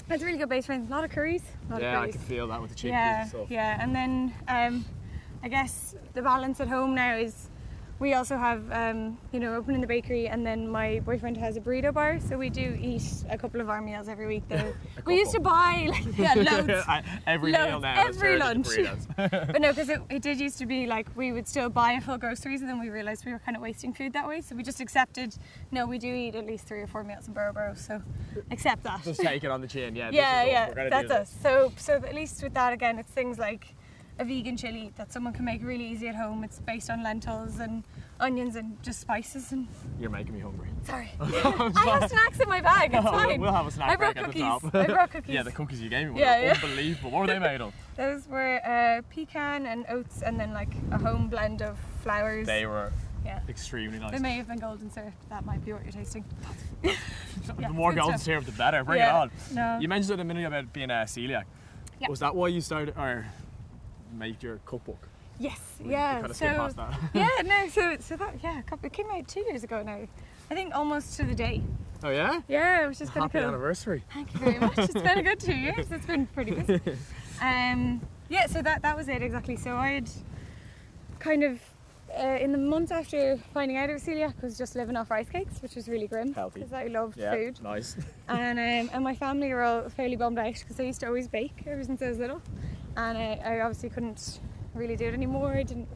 That's 0.08 0.22
a 0.22 0.26
really 0.26 0.38
good 0.38 0.50
base 0.50 0.70
anything. 0.70 0.92
A 0.92 0.96
lot 0.96 1.04
of 1.04 1.12
curries. 1.12 1.42
A 1.70 1.74
lot 1.74 1.82
Yeah, 1.82 1.98
of 1.98 2.04
I 2.10 2.12
can 2.12 2.22
feel 2.22 2.48
that 2.48 2.62
with 2.62 2.70
the 2.72 2.76
chickpeas 2.76 2.90
yeah, 2.92 3.22
and 3.22 3.30
stuff. 3.30 3.48
yeah. 3.52 3.82
And 3.84 3.96
then 3.96 4.34
um, 4.48 4.86
I 5.44 5.48
guess 5.48 5.96
the 6.14 6.22
balance 6.22 6.60
at 6.60 6.68
home 6.68 6.94
now 6.94 7.16
is 7.16 7.50
we 8.00 8.14
also 8.14 8.36
have, 8.36 8.70
um, 8.72 9.18
you 9.32 9.40
know, 9.40 9.56
open 9.56 9.74
in 9.74 9.82
the 9.82 9.88
bakery, 9.88 10.28
and 10.28 10.46
then 10.46 10.68
my 10.68 11.00
boyfriend 11.02 11.38
has 11.38 11.56
a 11.56 11.62
burrito 11.62 11.94
bar, 11.94 12.20
so 12.20 12.38
we 12.38 12.50
do 12.50 12.78
eat 12.82 13.24
a 13.30 13.38
couple 13.38 13.62
of 13.62 13.70
our 13.70 13.82
meals 13.82 14.10
every 14.10 14.28
week. 14.28 14.44
Though 14.50 14.74
we 15.06 15.16
used 15.16 15.32
to 15.32 15.40
buy 15.40 15.88
like 15.90 16.18
yeah, 16.18 16.34
loads. 16.36 16.86
every 17.26 17.54
Loads, 17.54 17.68
meal 17.68 17.80
now. 17.80 18.06
every 18.06 18.38
lunch. 18.38 18.68
but 19.18 19.62
no, 19.62 19.70
because 19.70 19.88
it, 19.88 20.02
it 20.10 20.22
did 20.22 20.40
used 20.42 20.58
to 20.58 20.66
be 20.66 20.86
like 20.88 21.08
we 21.16 21.32
would 21.32 21.48
still 21.48 21.70
buy 21.70 21.94
a 21.94 22.02
full 22.02 22.18
groceries, 22.18 22.62
and 22.62 22.70
then 22.70 22.80
we 22.80 22.90
realised 22.90 23.26
we 23.26 23.32
were 23.32 23.40
kind 23.40 23.56
of 23.56 23.62
wasting 23.62 23.94
food 23.94 24.12
that 24.12 24.28
way, 24.28 24.42
so 24.42 24.56
we 24.56 24.64
just 24.64 24.82
accepted. 24.82 25.36
No, 25.72 25.86
we 25.86 25.98
do 25.98 26.14
eat 26.14 26.36
at 26.36 26.46
least 26.46 26.68
three 26.68 26.82
or 26.82 26.88
four 26.88 27.04
meals 27.04 27.28
in 27.28 27.34
Burrow, 27.34 27.74
so 27.76 28.02
accept 28.52 28.84
that. 28.84 29.04
Just 29.04 29.22
take 29.22 29.46
it 29.46 29.52
on 29.52 29.62
the 29.62 29.68
chin. 29.68 29.96
Yeah. 29.96 30.10
yeah, 30.12 30.44
yeah, 30.44 30.68
we're 30.68 30.76
gonna 30.76 30.90
do 30.90 31.08
that's 31.08 31.12
us. 31.12 31.36
So, 31.42 31.72
so 31.78 31.94
at 31.94 32.14
least 32.14 32.44
with 32.44 32.54
that 32.56 32.74
again, 32.74 33.00
it's 33.00 33.12
things 33.12 33.40
like 33.40 33.74
a 34.18 34.24
vegan 34.24 34.56
chili 34.56 34.92
that 34.96 35.12
someone 35.12 35.34
can 35.34 35.44
make 35.46 35.62
really 35.64 35.86
easy 35.86 36.08
at 36.08 36.16
home. 36.16 36.44
It's 36.44 36.60
based 36.60 36.90
on 36.90 37.04
lentils 37.04 37.60
and 37.60 37.84
onions 38.20 38.56
and 38.56 38.82
just 38.82 39.02
spices 39.02 39.52
and 39.52 39.68
You're 40.00 40.10
making 40.10 40.34
me 40.34 40.40
hungry. 40.40 40.70
sorry. 40.84 41.12
I 41.20 41.98
have 42.00 42.10
snacks 42.10 42.40
in 42.40 42.48
my 42.48 42.62
bag. 42.62 42.94
It's 42.94 43.04
fine. 43.10 43.42
We'll 43.42 43.52
have 43.52 43.68
a 43.68 43.72
snack 43.72 43.90
I 43.90 43.96
brought 43.98 44.16
break 44.16 44.26
at 44.28 44.34
the 44.34 44.40
cookies. 44.40 44.72
top. 44.72 44.76
I 44.76 44.86
brought 44.88 45.12
cookies. 45.12 45.34
Yeah, 45.36 45.44
the 45.44 45.52
cookies 45.52 45.82
you 45.82 45.90
gave 45.90 46.08
me 46.08 46.14
were 46.14 46.20
Yeah, 46.20 46.40
yeah. 46.42 46.54
unbelievable. 46.54 47.12
What 47.12 47.22
were 47.22 47.28
they 47.28 47.40
made 47.40 47.60
of? 47.60 47.74
Those 47.98 48.26
were 48.28 48.62
uh, 48.66 49.02
pecan 49.14 49.66
and 49.66 49.86
oats, 49.90 50.22
and 50.22 50.40
then 50.40 50.54
like 50.54 50.72
a 50.92 50.98
home 50.98 51.28
blend 51.28 51.62
of 51.62 51.78
flours. 52.02 52.48
They 52.48 52.66
were 52.66 52.94
yeah. 53.26 53.42
extremely 53.50 54.00
nice. 54.00 54.12
They 54.12 54.20
may 54.20 54.36
have 54.38 54.48
been 54.48 54.60
golden 54.60 54.90
syrup. 54.92 55.14
That 55.30 55.46
might 55.46 55.64
be 55.66 55.74
what 55.74 55.84
you're 55.84 55.92
tasting. 55.92 56.24
the 56.82 57.70
more 57.70 57.92
golden 57.94 58.18
syrup, 58.18 58.46
the 58.46 58.52
better. 58.54 58.84
Bring 58.86 59.00
Yeah. 59.00 59.18
it 59.18 59.22
on. 59.24 59.32
No. 59.54 59.80
You 59.82 59.90
mentioned 59.90 60.20
it 60.20 60.22
a 60.22 60.26
minute 60.26 60.46
about 60.46 60.72
being 60.72 60.90
a 60.90 61.04
celiac. 61.06 61.44
Yeah. 62.00 62.10
Was 62.10 62.20
that 62.20 62.34
why 62.36 62.48
you 62.50 62.62
started 62.62 62.94
or 62.98 63.26
made 64.18 64.42
your 64.42 64.60
cookbook? 64.66 65.08
Yes. 65.40 65.60
We- 65.80 65.92
Yeah. 65.92 66.20
kinda 66.22 66.34
so 66.34 66.46
past 66.48 66.76
that. 66.78 67.00
yeah. 67.14 67.30
No. 67.44 67.68
So 67.72 67.98
so 68.00 68.16
that 68.16 68.36
yeah. 68.44 68.62
It 68.84 68.94
came 68.94 69.10
out 69.12 69.28
two 69.28 69.42
years 69.42 69.64
ago 69.64 69.84
now. 69.84 70.00
I 70.50 70.54
think 70.56 70.74
almost 70.76 71.18
to 71.18 71.24
the 71.26 71.36
day. 71.36 71.62
Oh 72.04 72.10
yeah. 72.10 72.42
Yeah, 72.48 72.88
which 72.88 73.02
is 73.02 73.10
kind 73.10 73.26
of 73.26 73.32
Happy 73.32 73.40
cool. 73.40 73.48
anniversary. 73.50 74.04
Thank 74.14 74.34
you 74.34 74.40
very 74.40 74.60
much. 74.60 74.78
It's 74.78 74.94
been 74.94 75.18
a 75.18 75.24
good 75.24 75.40
two 75.40 75.56
years. 75.68 75.92
It's 75.92 76.06
been 76.06 76.28
pretty 76.28 76.52
busy. 76.52 76.80
Um, 77.42 78.02
yeah, 78.30 78.46
so 78.48 78.62
that 78.62 78.82
that 78.84 78.96
was 78.96 79.08
it 79.10 79.22
exactly. 79.22 79.56
So 79.58 79.76
I 79.76 79.90
had 79.92 80.10
kind 81.20 81.44
of 81.44 81.60
uh, 82.18 82.38
in 82.40 82.52
the 82.52 82.58
months 82.58 82.92
after 82.92 83.38
finding 83.54 83.76
out 83.78 83.90
I 83.90 83.94
was 83.94 84.04
celiac 84.04 84.42
was 84.42 84.58
just 84.58 84.76
living 84.76 84.96
off 84.96 85.10
rice 85.12 85.28
cakes, 85.30 85.62
which 85.62 85.76
was 85.76 85.90
really 85.90 86.08
grim 86.08 86.34
Healthy. 86.34 86.60
because 86.60 86.74
I 86.74 86.86
loved 86.88 87.18
Yeah. 87.18 87.34
food. 87.34 87.62
Nice. 87.64 87.98
And 88.30 88.58
um, 88.60 88.90
and 88.94 89.04
my 89.04 89.16
family 89.16 89.52
were 89.54 89.64
all 89.64 89.90
fairly 89.90 90.16
bummed 90.16 90.38
out 90.40 90.54
because 90.54 90.80
I 90.80 90.84
used 90.84 91.00
to 91.02 91.08
always 91.08 91.28
bake 91.28 91.64
ever 91.66 91.84
since 91.84 92.02
I 92.02 92.10
was 92.10 92.20
little, 92.20 92.42
and 92.98 93.18
I, 93.18 93.40
I 93.44 93.60
obviously 93.62 93.90
couldn't 93.90 94.40
really 94.74 94.96
do 94.96 95.06
it 95.06 95.14
anymore. 95.14 95.54
I 95.54 95.64
didn't. 95.64 95.88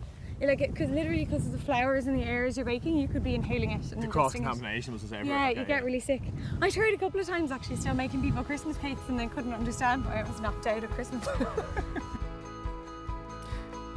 Like, 0.41 0.61
it 0.61 0.71
because 0.71 0.89
literally, 0.89 1.25
because 1.25 1.45
of 1.45 1.51
the 1.51 1.57
flours 1.57 2.07
in 2.07 2.15
the 2.15 2.23
air 2.23 2.45
as 2.45 2.55
you're 2.55 2.65
baking, 2.65 2.97
you 2.97 3.09
could 3.09 3.23
be 3.23 3.35
inhaling 3.35 3.71
it 3.71 3.91
and 3.91 4.01
The 4.01 4.07
cross 4.07 4.31
contamination 4.31 4.93
was 4.93 5.03
everywhere. 5.03 5.37
Yeah, 5.37 5.49
Okay, 5.49 5.59
you 5.59 5.65
get 5.65 5.83
really 5.83 5.99
sick. 5.99 6.21
I 6.61 6.69
tried 6.69 6.93
a 6.93 6.97
couple 6.97 7.19
of 7.19 7.27
times 7.27 7.51
actually, 7.51 7.75
still 7.75 7.93
making 7.93 8.21
people 8.21 8.41
Christmas 8.45 8.77
cakes, 8.77 9.01
and 9.09 9.19
they 9.19 9.27
couldn't 9.27 9.53
understand 9.53 10.05
why 10.05 10.21
I 10.21 10.23
was 10.23 10.39
knocked 10.39 10.65
out 10.65 10.81
at 10.81 10.89
Christmas. 10.91 11.27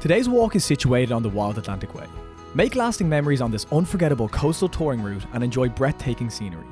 Today's 0.00 0.28
walk 0.28 0.56
is 0.56 0.64
situated 0.64 1.12
on 1.12 1.22
the 1.22 1.28
Wild 1.28 1.58
Atlantic 1.58 1.94
Way. 1.94 2.06
Make 2.56 2.74
lasting 2.74 3.08
memories 3.08 3.40
on 3.40 3.52
this 3.52 3.66
unforgettable 3.70 4.28
coastal 4.28 4.68
touring 4.68 5.00
route 5.00 5.24
and 5.32 5.44
enjoy 5.44 5.68
breathtaking 5.68 6.28
scenery. 6.28 6.66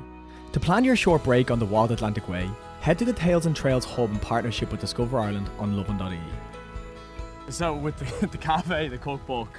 To 0.51 0.59
plan 0.59 0.83
your 0.83 0.97
short 0.97 1.23
break 1.23 1.49
on 1.49 1.59
the 1.59 1.65
Wild 1.65 1.91
Atlantic 1.91 2.27
Way, 2.27 2.49
head 2.81 2.97
to 2.99 3.05
the 3.05 3.13
Tales 3.13 3.45
and 3.45 3.55
Trails 3.55 3.85
hub 3.85 4.11
in 4.11 4.19
partnership 4.19 4.71
with 4.71 4.81
Discover 4.81 5.19
Ireland 5.19 5.49
on 5.59 5.77
lovin.ie. 5.77 6.19
So 7.49 7.73
with 7.73 7.97
the, 7.97 8.27
the 8.31 8.37
cafe, 8.37 8.87
the 8.87 8.97
cookbook, 8.97 9.49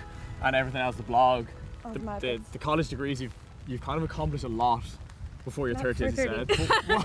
and 0.42 0.56
everything 0.56 0.80
else, 0.80 0.96
the 0.96 1.02
blog, 1.04 1.46
Oh, 1.84 1.92
the, 1.92 1.98
the, 1.98 2.40
the 2.52 2.58
college 2.58 2.88
degrees, 2.88 3.20
you've 3.20 3.34
you've 3.66 3.80
kind 3.80 3.96
of 3.98 4.04
accomplished 4.04 4.44
a 4.44 4.48
lot 4.48 4.84
before 5.44 5.66
you're 5.66 5.74
Not 5.74 5.96
30, 5.96 6.04
as 6.06 6.14
for 6.14 6.20
you 6.22 6.28
said. 6.28 6.46
But 6.48 6.58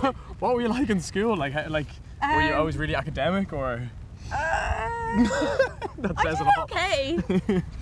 what, 0.04 0.16
what 0.40 0.54
were 0.56 0.62
you 0.62 0.68
like 0.68 0.90
in 0.92 1.00
school? 1.00 1.36
Like, 1.36 1.52
how- 1.54 1.68
like 1.68 1.88
were 2.22 2.42
you 2.42 2.54
Um, 2.54 2.60
always 2.60 2.78
really 2.78 2.94
academic, 2.96 3.54
or 3.54 3.90
Uh, 4.32 4.34
that 5.98 6.14
I 6.16 6.24
says 6.24 6.38
did 6.38 6.48
it 6.48 6.54
all? 6.58 6.64
okay. 6.66 7.18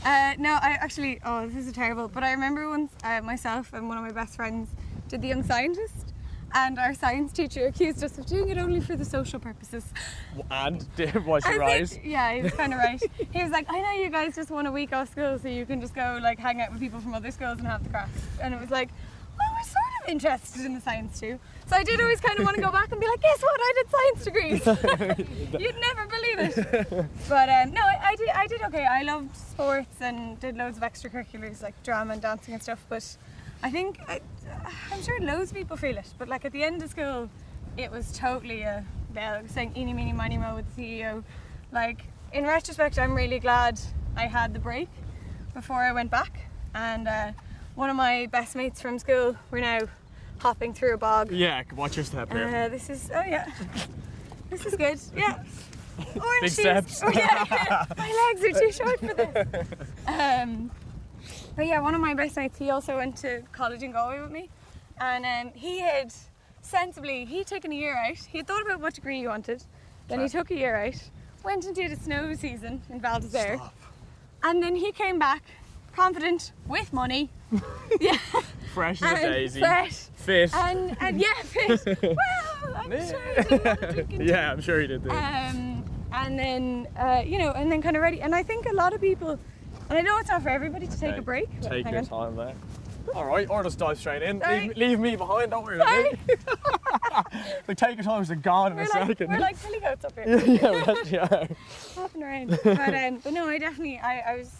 uh, 0.05 0.35
no, 0.39 0.51
I 0.61 0.77
actually, 0.79 1.19
oh, 1.25 1.47
this 1.49 1.65
is 1.67 1.73
terrible. 1.73 2.07
But 2.07 2.23
I 2.23 2.31
remember 2.31 2.69
once 2.69 2.93
uh, 3.03 3.19
myself 3.21 3.73
and 3.73 3.89
one 3.89 3.97
of 3.97 4.03
my 4.05 4.11
best 4.11 4.35
friends 4.37 4.69
did 5.09 5.21
the 5.21 5.27
Young 5.27 5.43
Scientist, 5.43 6.04
and 6.53 6.79
our 6.79 6.93
science 6.93 7.31
teacher 7.33 7.67
accused 7.67 8.03
us 8.03 8.17
of 8.17 8.25
doing 8.25 8.49
it 8.49 8.57
only 8.57 8.79
for 8.79 8.95
the 8.95 9.05
social 9.05 9.39
purposes. 9.39 9.85
And 10.51 10.85
was 11.25 11.43
she 11.43 11.53
I 11.53 11.57
right? 11.57 12.05
yeah, 12.05 12.33
he 12.33 12.41
was 12.41 12.53
kind 12.53 12.73
of 12.73 12.79
right. 12.85 13.01
He 13.31 13.43
was 13.43 13.51
like, 13.51 13.65
I 13.69 13.81
know 13.81 13.91
you 14.03 14.09
guys 14.09 14.35
just 14.35 14.51
want 14.51 14.67
a 14.67 14.71
week 14.71 14.93
off 14.93 15.11
school 15.11 15.37
so 15.39 15.47
you 15.47 15.65
can 15.65 15.81
just 15.81 15.95
go 15.95 16.19
like 16.21 16.39
hang 16.39 16.61
out 16.61 16.71
with 16.71 16.79
people 16.79 16.99
from 16.99 17.13
other 17.13 17.31
schools 17.31 17.59
and 17.59 17.67
have 17.67 17.83
the 17.83 17.89
craft. 17.89 18.17
And 18.41 18.53
it 18.53 18.61
was 18.61 18.69
like, 18.69 18.89
well, 19.37 19.49
we're 19.53 19.63
sort 19.63 20.03
of 20.03 20.09
interested 20.09 20.65
in 20.65 20.73
the 20.73 20.81
science 20.81 21.19
too. 21.19 21.39
So 21.67 21.75
I 21.75 21.83
did 21.83 21.99
always 21.99 22.21
kind 22.21 22.37
of 22.37 22.45
want 22.45 22.55
to 22.55 22.61
go 22.61 22.71
back 22.71 22.91
and 22.91 23.01
be 23.01 23.07
like, 23.07 23.21
guess 23.21 23.41
what? 23.41 23.59
I 23.59 23.73
did 23.75 23.89
science 23.91 24.23
degrees. 24.23 25.59
You'd 25.59 25.75
never 25.81 26.07
believe 26.07 26.39
it. 26.39 27.05
But 27.27 27.49
um, 27.49 27.71
no, 27.71 27.81
I, 27.81 28.09
I 28.11 28.15
did. 28.15 28.29
I 28.29 28.47
did 28.47 28.61
okay. 28.61 28.85
I 28.85 29.01
loved 29.01 29.35
sports 29.35 29.99
and 29.99 30.39
did 30.39 30.55
loads 30.57 30.77
of 30.77 30.83
extracurriculars 30.83 31.63
like 31.63 31.81
drama 31.83 32.13
and 32.13 32.21
dancing 32.21 32.53
and 32.53 32.61
stuff. 32.61 32.85
But 32.87 33.17
I 33.65 33.71
think 33.71 33.99
I, 34.07 34.21
I'm 34.91 35.01
sure 35.01 35.19
loads 35.21 35.49
of 35.49 35.57
people 35.57 35.75
feel 35.75 35.97
it. 35.97 36.13
But 36.19 36.27
like 36.27 36.45
at 36.45 36.51
the 36.51 36.63
end 36.63 36.83
of 36.83 36.91
school, 36.91 37.31
it 37.77 37.89
was 37.89 38.11
totally 38.11 38.61
a 38.61 38.85
like 39.15 39.49
saying 39.49 39.73
eeny 39.75 39.91
meeny 39.91 40.13
miny 40.13 40.37
mo 40.37 40.53
with 40.55 40.75
the 40.75 41.01
CAO. 41.01 41.23
Like 41.71 42.03
in 42.31 42.45
retrospect, 42.45 42.99
I'm 42.99 43.15
really 43.15 43.39
glad 43.39 43.79
I 44.15 44.27
had 44.27 44.53
the 44.53 44.59
break 44.59 44.87
before 45.55 45.77
I 45.77 45.93
went 45.93 46.11
back. 46.11 46.41
And 46.75 47.07
uh, 47.07 47.31
one 47.73 47.89
of 47.89 47.95
my 47.95 48.27
best 48.27 48.55
mates 48.55 48.81
from 48.81 48.99
school, 48.99 49.35
we're 49.49 49.61
now 49.61 49.79
hopping 50.37 50.71
through 50.71 50.93
a 50.93 50.97
bog. 50.97 51.31
Yeah, 51.31 51.63
watch 51.75 51.95
your 51.95 52.05
step 52.05 52.31
here. 52.31 52.45
Uh, 52.47 52.69
this 52.69 52.91
is 52.91 53.09
oh 53.15 53.23
yeah, 53.27 53.49
this 54.51 54.63
is 54.67 54.75
good. 54.75 54.99
Yeah, 55.17 55.43
orange 56.15 56.41
Big 56.41 56.51
shoes. 56.51 56.59
steps. 56.59 57.01
Oh, 57.03 57.09
yeah, 57.09 57.45
yeah. 57.49 57.85
my 57.97 58.31
legs 58.31 58.43
are 58.45 58.59
too 58.59 58.71
short 58.71 58.99
for 58.99 59.13
this. 59.15 59.67
Um, 60.05 60.69
but 61.55 61.65
yeah, 61.65 61.79
one 61.79 61.95
of 61.95 62.01
my 62.01 62.13
best 62.13 62.35
mates, 62.35 62.57
he 62.57 62.69
also 62.69 62.97
went 62.97 63.17
to 63.17 63.41
college 63.51 63.83
in 63.83 63.91
Galway 63.91 64.21
with 64.21 64.31
me, 64.31 64.49
and 64.99 65.25
um, 65.25 65.53
he 65.53 65.79
had 65.79 66.13
sensibly 66.61 67.25
he'd 67.25 67.47
taken 67.47 67.71
a 67.71 67.75
year 67.75 67.95
out. 67.95 68.17
He 68.17 68.39
had 68.39 68.47
thought 68.47 68.61
about 68.61 68.79
what 68.79 68.93
degree 68.93 69.19
he 69.19 69.27
wanted, 69.27 69.63
then 70.07 70.19
he 70.19 70.29
took 70.29 70.51
a 70.51 70.55
year 70.55 70.75
out, 70.75 71.01
went 71.43 71.65
and 71.65 71.75
did 71.75 71.91
a 71.91 71.95
snow 71.95 72.33
season 72.33 72.81
in 72.89 72.99
Val 72.99 73.19
d'Isere, 73.19 73.59
and 74.43 74.61
then 74.61 74.75
he 74.75 74.91
came 74.91 75.19
back 75.19 75.43
confident 75.95 76.51
with 76.67 76.91
money. 76.91 77.29
yeah, 78.01 78.17
Fresh 78.73 79.01
as 79.01 79.23
a 79.23 79.29
daisy. 79.29 79.59
fresh. 79.61 80.07
Fit. 80.15 80.53
And, 80.53 80.97
and 80.99 81.19
yeah, 81.19 81.33
fit. 81.43 81.85
well, 82.01 82.75
I'm 82.75 82.91
sure 82.91 83.19
he 83.35 83.43
did 83.43 83.51
a 83.51 83.63
lot 83.63 83.83
of 83.83 83.93
drinking 83.95 84.19
too. 84.19 84.25
yeah, 84.25 84.51
I'm 84.51 84.61
sure 84.61 84.81
he 84.81 84.87
did. 84.87 85.03
Too. 85.03 85.09
Um, 85.11 85.85
and 86.11 86.39
then, 86.39 86.87
uh, 86.97 87.23
you 87.25 87.37
know, 87.37 87.51
and 87.51 87.71
then 87.71 87.81
kind 87.81 87.95
of 87.95 88.01
ready. 88.01 88.21
And 88.21 88.35
I 88.35 88.43
think 88.43 88.65
a 88.65 88.73
lot 88.73 88.93
of 88.93 89.01
people, 89.01 89.39
and 89.89 89.97
I 89.97 90.01
know 90.01 90.17
it's 90.17 90.29
not 90.29 90.41
for 90.41 90.49
everybody 90.49 90.87
to 90.87 90.99
take 90.99 91.17
a 91.17 91.21
break. 91.21 91.49
Take 91.61 91.89
your 91.89 91.99
on. 91.99 92.05
time 92.05 92.35
there. 92.35 92.55
All 93.13 93.25
right, 93.25 93.47
or 93.49 93.63
just 93.63 93.77
dive 93.77 93.99
straight 93.99 94.23
in. 94.23 94.39
Leave, 94.39 94.75
leave 94.77 94.99
me 94.99 95.15
behind. 95.15 95.51
Don't 95.51 95.63
worry 95.63 95.75
about 95.75 95.89
Sorry. 95.89 96.11
me. 96.27 96.35
like 97.67 97.77
take 97.77 97.95
your 97.97 98.03
time. 98.03 98.21
It's 98.21 98.31
gone 98.41 98.71
in 98.71 98.77
We're 98.77 98.83
a 98.83 98.89
like, 98.89 99.07
second. 99.07 99.29
we're 99.29 99.39
like 99.39 99.57
silly 99.59 99.79
goats 99.79 100.05
up 100.05 100.13
here, 100.15 100.37
yeah, 100.39 100.71
we 100.71 100.77
actually 100.77 101.19
are. 101.19 101.47
hopping 101.95 102.23
around. 102.23 102.59
But, 102.63 102.95
um, 102.95 103.19
but 103.23 103.33
no, 103.33 103.47
I 103.47 103.59
definitely, 103.59 103.99
I, 103.99 104.19
I 104.31 104.37
was, 104.37 104.51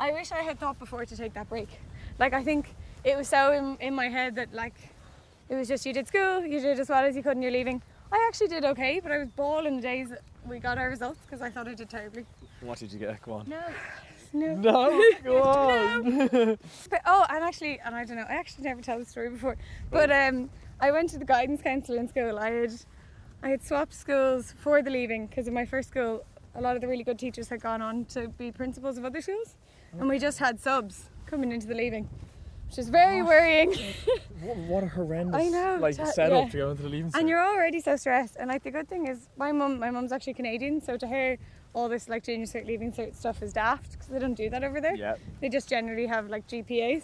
I 0.00 0.10
wish 0.12 0.32
I 0.32 0.40
had 0.40 0.58
thought 0.58 0.78
before 0.78 1.06
to 1.06 1.16
take 1.16 1.34
that 1.34 1.48
break. 1.48 1.68
Like, 2.18 2.32
I 2.32 2.42
think 2.42 2.74
it 3.04 3.16
was 3.16 3.28
so 3.28 3.52
in, 3.52 3.76
in 3.80 3.94
my 3.94 4.08
head 4.08 4.34
that, 4.34 4.52
like, 4.52 4.74
it 5.48 5.54
was 5.54 5.68
just 5.68 5.86
you 5.86 5.92
did 5.92 6.08
school, 6.08 6.44
you 6.44 6.60
did 6.60 6.80
as 6.80 6.88
well 6.88 7.04
as 7.04 7.14
you 7.14 7.22
could, 7.22 7.32
and 7.32 7.42
you're 7.42 7.52
leaving. 7.52 7.80
I 8.10 8.24
actually 8.28 8.48
did 8.48 8.64
okay, 8.64 9.00
but 9.00 9.12
I 9.12 9.18
was 9.18 9.28
balling 9.28 9.76
the 9.76 9.82
days 9.82 10.08
that 10.10 10.22
we 10.46 10.58
got 10.58 10.78
our 10.78 10.88
results 10.88 11.20
because 11.24 11.42
I 11.42 11.50
thought 11.50 11.68
I 11.68 11.74
did 11.74 11.88
terribly. 11.88 12.26
What 12.60 12.78
did 12.78 12.92
you 12.92 12.98
get? 12.98 13.22
Come 13.22 13.34
on. 13.34 13.48
No. 13.48 13.62
No. 14.34 14.54
No, 14.64 15.00
go 15.24 15.42
on. 15.42 16.58
But, 16.90 17.00
oh, 17.06 17.24
and 17.30 17.44
actually, 17.44 17.80
and 17.84 17.94
I 17.94 18.04
don't 18.04 18.16
know, 18.16 18.26
I 18.28 18.34
actually 18.34 18.64
never 18.64 18.82
tell 18.82 18.98
the 18.98 19.04
story 19.06 19.30
before, 19.30 19.56
but 19.90 20.10
um, 20.10 20.50
I 20.80 20.90
went 20.90 21.10
to 21.10 21.18
the 21.18 21.24
guidance 21.24 21.62
council 21.62 21.96
in 21.96 22.08
school. 22.08 22.38
I 22.38 22.50
had, 22.50 22.72
I 23.42 23.48
had 23.50 23.62
swapped 23.62 23.94
schools 23.94 24.52
for 24.58 24.82
the 24.82 24.90
leaving 24.90 25.26
because 25.28 25.46
in 25.48 25.54
my 25.54 25.64
first 25.64 25.88
school, 25.90 26.24
a 26.56 26.60
lot 26.60 26.74
of 26.76 26.82
the 26.82 26.88
really 26.88 27.04
good 27.04 27.18
teachers 27.18 27.48
had 27.48 27.60
gone 27.60 27.80
on 27.80 28.04
to 28.06 28.28
be 28.28 28.50
principals 28.52 28.98
of 28.98 29.04
other 29.04 29.20
schools, 29.20 29.56
and 29.98 30.08
we 30.08 30.18
just 30.18 30.38
had 30.38 30.60
subs 30.60 31.10
coming 31.26 31.52
into 31.52 31.66
the 31.66 31.74
leaving, 31.74 32.08
which 32.68 32.78
is 32.78 32.88
very 32.90 33.22
worrying. 33.22 33.72
What, 34.42 34.56
what 34.56 34.84
a 34.84 34.88
horrendous 34.88 35.40
I 35.40 35.48
know, 35.48 35.78
like 35.80 35.96
that- 35.96 36.14
setup 36.14 36.44
yeah. 36.46 36.50
to 36.50 36.56
go 36.58 36.70
into 36.72 36.82
the 36.82 36.88
leaving 36.88 37.10
and 37.14 37.28
you're 37.28 37.42
already 37.44 37.80
so 37.80 37.96
stressed. 37.96 38.36
And 38.38 38.48
like 38.50 38.62
the 38.62 38.70
good 38.70 38.88
thing 38.88 39.06
is, 39.06 39.28
my 39.36 39.52
mum, 39.52 39.78
my 39.78 39.90
mum's 39.90 40.12
actually 40.12 40.34
Canadian, 40.34 40.80
so 40.80 40.96
to 40.96 41.06
her, 41.06 41.38
all 41.74 41.88
this 41.88 42.08
like 42.08 42.24
junior 42.24 42.46
cert, 42.46 42.66
leaving 42.66 42.92
cert 42.92 43.14
stuff 43.14 43.42
is 43.42 43.52
daft 43.52 43.92
because 43.92 44.06
they 44.06 44.18
don't 44.18 44.34
do 44.34 44.48
that 44.50 44.64
over 44.64 44.80
there. 44.80 44.94
Yeah. 44.94 45.16
They 45.40 45.48
just 45.48 45.68
generally 45.68 46.06
have 46.06 46.30
like 46.30 46.46
GPAs. 46.46 47.02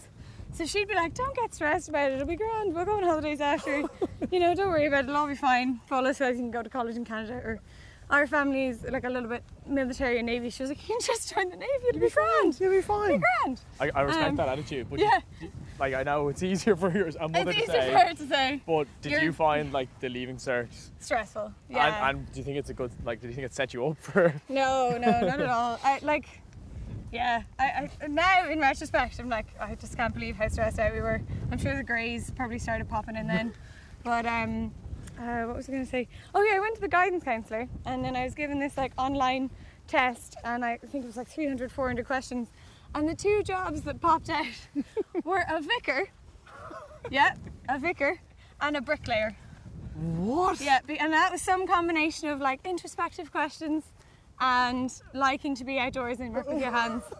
So 0.52 0.66
she'd 0.66 0.88
be 0.88 0.94
like, 0.94 1.14
"Don't 1.14 1.34
get 1.36 1.54
stressed 1.54 1.88
about 1.88 2.10
it. 2.10 2.14
It'll 2.14 2.26
be 2.26 2.36
grand. 2.36 2.74
We'll 2.74 2.84
go 2.84 2.96
on 2.96 3.02
holidays 3.02 3.40
after. 3.40 3.82
you 4.30 4.40
know, 4.40 4.54
don't 4.54 4.68
worry 4.68 4.86
about 4.86 5.04
it. 5.04 5.08
It'll 5.08 5.16
all 5.16 5.28
be 5.28 5.34
fine. 5.34 5.80
Paula 5.88 6.12
says 6.14 6.36
you 6.36 6.42
can 6.42 6.50
go 6.50 6.62
to 6.62 6.70
college 6.70 6.96
in 6.96 7.04
Canada." 7.04 7.34
Or 7.34 7.60
our 8.10 8.26
family's 8.26 8.84
like 8.84 9.04
a 9.04 9.08
little 9.08 9.28
bit 9.28 9.42
military 9.66 10.18
and 10.18 10.26
navy. 10.26 10.50
She 10.50 10.62
was 10.62 10.70
like, 10.70 10.82
you 10.88 10.94
can 10.94 11.00
just 11.00 11.32
join 11.32 11.48
the 11.50 11.56
navy. 11.56 11.84
It'll 11.88 12.00
be 12.00 12.10
grand. 12.10 12.58
You'll 12.60 12.72
be 12.72 12.82
fine. 12.82 13.10
It'll 13.12 13.20
fine. 13.20 13.20
be 13.20 13.24
grand. 13.44 13.60
I, 13.94 14.00
I 14.00 14.02
respect 14.02 14.28
Um, 14.30 14.36
that 14.36 14.48
attitude, 14.48 14.88
but 14.90 14.98
yeah. 14.98 15.20
you- 15.40 15.46
you- 15.46 15.52
like 15.78 15.94
I 15.94 16.02
know 16.02 16.28
it's 16.28 16.42
easier 16.50 16.76
for 16.76 16.90
your 16.90 17.08
a 17.18 17.26
mother 17.28 17.50
It's 17.50 17.58
to 17.58 17.62
easy 17.64 17.72
say, 17.72 17.90
for 17.92 17.98
her 17.98 18.14
to 18.14 18.26
say. 18.28 18.60
but 18.66 18.86
did 19.00 19.12
You're- 19.12 19.24
you 19.24 19.32
find 19.32 19.72
like 19.72 19.88
the 20.00 20.08
leaving 20.10 20.36
cert? 20.36 20.68
Stressful. 20.98 21.52
Yeah. 21.70 22.08
And, 22.10 22.18
and 22.18 22.32
do 22.32 22.38
you 22.40 22.44
think 22.44 22.58
it's 22.58 22.68
a 22.70 22.74
good 22.74 22.90
like? 23.04 23.20
Do 23.22 23.28
you 23.28 23.34
think 23.34 23.46
it 23.46 23.54
set 23.54 23.72
you 23.72 23.86
up 23.86 23.96
for? 23.98 24.34
No, 24.48 24.98
no, 25.00 25.20
not 25.20 25.40
at 25.40 25.48
all. 25.48 25.78
I 25.82 25.98
like, 26.02 26.26
yeah. 27.12 27.44
I, 27.58 27.88
I 28.02 28.06
now 28.08 28.48
in 28.50 28.58
retrospect, 28.60 29.18
I'm 29.20 29.28
like, 29.30 29.46
I 29.58 29.74
just 29.76 29.96
can't 29.96 30.12
believe 30.12 30.36
how 30.36 30.48
stressed 30.48 30.78
out 30.78 30.92
we 30.92 31.00
were. 31.00 31.22
I'm 31.50 31.56
sure 31.58 31.74
the 31.74 31.82
greys 31.82 32.30
probably 32.32 32.58
started 32.58 32.86
popping 32.88 33.16
in 33.16 33.26
then, 33.26 33.54
but 34.04 34.26
um, 34.26 34.74
uh, 35.20 35.42
what 35.42 35.56
was 35.56 35.68
I 35.68 35.72
going 35.72 35.84
to 35.84 35.90
say? 35.90 36.08
Oh 36.34 36.42
yeah, 36.42 36.56
I 36.56 36.60
went 36.60 36.74
to 36.76 36.80
the 36.80 36.88
guidance 36.88 37.24
counsellor, 37.24 37.68
and 37.84 38.04
then 38.04 38.16
I 38.16 38.24
was 38.24 38.34
given 38.34 38.58
this 38.58 38.76
like 38.76 38.92
online 38.96 39.50
test, 39.86 40.36
and 40.44 40.64
I 40.64 40.78
think 40.78 41.04
it 41.04 41.06
was 41.06 41.16
like 41.16 41.28
300, 41.28 41.70
400 41.70 42.06
questions, 42.06 42.48
and 42.94 43.08
the 43.08 43.14
two 43.14 43.42
jobs 43.42 43.82
that 43.82 44.00
popped 44.00 44.30
out 44.30 44.46
were 45.24 45.44
a 45.48 45.60
vicar, 45.60 46.08
yeah, 47.10 47.34
a 47.68 47.78
vicar, 47.78 48.20
and 48.60 48.76
a 48.76 48.80
bricklayer. 48.80 49.36
What? 50.16 50.60
Yeah, 50.60 50.78
and 50.98 51.12
that 51.12 51.30
was 51.30 51.42
some 51.42 51.66
combination 51.66 52.28
of 52.28 52.40
like 52.40 52.60
introspective 52.64 53.30
questions 53.30 53.84
and 54.40 54.92
liking 55.14 55.54
to 55.56 55.64
be 55.64 55.78
outdoors 55.78 56.20
and 56.20 56.34
work 56.34 56.48
with 56.48 56.60
your 56.60 56.70
hands. 56.72 57.02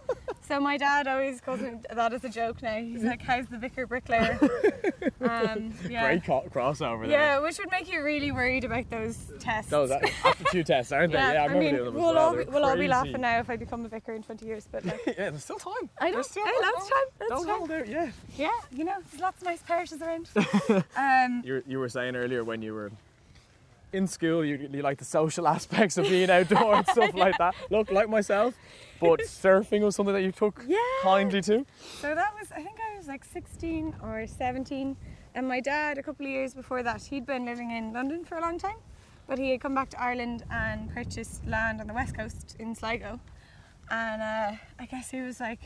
So 0.48 0.59
my 0.59 0.78
dad 0.78 1.06
always 1.06 1.40
calls 1.40 1.61
me 1.61 1.74
that 1.94 2.12
as 2.12 2.24
a 2.24 2.28
joke 2.28 2.61
now. 2.61 2.74
He's 2.80 3.04
like, 3.04 3.22
"How's 3.22 3.46
the 3.46 3.56
vicar 3.56 3.87
bricklayer?" 3.87 4.37
Um, 5.20 5.72
yeah. 5.88 6.06
Great 6.06 6.24
co- 6.24 6.44
crossover 6.52 7.02
there. 7.02 7.11
Yeah, 7.11 7.38
which 7.38 7.59
would 7.59 7.70
make 7.70 7.92
you 7.92 8.02
really 8.02 8.33
worried 8.33 8.64
about 8.64 8.90
those 8.90 9.16
tests. 9.38 9.70
Those 9.70 9.92
are 9.92 10.00
aptitude 10.24 10.66
tests, 10.66 10.90
aren't 10.90 11.12
they? 11.12 11.18
Yeah, 11.18 11.28
I 11.28 11.44
I 11.44 11.44
remember 11.44 11.59
mean, 11.61 11.74
doing 11.74 11.85
them 11.85 11.94
as 11.96 12.02
we'll 12.02 12.14
well. 12.14 12.18
all 12.30 12.37
be, 12.37 12.44
we'll 12.44 12.64
all 12.64 12.76
be 12.76 12.88
laughing 12.88 13.20
now 13.20 13.38
if 13.38 13.48
I 13.48 13.56
become 13.56 13.85
a 13.85 13.88
vicar 13.88 14.12
in 14.14 14.22
20 14.24 14.44
years, 14.46 14.66
but 14.70 14.85
like, 14.85 15.00
yeah, 15.06 15.30
there's 15.30 15.44
still 15.44 15.59
time. 15.59 15.88
I 16.00 16.09
know, 16.09 16.14
There's 16.14 16.30
still 16.30 16.44
hey, 16.44 16.52
lots 16.62 16.85
of 16.85 16.90
time, 16.90 17.04
lots 17.20 17.30
Don't 17.30 17.46
time. 17.46 17.59
hold 17.59 17.70
out 17.70 17.88
yet. 17.88 18.12
yeah, 18.37 18.50
you 18.72 18.85
know, 18.85 18.94
there's 19.11 19.20
lots 19.22 19.40
of 19.42 19.46
nice 19.46 19.62
parishes 19.62 20.02
around. 20.02 20.28
um, 20.96 21.42
You, 21.44 21.52
were- 21.54 21.64
you 21.66 21.78
were 21.78 21.88
saying 21.88 22.16
earlier 22.16 22.42
when 22.42 22.61
you 22.62 22.74
were 22.74 22.90
in 23.92 24.07
school, 24.07 24.44
you, 24.44 24.68
you 24.72 24.83
like 24.83 24.98
the 24.98 25.05
social 25.05 25.46
aspects 25.57 25.96
of 25.98 26.05
being 26.09 26.31
outdoors 26.31 26.79
and 26.79 26.88
stuff 26.88 27.14
like 27.14 27.37
that. 27.38 27.55
Look, 27.70 27.90
like 27.90 28.09
myself, 28.09 28.55
but 29.00 29.20
surfing 29.24 29.83
was 29.83 29.96
something 29.96 30.14
that 30.14 30.22
you 30.22 30.33
took 30.33 30.64
Yeah. 30.66 30.76
kindly 31.03 31.40
to. 31.42 31.64
So 32.00 32.14
that 32.14 32.33
was, 32.38 32.50
I 32.53 32.62
think 32.62 32.79
I 32.81 32.96
was 32.96 33.07
like 33.09 33.24
16 33.24 33.94
or 34.03 34.26
17. 34.26 34.96
And 35.35 35.46
my 35.48 35.61
dad, 35.61 35.98
a 35.98 36.03
couple 36.03 36.26
of 36.26 36.33
years 36.33 36.55
before 36.55 36.83
that, 36.83 37.03
he'd 37.05 37.26
been 37.26 37.44
living 37.44 37.70
in 37.70 37.92
London 37.92 38.24
for 38.24 38.37
a 38.38 38.40
long 38.40 38.59
time. 38.59 38.76
But 39.26 39.38
he 39.38 39.50
had 39.53 39.61
come 39.61 39.74
back 39.74 39.90
to 39.90 40.03
Ireland 40.03 40.44
and 40.50 40.92
purchased 40.92 41.46
land 41.46 41.81
on 41.81 41.87
the 41.87 41.94
west 41.94 42.16
coast 42.16 42.57
in 42.59 42.74
Sligo. 42.74 43.20
And 43.90 44.22
uh, 44.22 44.57
I 44.79 44.87
guess 44.87 45.11
he 45.11 45.20
was 45.20 45.38
like, 45.40 45.61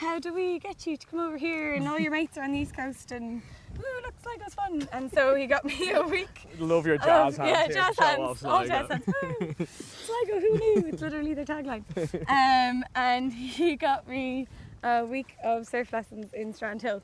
How 0.00 0.18
do 0.18 0.32
we 0.32 0.58
get 0.58 0.86
you 0.86 0.96
to 0.96 1.06
come 1.06 1.20
over 1.20 1.36
here? 1.36 1.74
And 1.74 1.86
all 1.86 1.98
your 1.98 2.10
mates 2.10 2.38
are 2.38 2.42
on 2.42 2.52
the 2.52 2.60
east 2.60 2.74
coast. 2.74 3.12
And 3.12 3.42
ooh, 3.78 4.00
look, 4.02 4.14
Sligo's 4.22 4.54
fun. 4.54 4.88
And 4.94 5.12
so 5.12 5.34
he 5.34 5.46
got 5.46 5.62
me 5.62 5.90
a 5.92 6.00
week. 6.00 6.48
Love 6.58 6.86
your 6.86 6.96
jazz 6.96 7.38
of- 7.38 7.44
hands. 7.44 7.74
Yeah, 7.76 7.82
jazz 7.82 7.98
hands. 7.98 8.18
off 8.18 8.44
All 8.46 8.64
jazz 8.66 8.88
hands. 8.88 9.04
Sligo, 9.68 10.40
who 10.40 10.58
knew? 10.58 10.84
It's 10.86 11.02
literally 11.02 11.34
their 11.34 11.44
tagline. 11.44 11.84
Um, 12.30 12.82
and 12.94 13.30
he 13.30 13.76
got 13.76 14.08
me 14.08 14.48
a 14.82 15.04
week 15.04 15.36
of 15.44 15.66
surf 15.66 15.92
lessons 15.92 16.32
in 16.32 16.54
Strandhill. 16.54 17.02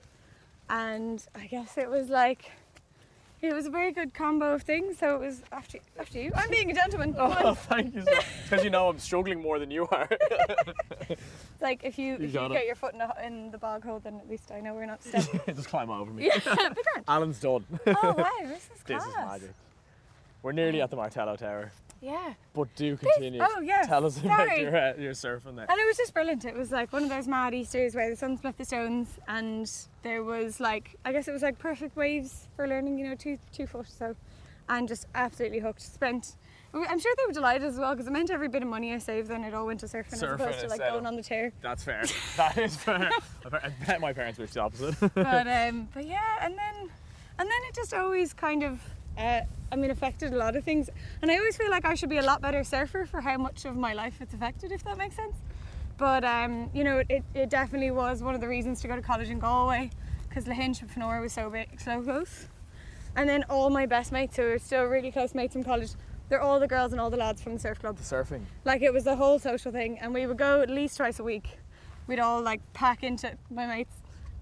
And 0.70 1.22
I 1.34 1.46
guess 1.48 1.76
it 1.76 1.90
was 1.90 2.08
like, 2.08 2.50
it 3.48 3.54
was 3.54 3.66
a 3.66 3.70
very 3.70 3.92
good 3.92 4.14
combo 4.14 4.54
of 4.54 4.62
things. 4.62 4.98
So 4.98 5.14
it 5.16 5.20
was 5.20 5.42
after, 5.52 5.78
after 5.98 6.20
you. 6.20 6.32
I'm 6.34 6.50
being 6.50 6.70
a 6.70 6.74
gentleman. 6.74 7.14
Oh, 7.18 7.54
thank 7.68 7.94
you. 7.94 8.04
Because 8.48 8.62
you 8.62 8.70
know 8.70 8.88
I'm 8.88 8.98
struggling 9.00 9.42
more 9.42 9.58
than 9.58 9.70
you 9.70 9.86
are. 9.88 10.08
Like 11.60 11.84
if 11.84 11.98
you, 11.98 12.14
if 12.16 12.34
you 12.34 12.48
get 12.50 12.66
your 12.66 12.74
foot 12.74 12.92
in, 12.92 13.00
a, 13.00 13.14
in 13.24 13.50
the 13.50 13.56
bog 13.56 13.82
hole, 13.82 13.98
then 13.98 14.16
at 14.20 14.28
least 14.28 14.52
I 14.52 14.60
know 14.60 14.74
we're 14.74 14.84
not 14.84 15.02
stepping. 15.02 15.40
Just 15.54 15.68
climb 15.68 15.88
over 15.88 16.12
me. 16.12 16.26
yeah. 16.26 16.68
Alan's 17.08 17.40
done. 17.40 17.64
Oh 17.86 18.14
wow, 18.16 18.30
this 18.42 18.68
is 18.74 18.82
This 18.84 19.02
is 19.02 19.14
magic. 19.16 19.54
We're 20.42 20.52
nearly 20.52 20.82
at 20.82 20.90
the 20.90 20.96
Martello 20.96 21.34
Tower, 21.34 21.72
Yeah. 22.00 22.34
but 22.52 22.74
do 22.76 22.96
continue. 22.96 23.40
oh, 23.42 23.60
yeah. 23.60 23.82
Tell 23.82 24.04
us 24.04 24.18
about 24.18 24.46
sorry. 24.48 24.62
your, 24.62 24.76
uh, 24.76 24.94
your 24.98 25.12
surfing 25.12 25.56
there. 25.56 25.66
And 25.68 25.80
it 25.80 25.86
was 25.86 25.96
just 25.96 26.12
brilliant. 26.14 26.44
It 26.44 26.54
was 26.54 26.70
like 26.70 26.92
one 26.92 27.02
of 27.04 27.08
those 27.08 27.26
mad 27.26 27.54
Easters 27.54 27.94
where 27.94 28.10
the 28.10 28.16
sun 28.16 28.36
split 28.36 28.56
the 28.58 28.64
stones, 28.64 29.18
and 29.28 29.70
there 30.02 30.22
was 30.22 30.60
like 30.60 30.96
I 31.04 31.12
guess 31.12 31.28
it 31.28 31.32
was 31.32 31.42
like 31.42 31.58
perfect 31.58 31.96
waves 31.96 32.48
for 32.56 32.68
learning. 32.68 32.98
You 32.98 33.08
know, 33.08 33.14
two 33.14 33.38
two 33.52 33.66
foot. 33.66 33.88
So, 33.88 34.14
and 34.68 34.86
just 34.86 35.06
absolutely 35.14 35.60
hooked. 35.60 35.82
Spent. 35.82 36.36
I'm 36.74 36.98
sure 36.98 37.14
they 37.16 37.24
were 37.26 37.32
delighted 37.32 37.66
as 37.66 37.78
well 37.78 37.92
because 37.94 38.06
it 38.06 38.10
meant 38.10 38.30
every 38.30 38.48
bit 38.48 38.62
of 38.62 38.68
money 38.68 38.92
I 38.92 38.98
saved 38.98 39.28
then 39.28 39.44
it 39.44 39.54
all 39.54 39.64
went 39.64 39.80
to 39.80 39.86
surfing, 39.86 40.12
as 40.12 40.20
Surfing 40.22 40.34
opposed 40.34 40.60
to 40.60 40.68
like 40.68 40.80
going 40.80 41.00
of- 41.00 41.06
on 41.06 41.16
the 41.16 41.22
chair. 41.22 41.52
That's 41.62 41.82
fair. 41.82 42.04
That 42.36 42.58
is 42.58 42.76
fair. 42.76 43.08
I 43.50 43.70
bet- 43.86 44.00
my 44.00 44.12
parents 44.12 44.38
wish 44.38 44.50
the 44.50 44.60
opposite. 44.60 44.94
But 45.14 45.46
um, 45.48 45.88
but 45.94 46.04
yeah, 46.06 46.36
and 46.42 46.58
then 46.58 46.90
and 47.38 47.48
then 47.48 47.58
it 47.68 47.74
just 47.74 47.94
always 47.94 48.34
kind 48.34 48.62
of. 48.62 48.80
Uh, 49.18 49.40
I 49.72 49.76
mean, 49.76 49.90
affected 49.90 50.32
a 50.32 50.36
lot 50.36 50.56
of 50.56 50.64
things, 50.64 50.88
and 51.22 51.30
I 51.30 51.38
always 51.38 51.56
feel 51.56 51.70
like 51.70 51.84
I 51.84 51.94
should 51.94 52.10
be 52.10 52.18
a 52.18 52.22
lot 52.22 52.40
better 52.40 52.62
surfer 52.62 53.04
for 53.04 53.20
how 53.20 53.36
much 53.36 53.64
of 53.64 53.76
my 53.76 53.94
life 53.94 54.18
it's 54.20 54.34
affected, 54.34 54.70
if 54.70 54.84
that 54.84 54.96
makes 54.96 55.16
sense. 55.16 55.36
But 55.98 56.24
um, 56.24 56.70
you 56.74 56.84
know, 56.84 57.02
it, 57.08 57.24
it 57.34 57.50
definitely 57.50 57.90
was 57.90 58.22
one 58.22 58.34
of 58.34 58.40
the 58.40 58.48
reasons 58.48 58.80
to 58.82 58.88
go 58.88 58.96
to 58.96 59.02
college 59.02 59.30
in 59.30 59.38
Galway 59.38 59.90
because 60.28 60.44
Lahinch 60.44 60.82
and 60.82 60.90
Fanore 60.90 61.20
was 61.20 61.32
so 61.32 61.48
big, 61.50 61.80
so 61.80 62.02
close. 62.02 62.46
And 63.16 63.28
then 63.28 63.44
all 63.48 63.70
my 63.70 63.86
best 63.86 64.12
mates, 64.12 64.36
who 64.36 64.42
are 64.42 64.58
still 64.58 64.84
really 64.84 65.10
close 65.10 65.34
mates 65.34 65.54
from 65.54 65.64
college, 65.64 65.92
they're 66.28 66.42
all 66.42 66.60
the 66.60 66.68
girls 66.68 66.92
and 66.92 67.00
all 67.00 67.08
the 67.08 67.16
lads 67.16 67.40
from 67.40 67.54
the 67.54 67.58
surf 67.58 67.80
club. 67.80 67.98
Surfing. 67.98 68.42
Like 68.64 68.82
it 68.82 68.92
was 68.92 69.04
the 69.04 69.16
whole 69.16 69.38
social 69.38 69.72
thing, 69.72 69.98
and 69.98 70.12
we 70.12 70.26
would 70.26 70.36
go 70.36 70.60
at 70.60 70.68
least 70.68 70.98
twice 70.98 71.18
a 71.18 71.24
week. 71.24 71.58
We'd 72.06 72.20
all 72.20 72.42
like 72.42 72.60
pack 72.74 73.02
into 73.02 73.36
my 73.50 73.66
mate's 73.66 73.94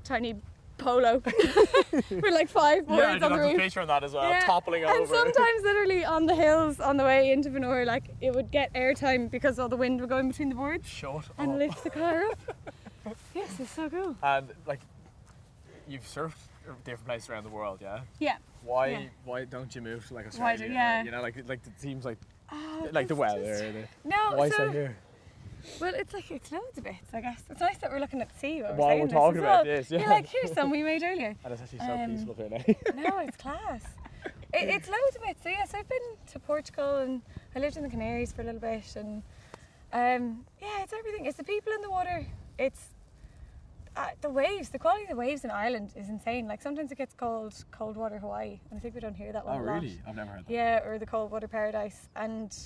tiny 0.02 0.34
polo 0.78 1.22
with 1.92 2.24
like 2.32 2.48
five 2.48 2.86
boys 2.86 2.98
Yeah, 2.98 3.12
I 3.12 3.24
on 3.26 3.32
the 3.32 3.38
roof. 3.38 3.56
picture 3.56 3.80
on 3.80 3.88
that 3.88 4.04
as 4.04 4.12
well, 4.12 4.28
Yeah, 4.28 4.40
toppling 4.40 4.82
and 4.82 4.90
over. 4.90 5.00
And 5.00 5.08
sometimes 5.08 5.62
literally 5.62 6.04
on 6.04 6.26
the 6.26 6.34
hills 6.34 6.80
on 6.80 6.96
the 6.96 7.04
way 7.04 7.32
into 7.32 7.50
Fanore, 7.50 7.84
like 7.84 8.04
it 8.20 8.34
would 8.34 8.50
get 8.50 8.72
airtime 8.74 9.30
because 9.30 9.58
all 9.58 9.68
the 9.68 9.76
wind 9.76 10.00
would 10.00 10.08
go 10.10 10.18
in 10.18 10.28
between 10.28 10.48
the 10.48 10.54
boards 10.54 10.88
Shut 10.88 11.24
and 11.38 11.52
up. 11.52 11.58
lift 11.58 11.84
the 11.84 11.90
car 11.90 12.24
up. 12.24 13.16
yes, 13.34 13.58
it's 13.60 13.70
so 13.70 13.88
cool. 13.88 14.16
And 14.22 14.48
like, 14.66 14.80
you've 15.88 16.02
surfed 16.04 16.32
different 16.84 17.06
places 17.06 17.28
around 17.30 17.44
the 17.44 17.50
world, 17.50 17.78
yeah. 17.82 18.00
Yeah. 18.18 18.36
Why? 18.62 18.86
Yeah. 18.88 19.00
Why 19.24 19.44
don't 19.44 19.74
you 19.74 19.82
move 19.82 20.06
to 20.08 20.14
like 20.14 20.24
Why 20.38 20.52
Australia? 20.52 20.68
do- 20.68 20.72
yeah. 20.74 21.02
You 21.04 21.10
know, 21.10 21.20
like 21.22 21.36
like 21.46 21.60
it 21.66 21.78
seems 21.80 22.04
like 22.04 22.18
Oh, 22.52 22.88
like 22.92 23.08
the 23.08 23.14
weather. 23.14 23.42
just- 23.42 23.62
the- 23.62 24.08
No, 24.08 24.32
why 24.36 24.48
so, 24.48 24.54
stay 24.54 24.72
here? 24.72 24.96
Well, 25.80 25.92
it's 25.94 26.12
like 26.12 26.30
it's 26.30 26.50
loads 26.52 26.78
of 26.78 26.84
bits, 26.84 27.08
I 27.12 27.20
guess. 27.20 27.42
It's 27.50 27.60
nice 27.60 27.78
that 27.78 27.90
we're 27.90 28.00
looking 28.00 28.20
at 28.20 28.28
the 28.32 28.38
sea 28.38 28.62
while 28.62 28.72
we're, 28.72 28.76
While 28.78 28.88
saying 28.90 29.00
we're 29.02 29.08
talking 29.08 29.38
about 29.40 29.64
well. 29.66 29.76
this, 29.76 29.90
yeah. 29.90 30.00
You're 30.00 30.08
like, 30.08 30.26
here's 30.26 30.52
some 30.52 30.70
we 30.70 30.82
made 30.82 31.02
earlier. 31.02 31.34
And 31.44 31.52
it's 31.52 31.62
actually 31.62 31.78
so 31.80 31.92
Um, 31.92 32.10
peaceful 32.10 32.34
here 32.34 32.48
now. 32.50 33.02
No, 33.10 33.18
it's 33.18 33.36
class. 33.36 33.82
It, 34.52 34.68
it's 34.68 34.88
loads 34.88 35.16
of 35.16 35.22
bits. 35.22 35.42
So 35.42 35.48
yes, 35.48 35.72
I've 35.74 35.88
been 35.88 35.98
to 36.32 36.38
Portugal 36.38 36.98
and 36.98 37.22
I 37.56 37.58
lived 37.58 37.76
in 37.76 37.82
the 37.82 37.88
Canaries 37.88 38.32
for 38.32 38.42
a 38.42 38.44
little 38.44 38.60
bit, 38.60 38.96
and 38.96 39.22
um, 39.92 40.44
yeah, 40.62 40.82
it's 40.82 40.92
everything. 40.92 41.26
It's 41.26 41.36
the 41.36 41.44
people 41.44 41.72
in 41.72 41.82
the 41.82 41.90
water. 41.90 42.26
It's 42.58 42.88
uh, 43.96 44.08
the 44.22 44.28
waves. 44.30 44.70
The 44.70 44.78
quality 44.78 45.04
of 45.04 45.10
the 45.10 45.16
waves 45.16 45.44
in 45.44 45.50
Ireland 45.50 45.92
is 45.96 46.08
insane. 46.08 46.46
Like 46.48 46.62
sometimes 46.62 46.90
it 46.92 46.98
gets 46.98 47.14
called 47.14 47.54
cold 47.70 47.96
water 47.96 48.18
Hawaii, 48.18 48.58
and 48.70 48.78
I 48.78 48.80
think 48.80 48.94
we 48.94 49.00
don't 49.00 49.14
hear 49.14 49.32
that 49.32 49.44
one 49.44 49.56
oh 49.56 49.62
a 49.62 49.64
lot. 49.64 49.74
really? 49.82 50.00
I've 50.06 50.16
never 50.16 50.30
heard 50.32 50.46
that. 50.46 50.52
Yeah, 50.52 50.84
or 50.84 50.98
the 50.98 51.06
cold 51.06 51.30
water 51.30 51.48
paradise, 51.48 52.08
and 52.16 52.56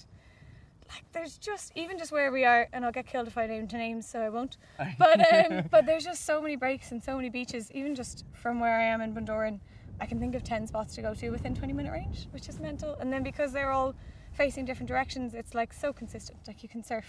like 0.88 1.04
there's 1.12 1.38
just 1.38 1.72
even 1.74 1.98
just 1.98 2.12
where 2.12 2.32
we 2.32 2.44
are, 2.44 2.68
and 2.72 2.84
I'll 2.84 2.92
get 2.92 3.06
killed 3.06 3.26
if 3.28 3.36
I 3.36 3.46
name 3.46 3.66
to 3.68 3.76
names, 3.76 4.08
so 4.08 4.20
I 4.20 4.28
won't. 4.28 4.56
But 4.98 5.20
um, 5.32 5.64
but 5.70 5.86
there's 5.86 6.04
just 6.04 6.24
so 6.24 6.40
many 6.40 6.56
breaks 6.56 6.92
and 6.92 7.02
so 7.02 7.16
many 7.16 7.28
beaches, 7.28 7.70
even 7.72 7.94
just 7.94 8.24
from 8.32 8.60
where 8.60 8.78
I 8.78 8.84
am 8.84 9.00
in 9.00 9.14
Bundoran, 9.14 9.60
I 10.00 10.06
can 10.06 10.18
think 10.18 10.34
of 10.34 10.44
ten 10.44 10.66
spots 10.66 10.94
to 10.96 11.02
go 11.02 11.14
to 11.14 11.30
within 11.30 11.54
20 11.54 11.72
minute 11.72 11.92
range, 11.92 12.28
which 12.30 12.48
is 12.48 12.58
mental. 12.60 12.94
And 13.00 13.12
then 13.12 13.22
because 13.22 13.52
they're 13.52 13.70
all 13.72 13.94
facing 14.32 14.64
different 14.64 14.88
directions, 14.88 15.34
it's 15.34 15.54
like 15.54 15.72
so 15.72 15.92
consistent. 15.92 16.38
Like 16.46 16.62
you 16.62 16.68
can 16.68 16.82
surf 16.82 17.06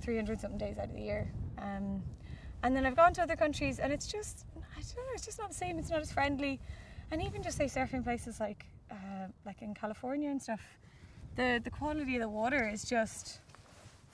300 0.00 0.40
something 0.40 0.58
days 0.58 0.78
out 0.78 0.86
of 0.86 0.94
the 0.94 1.00
year. 1.02 1.32
Um, 1.58 2.02
and 2.62 2.74
then 2.74 2.86
I've 2.86 2.96
gone 2.96 3.12
to 3.14 3.22
other 3.22 3.36
countries, 3.36 3.78
and 3.78 3.92
it's 3.92 4.06
just 4.06 4.46
I 4.56 4.80
don't 4.80 4.96
know, 4.96 5.12
it's 5.14 5.24
just 5.26 5.38
not 5.38 5.48
the 5.48 5.54
same. 5.54 5.78
It's 5.78 5.90
not 5.90 6.00
as 6.00 6.10
friendly, 6.12 6.60
and 7.10 7.22
even 7.22 7.42
just 7.42 7.56
say 7.58 7.66
surfing 7.66 8.02
places 8.02 8.40
like 8.40 8.64
uh, 8.90 9.26
like 9.44 9.60
in 9.62 9.74
California 9.74 10.30
and 10.30 10.40
stuff, 10.40 10.62
the 11.36 11.60
the 11.62 11.70
quality 11.70 12.16
of 12.16 12.22
the 12.22 12.28
water 12.28 12.68
is 12.68 12.84
just 12.84 13.40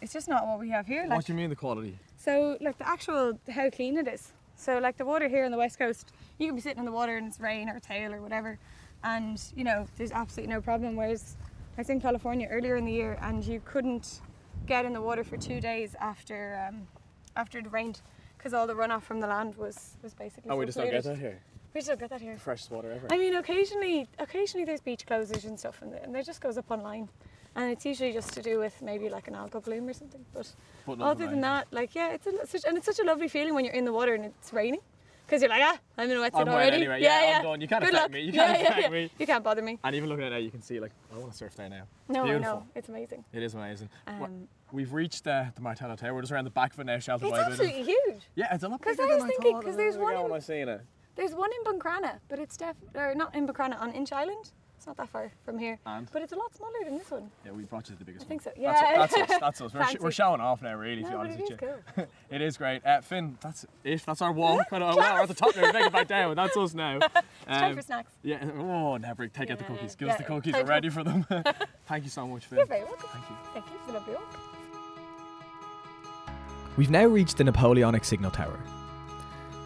it's 0.00 0.12
just 0.12 0.28
not 0.28 0.46
what 0.46 0.58
we 0.58 0.70
have 0.70 0.86
here. 0.86 1.02
Like 1.02 1.16
what 1.18 1.26
do 1.26 1.32
you 1.32 1.36
mean 1.38 1.50
the 1.50 1.56
quality? 1.56 1.98
so, 2.16 2.58
like 2.60 2.76
the 2.78 2.88
actual 2.88 3.38
how 3.48 3.70
clean 3.70 3.96
it 3.96 4.06
is. 4.06 4.32
So, 4.56 4.78
like 4.78 4.96
the 4.96 5.04
water 5.04 5.28
here 5.28 5.44
on 5.44 5.50
the 5.50 5.56
west 5.56 5.78
coast, 5.78 6.12
you 6.38 6.46
can 6.46 6.54
be 6.54 6.60
sitting 6.60 6.78
in 6.78 6.84
the 6.84 6.92
water 6.92 7.16
and 7.16 7.26
it's 7.26 7.40
rain 7.40 7.68
or 7.68 7.80
hail 7.86 8.12
or 8.12 8.20
whatever, 8.20 8.58
and 9.02 9.42
you 9.56 9.64
know 9.64 9.86
there's 9.96 10.12
absolutely 10.12 10.54
no 10.54 10.60
problem. 10.60 10.96
Whereas 10.96 11.36
I 11.76 11.80
was 11.80 11.90
in 11.90 12.00
California 12.00 12.46
earlier 12.50 12.76
in 12.76 12.84
the 12.84 12.92
year 12.92 13.18
and 13.22 13.44
you 13.44 13.60
couldn't 13.64 14.20
get 14.66 14.84
in 14.84 14.92
the 14.92 15.00
water 15.00 15.24
for 15.24 15.36
two 15.36 15.60
days 15.60 15.94
after 15.98 16.66
um, 16.68 16.88
after 17.36 17.58
it 17.58 17.72
rained 17.72 18.02
because 18.36 18.52
all 18.52 18.66
the 18.66 18.74
runoff 18.74 19.02
from 19.02 19.20
the 19.20 19.26
land 19.26 19.56
was 19.56 19.96
was 20.02 20.14
basically. 20.14 20.50
Oh, 20.50 20.56
we 20.56 20.66
just 20.66 20.76
don't 20.76 20.90
get 20.90 21.04
that 21.04 21.18
here. 21.18 21.40
We 21.74 21.80
just 21.80 21.88
don't 21.88 22.00
get 22.00 22.10
that 22.10 22.20
here. 22.20 22.36
Freshest 22.36 22.70
water 22.70 22.90
ever. 22.92 23.06
I 23.10 23.16
mean, 23.18 23.34
occasionally, 23.36 24.08
occasionally 24.18 24.64
there's 24.64 24.80
beach 24.80 25.06
closures 25.06 25.44
and 25.44 25.58
stuff, 25.58 25.80
and, 25.82 25.94
and 25.94 26.16
it 26.16 26.26
just 26.26 26.40
goes 26.40 26.58
up 26.58 26.70
online. 26.70 27.08
and 27.56 27.70
it's 27.70 27.84
usually 27.84 28.12
just 28.12 28.32
to 28.32 28.42
do 28.42 28.58
with 28.58 28.80
maybe 28.82 29.08
like 29.08 29.28
an 29.28 29.34
algal 29.34 29.62
bloom 29.64 29.88
or 29.88 29.92
something. 29.92 30.24
But, 30.32 30.52
But 30.86 31.00
other 31.00 31.26
than 31.28 31.40
that, 31.42 31.66
like 31.70 31.94
yeah, 31.94 32.10
it's 32.12 32.26
a, 32.26 32.46
such, 32.46 32.64
and 32.66 32.76
it's 32.76 32.86
such 32.86 32.98
a 32.98 33.04
lovely 33.04 33.28
feeling 33.28 33.54
when 33.54 33.64
you're 33.64 33.74
in 33.74 33.84
the 33.84 33.92
water 33.92 34.14
and 34.14 34.24
it's 34.24 34.52
raining. 34.52 34.80
Because 35.26 35.42
you're 35.42 35.50
like, 35.50 35.62
ah, 35.64 35.78
I'm 35.96 36.10
in 36.10 36.16
a 36.16 36.20
wetsuit 36.20 36.40
I'm 36.40 36.48
already. 36.48 36.76
anyway. 36.78 37.00
Yeah, 37.00 37.34
I'm 37.38 37.44
done. 37.44 37.60
You 37.60 37.68
can't 37.68 37.84
Good 37.84 37.94
affect 37.94 38.02
luck. 38.02 38.10
me. 38.12 38.20
You 38.22 38.32
can't 38.32 38.58
yeah, 38.58 38.66
affect 38.66 38.80
yeah. 38.82 38.88
me. 38.88 39.10
You 39.16 39.26
can't 39.26 39.44
bother 39.44 39.62
me. 39.62 39.78
And 39.84 39.94
even 39.94 40.08
looking 40.08 40.24
at 40.24 40.32
it 40.32 40.34
now, 40.34 40.40
you 40.40 40.50
can 40.50 40.60
see 40.60 40.80
like 40.80 40.90
I 41.14 41.18
want 41.18 41.30
to 41.30 41.38
surf 41.38 41.54
there 41.54 41.68
now. 41.68 41.84
No, 42.08 42.24
Beautiful. 42.24 42.48
I 42.48 42.52
know. 42.54 42.66
It's 42.74 42.88
amazing. 42.88 43.24
It 43.32 43.42
is 43.44 43.54
amazing. 43.54 43.88
Um, 44.08 44.48
We've 44.72 44.92
reached 44.92 45.28
uh, 45.28 45.44
the 45.54 45.60
Martello 45.60 45.94
Tower. 45.94 46.14
We're 46.14 46.22
just 46.22 46.32
around 46.32 46.44
the 46.46 46.50
back 46.50 46.72
of 46.74 46.80
it 46.80 46.84
now, 46.86 46.98
sheltered 46.98 47.26
It's 47.28 47.32
by 47.32 47.42
a 47.42 47.44
bit. 47.44 47.52
of- 47.54 47.60
absolutely 47.60 47.82
huge. 47.84 48.22
Yeah, 48.34 48.52
it's 48.54 48.64
a 48.64 48.68
lot 48.68 48.80
bigger 48.82 48.96
than 48.96 49.22
I 49.22 49.26
thinking, 49.28 49.52
thought 49.52 49.64
'cause 49.64 49.74
a 49.74 49.76
there's 49.76 49.96
one 49.96 50.14
in- 50.16 50.22
when 50.22 50.32
I 50.32 50.38
seen 50.40 50.68
it. 50.68 50.80
There's 51.16 51.34
one 51.34 51.50
in 51.52 51.72
Buncrana, 51.78 52.18
but 52.28 52.38
it's 52.38 52.56
def 52.56 52.76
or 52.94 53.14
not 53.14 53.34
in 53.34 53.46
Buncrana, 53.46 53.80
on 53.80 53.92
Inch 53.92 54.12
Island. 54.12 54.52
It's 54.76 54.86
not 54.86 54.96
that 54.96 55.10
far 55.10 55.30
from 55.44 55.58
here. 55.58 55.78
And? 55.84 56.08
But 56.10 56.22
it's 56.22 56.32
a 56.32 56.36
lot 56.36 56.54
smaller 56.56 56.72
than 56.86 56.96
this 56.96 57.10
one. 57.10 57.30
Yeah, 57.44 57.52
we 57.52 57.64
brought 57.64 57.86
you 57.90 57.94
to 57.94 57.98
the 57.98 58.04
biggest 58.06 58.24
I 58.24 58.28
think 58.30 58.46
one. 58.46 58.54
so. 58.56 58.62
That's, 58.62 58.80
Yeah. 58.82 58.96
that's 59.26 59.30
us. 59.30 59.38
That's 59.40 59.60
us. 59.60 59.74
We're, 59.74 59.86
sh- 59.86 59.96
we're 60.00 60.10
showing 60.10 60.40
off 60.40 60.62
now, 60.62 60.74
really, 60.74 61.02
to 61.02 61.08
be 61.10 61.14
honest 61.14 61.38
it 61.38 61.42
with 61.42 61.60
you. 61.60 61.68
cool. 61.96 62.06
it 62.30 62.40
is 62.40 62.56
great. 62.56 62.86
Uh, 62.86 63.02
Finn, 63.02 63.36
that's 63.42 63.66
it. 63.84 64.02
That's 64.06 64.22
our 64.22 64.32
walk. 64.32 64.68
oh, 64.72 64.78
wow, 64.80 64.96
we're 64.96 65.02
at 65.02 65.28
the 65.28 65.34
top 65.34 65.54
now. 65.54 65.62
We're 65.64 65.72
taking 65.72 65.88
it 65.88 65.92
back 65.92 66.08
down. 66.08 66.34
That's 66.36 66.56
us 66.56 66.72
now. 66.72 66.98
It's 67.46 67.58
time 67.58 67.70
Um, 67.72 67.76
for 67.76 67.82
snacks. 67.82 68.12
Yeah. 68.22 68.42
Oh, 68.56 68.96
never 68.96 69.26
take 69.26 69.50
out 69.50 69.58
the 69.58 69.64
cookies. 69.64 69.96
Give 69.96 70.08
us 70.08 70.16
the 70.16 70.22
cookies. 70.24 70.54
We're 70.54 70.64
ready 70.64 70.88
for 70.88 71.02
them. 71.04 71.26
Thank 71.86 72.04
you 72.04 72.10
so 72.10 72.26
much, 72.26 72.46
Finn. 72.46 72.58
You're 72.58 72.66
very 72.66 72.84
welcome. 72.84 73.08
Thank 73.12 73.24
you. 73.28 73.36
Thank 73.52 73.66
you 73.66 73.72
for 73.84 73.86
the 73.88 73.98
lovely 73.98 74.14
walk. 74.14 74.38
We've 76.76 76.90
now 76.90 77.04
reached 77.06 77.36
the 77.38 77.44
Napoleonic 77.44 78.04
Signal 78.04 78.30
Tower. 78.30 78.58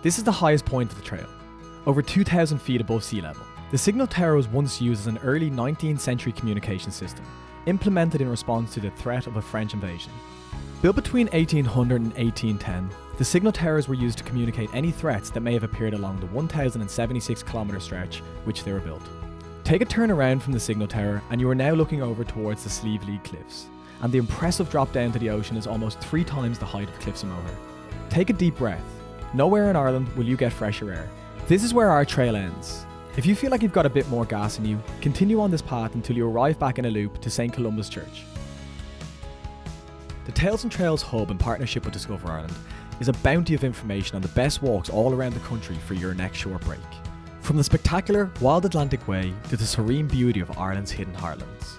This 0.02 0.18
is 0.18 0.24
the 0.24 0.32
highest 0.32 0.64
point 0.64 0.90
of 0.90 0.96
the 0.98 1.04
trail, 1.04 1.26
over 1.86 2.02
2,000 2.02 2.58
feet 2.58 2.80
above 2.80 3.04
sea 3.04 3.20
level. 3.20 3.44
The 3.70 3.78
signal 3.78 4.06
tower 4.06 4.36
was 4.36 4.48
once 4.48 4.80
used 4.80 5.02
as 5.02 5.06
an 5.06 5.18
early 5.24 5.50
19th 5.50 6.00
century 6.00 6.32
communication 6.32 6.90
system, 6.90 7.24
implemented 7.66 8.20
in 8.20 8.28
response 8.28 8.72
to 8.74 8.80
the 8.80 8.90
threat 8.90 9.26
of 9.26 9.36
a 9.36 9.42
French 9.42 9.74
invasion. 9.74 10.12
Built 10.82 10.96
between 10.96 11.28
1800 11.28 12.02
and 12.02 12.12
1810, 12.14 12.90
the 13.16 13.24
signal 13.24 13.52
towers 13.52 13.88
were 13.88 13.94
used 13.94 14.18
to 14.18 14.24
communicate 14.24 14.68
any 14.74 14.90
threats 14.90 15.30
that 15.30 15.40
may 15.40 15.52
have 15.54 15.64
appeared 15.64 15.94
along 15.94 16.20
the 16.20 16.26
1,076 16.26 17.42
kilometre 17.42 17.80
stretch 17.80 18.18
which 18.44 18.64
they 18.64 18.72
were 18.72 18.80
built. 18.80 19.02
Take 19.64 19.80
a 19.80 19.86
turn 19.86 20.10
around 20.10 20.42
from 20.42 20.52
the 20.52 20.60
signal 20.60 20.86
tower, 20.86 21.22
and 21.30 21.40
you 21.40 21.48
are 21.48 21.54
now 21.54 21.72
looking 21.72 22.02
over 22.02 22.22
towards 22.22 22.64
the 22.64 22.70
Slieve 22.70 23.02
League 23.08 23.24
Cliffs, 23.24 23.66
and 24.02 24.12
the 24.12 24.18
impressive 24.18 24.68
drop 24.68 24.92
down 24.92 25.10
to 25.12 25.18
the 25.18 25.30
ocean 25.30 25.56
is 25.56 25.66
almost 25.66 26.00
three 26.00 26.22
times 26.22 26.58
the 26.58 26.66
height 26.66 26.88
of 26.88 27.00
Cliffs 27.00 27.22
of 27.22 27.30
Moher. 27.30 27.56
Take 28.10 28.28
a 28.28 28.34
deep 28.34 28.56
breath. 28.56 28.84
Nowhere 29.32 29.70
in 29.70 29.76
Ireland 29.76 30.08
will 30.16 30.26
you 30.26 30.36
get 30.36 30.52
fresher 30.52 30.92
air. 30.92 31.08
This 31.46 31.62
is 31.62 31.74
where 31.74 31.90
our 31.90 32.06
trail 32.06 32.36
ends. 32.36 32.86
If 33.18 33.26
you 33.26 33.34
feel 33.34 33.50
like 33.50 33.60
you've 33.60 33.70
got 33.70 33.84
a 33.84 33.90
bit 33.90 34.08
more 34.08 34.24
gas 34.24 34.58
in 34.58 34.64
you, 34.64 34.82
continue 35.02 35.42
on 35.42 35.50
this 35.50 35.60
path 35.60 35.94
until 35.94 36.16
you 36.16 36.26
arrive 36.26 36.58
back 36.58 36.78
in 36.78 36.86
a 36.86 36.90
loop 36.90 37.20
to 37.20 37.28
St 37.28 37.52
Columba's 37.52 37.90
Church. 37.90 38.22
The 40.24 40.32
Tales 40.32 40.62
and 40.62 40.72
Trails 40.72 41.02
Hub, 41.02 41.30
in 41.30 41.36
partnership 41.36 41.84
with 41.84 41.92
Discover 41.92 42.30
Ireland, 42.30 42.54
is 42.98 43.08
a 43.08 43.12
bounty 43.12 43.52
of 43.52 43.62
information 43.62 44.16
on 44.16 44.22
the 44.22 44.28
best 44.28 44.62
walks 44.62 44.88
all 44.88 45.12
around 45.12 45.34
the 45.34 45.40
country 45.40 45.76
for 45.86 45.92
your 45.92 46.14
next 46.14 46.38
short 46.38 46.62
break. 46.62 46.80
From 47.42 47.58
the 47.58 47.64
spectacular 47.64 48.30
Wild 48.40 48.64
Atlantic 48.64 49.06
Way 49.06 49.34
to 49.50 49.58
the 49.58 49.66
serene 49.66 50.08
beauty 50.08 50.40
of 50.40 50.56
Ireland's 50.56 50.92
hidden 50.92 51.14
heartlands, 51.14 51.74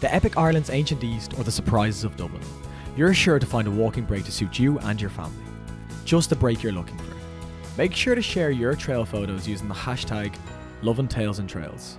the 0.00 0.12
epic 0.14 0.38
Ireland's 0.38 0.70
ancient 0.70 1.04
East 1.04 1.34
or 1.36 1.44
the 1.44 1.52
surprises 1.52 2.04
of 2.04 2.16
Dublin, 2.16 2.42
you're 2.96 3.12
sure 3.12 3.38
to 3.38 3.44
find 3.44 3.68
a 3.68 3.70
walking 3.70 4.06
break 4.06 4.24
to 4.24 4.32
suit 4.32 4.58
you 4.58 4.78
and 4.78 4.98
your 4.98 5.10
family. 5.10 5.44
Just 6.06 6.30
the 6.30 6.36
break 6.36 6.62
you're 6.62 6.72
looking 6.72 6.96
for. 6.96 7.09
Make 7.78 7.94
sure 7.94 8.14
to 8.14 8.22
share 8.22 8.50
your 8.50 8.74
trail 8.74 9.04
photos 9.04 9.46
using 9.46 9.68
the 9.68 9.74
hashtag 9.74 10.34
and 10.82 11.10
Tales 11.10 11.38
and 11.38 11.48
Trails. 11.48 11.98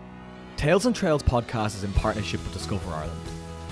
Tales 0.57 0.85
and 0.85 0.95
Trails 0.95 1.23
podcast 1.23 1.75
is 1.77 1.83
in 1.83 1.93
partnership 1.93 2.43
with 2.43 2.53
Discover 2.53 2.91
Ireland. 2.91 3.19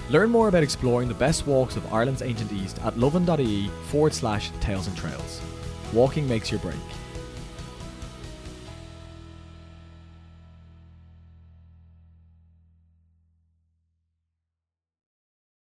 Learn 0.09 0.29
more 0.29 0.47
about 0.47 0.63
exploring 0.63 1.07
the 1.07 1.13
best 1.13 1.45
walks 1.45 1.75
of 1.75 1.93
Ireland's 1.93 2.21
ancient 2.21 2.51
East 2.53 2.79
at 2.83 2.95
lovein.ie 2.95 3.67
forward 3.89 4.13
slash 4.13 4.49
tales 4.61 4.87
and 4.87 4.97
trails. 4.97 5.41
Walking 5.93 6.27
makes 6.27 6.49
your 6.49 6.61
break. 6.61 6.75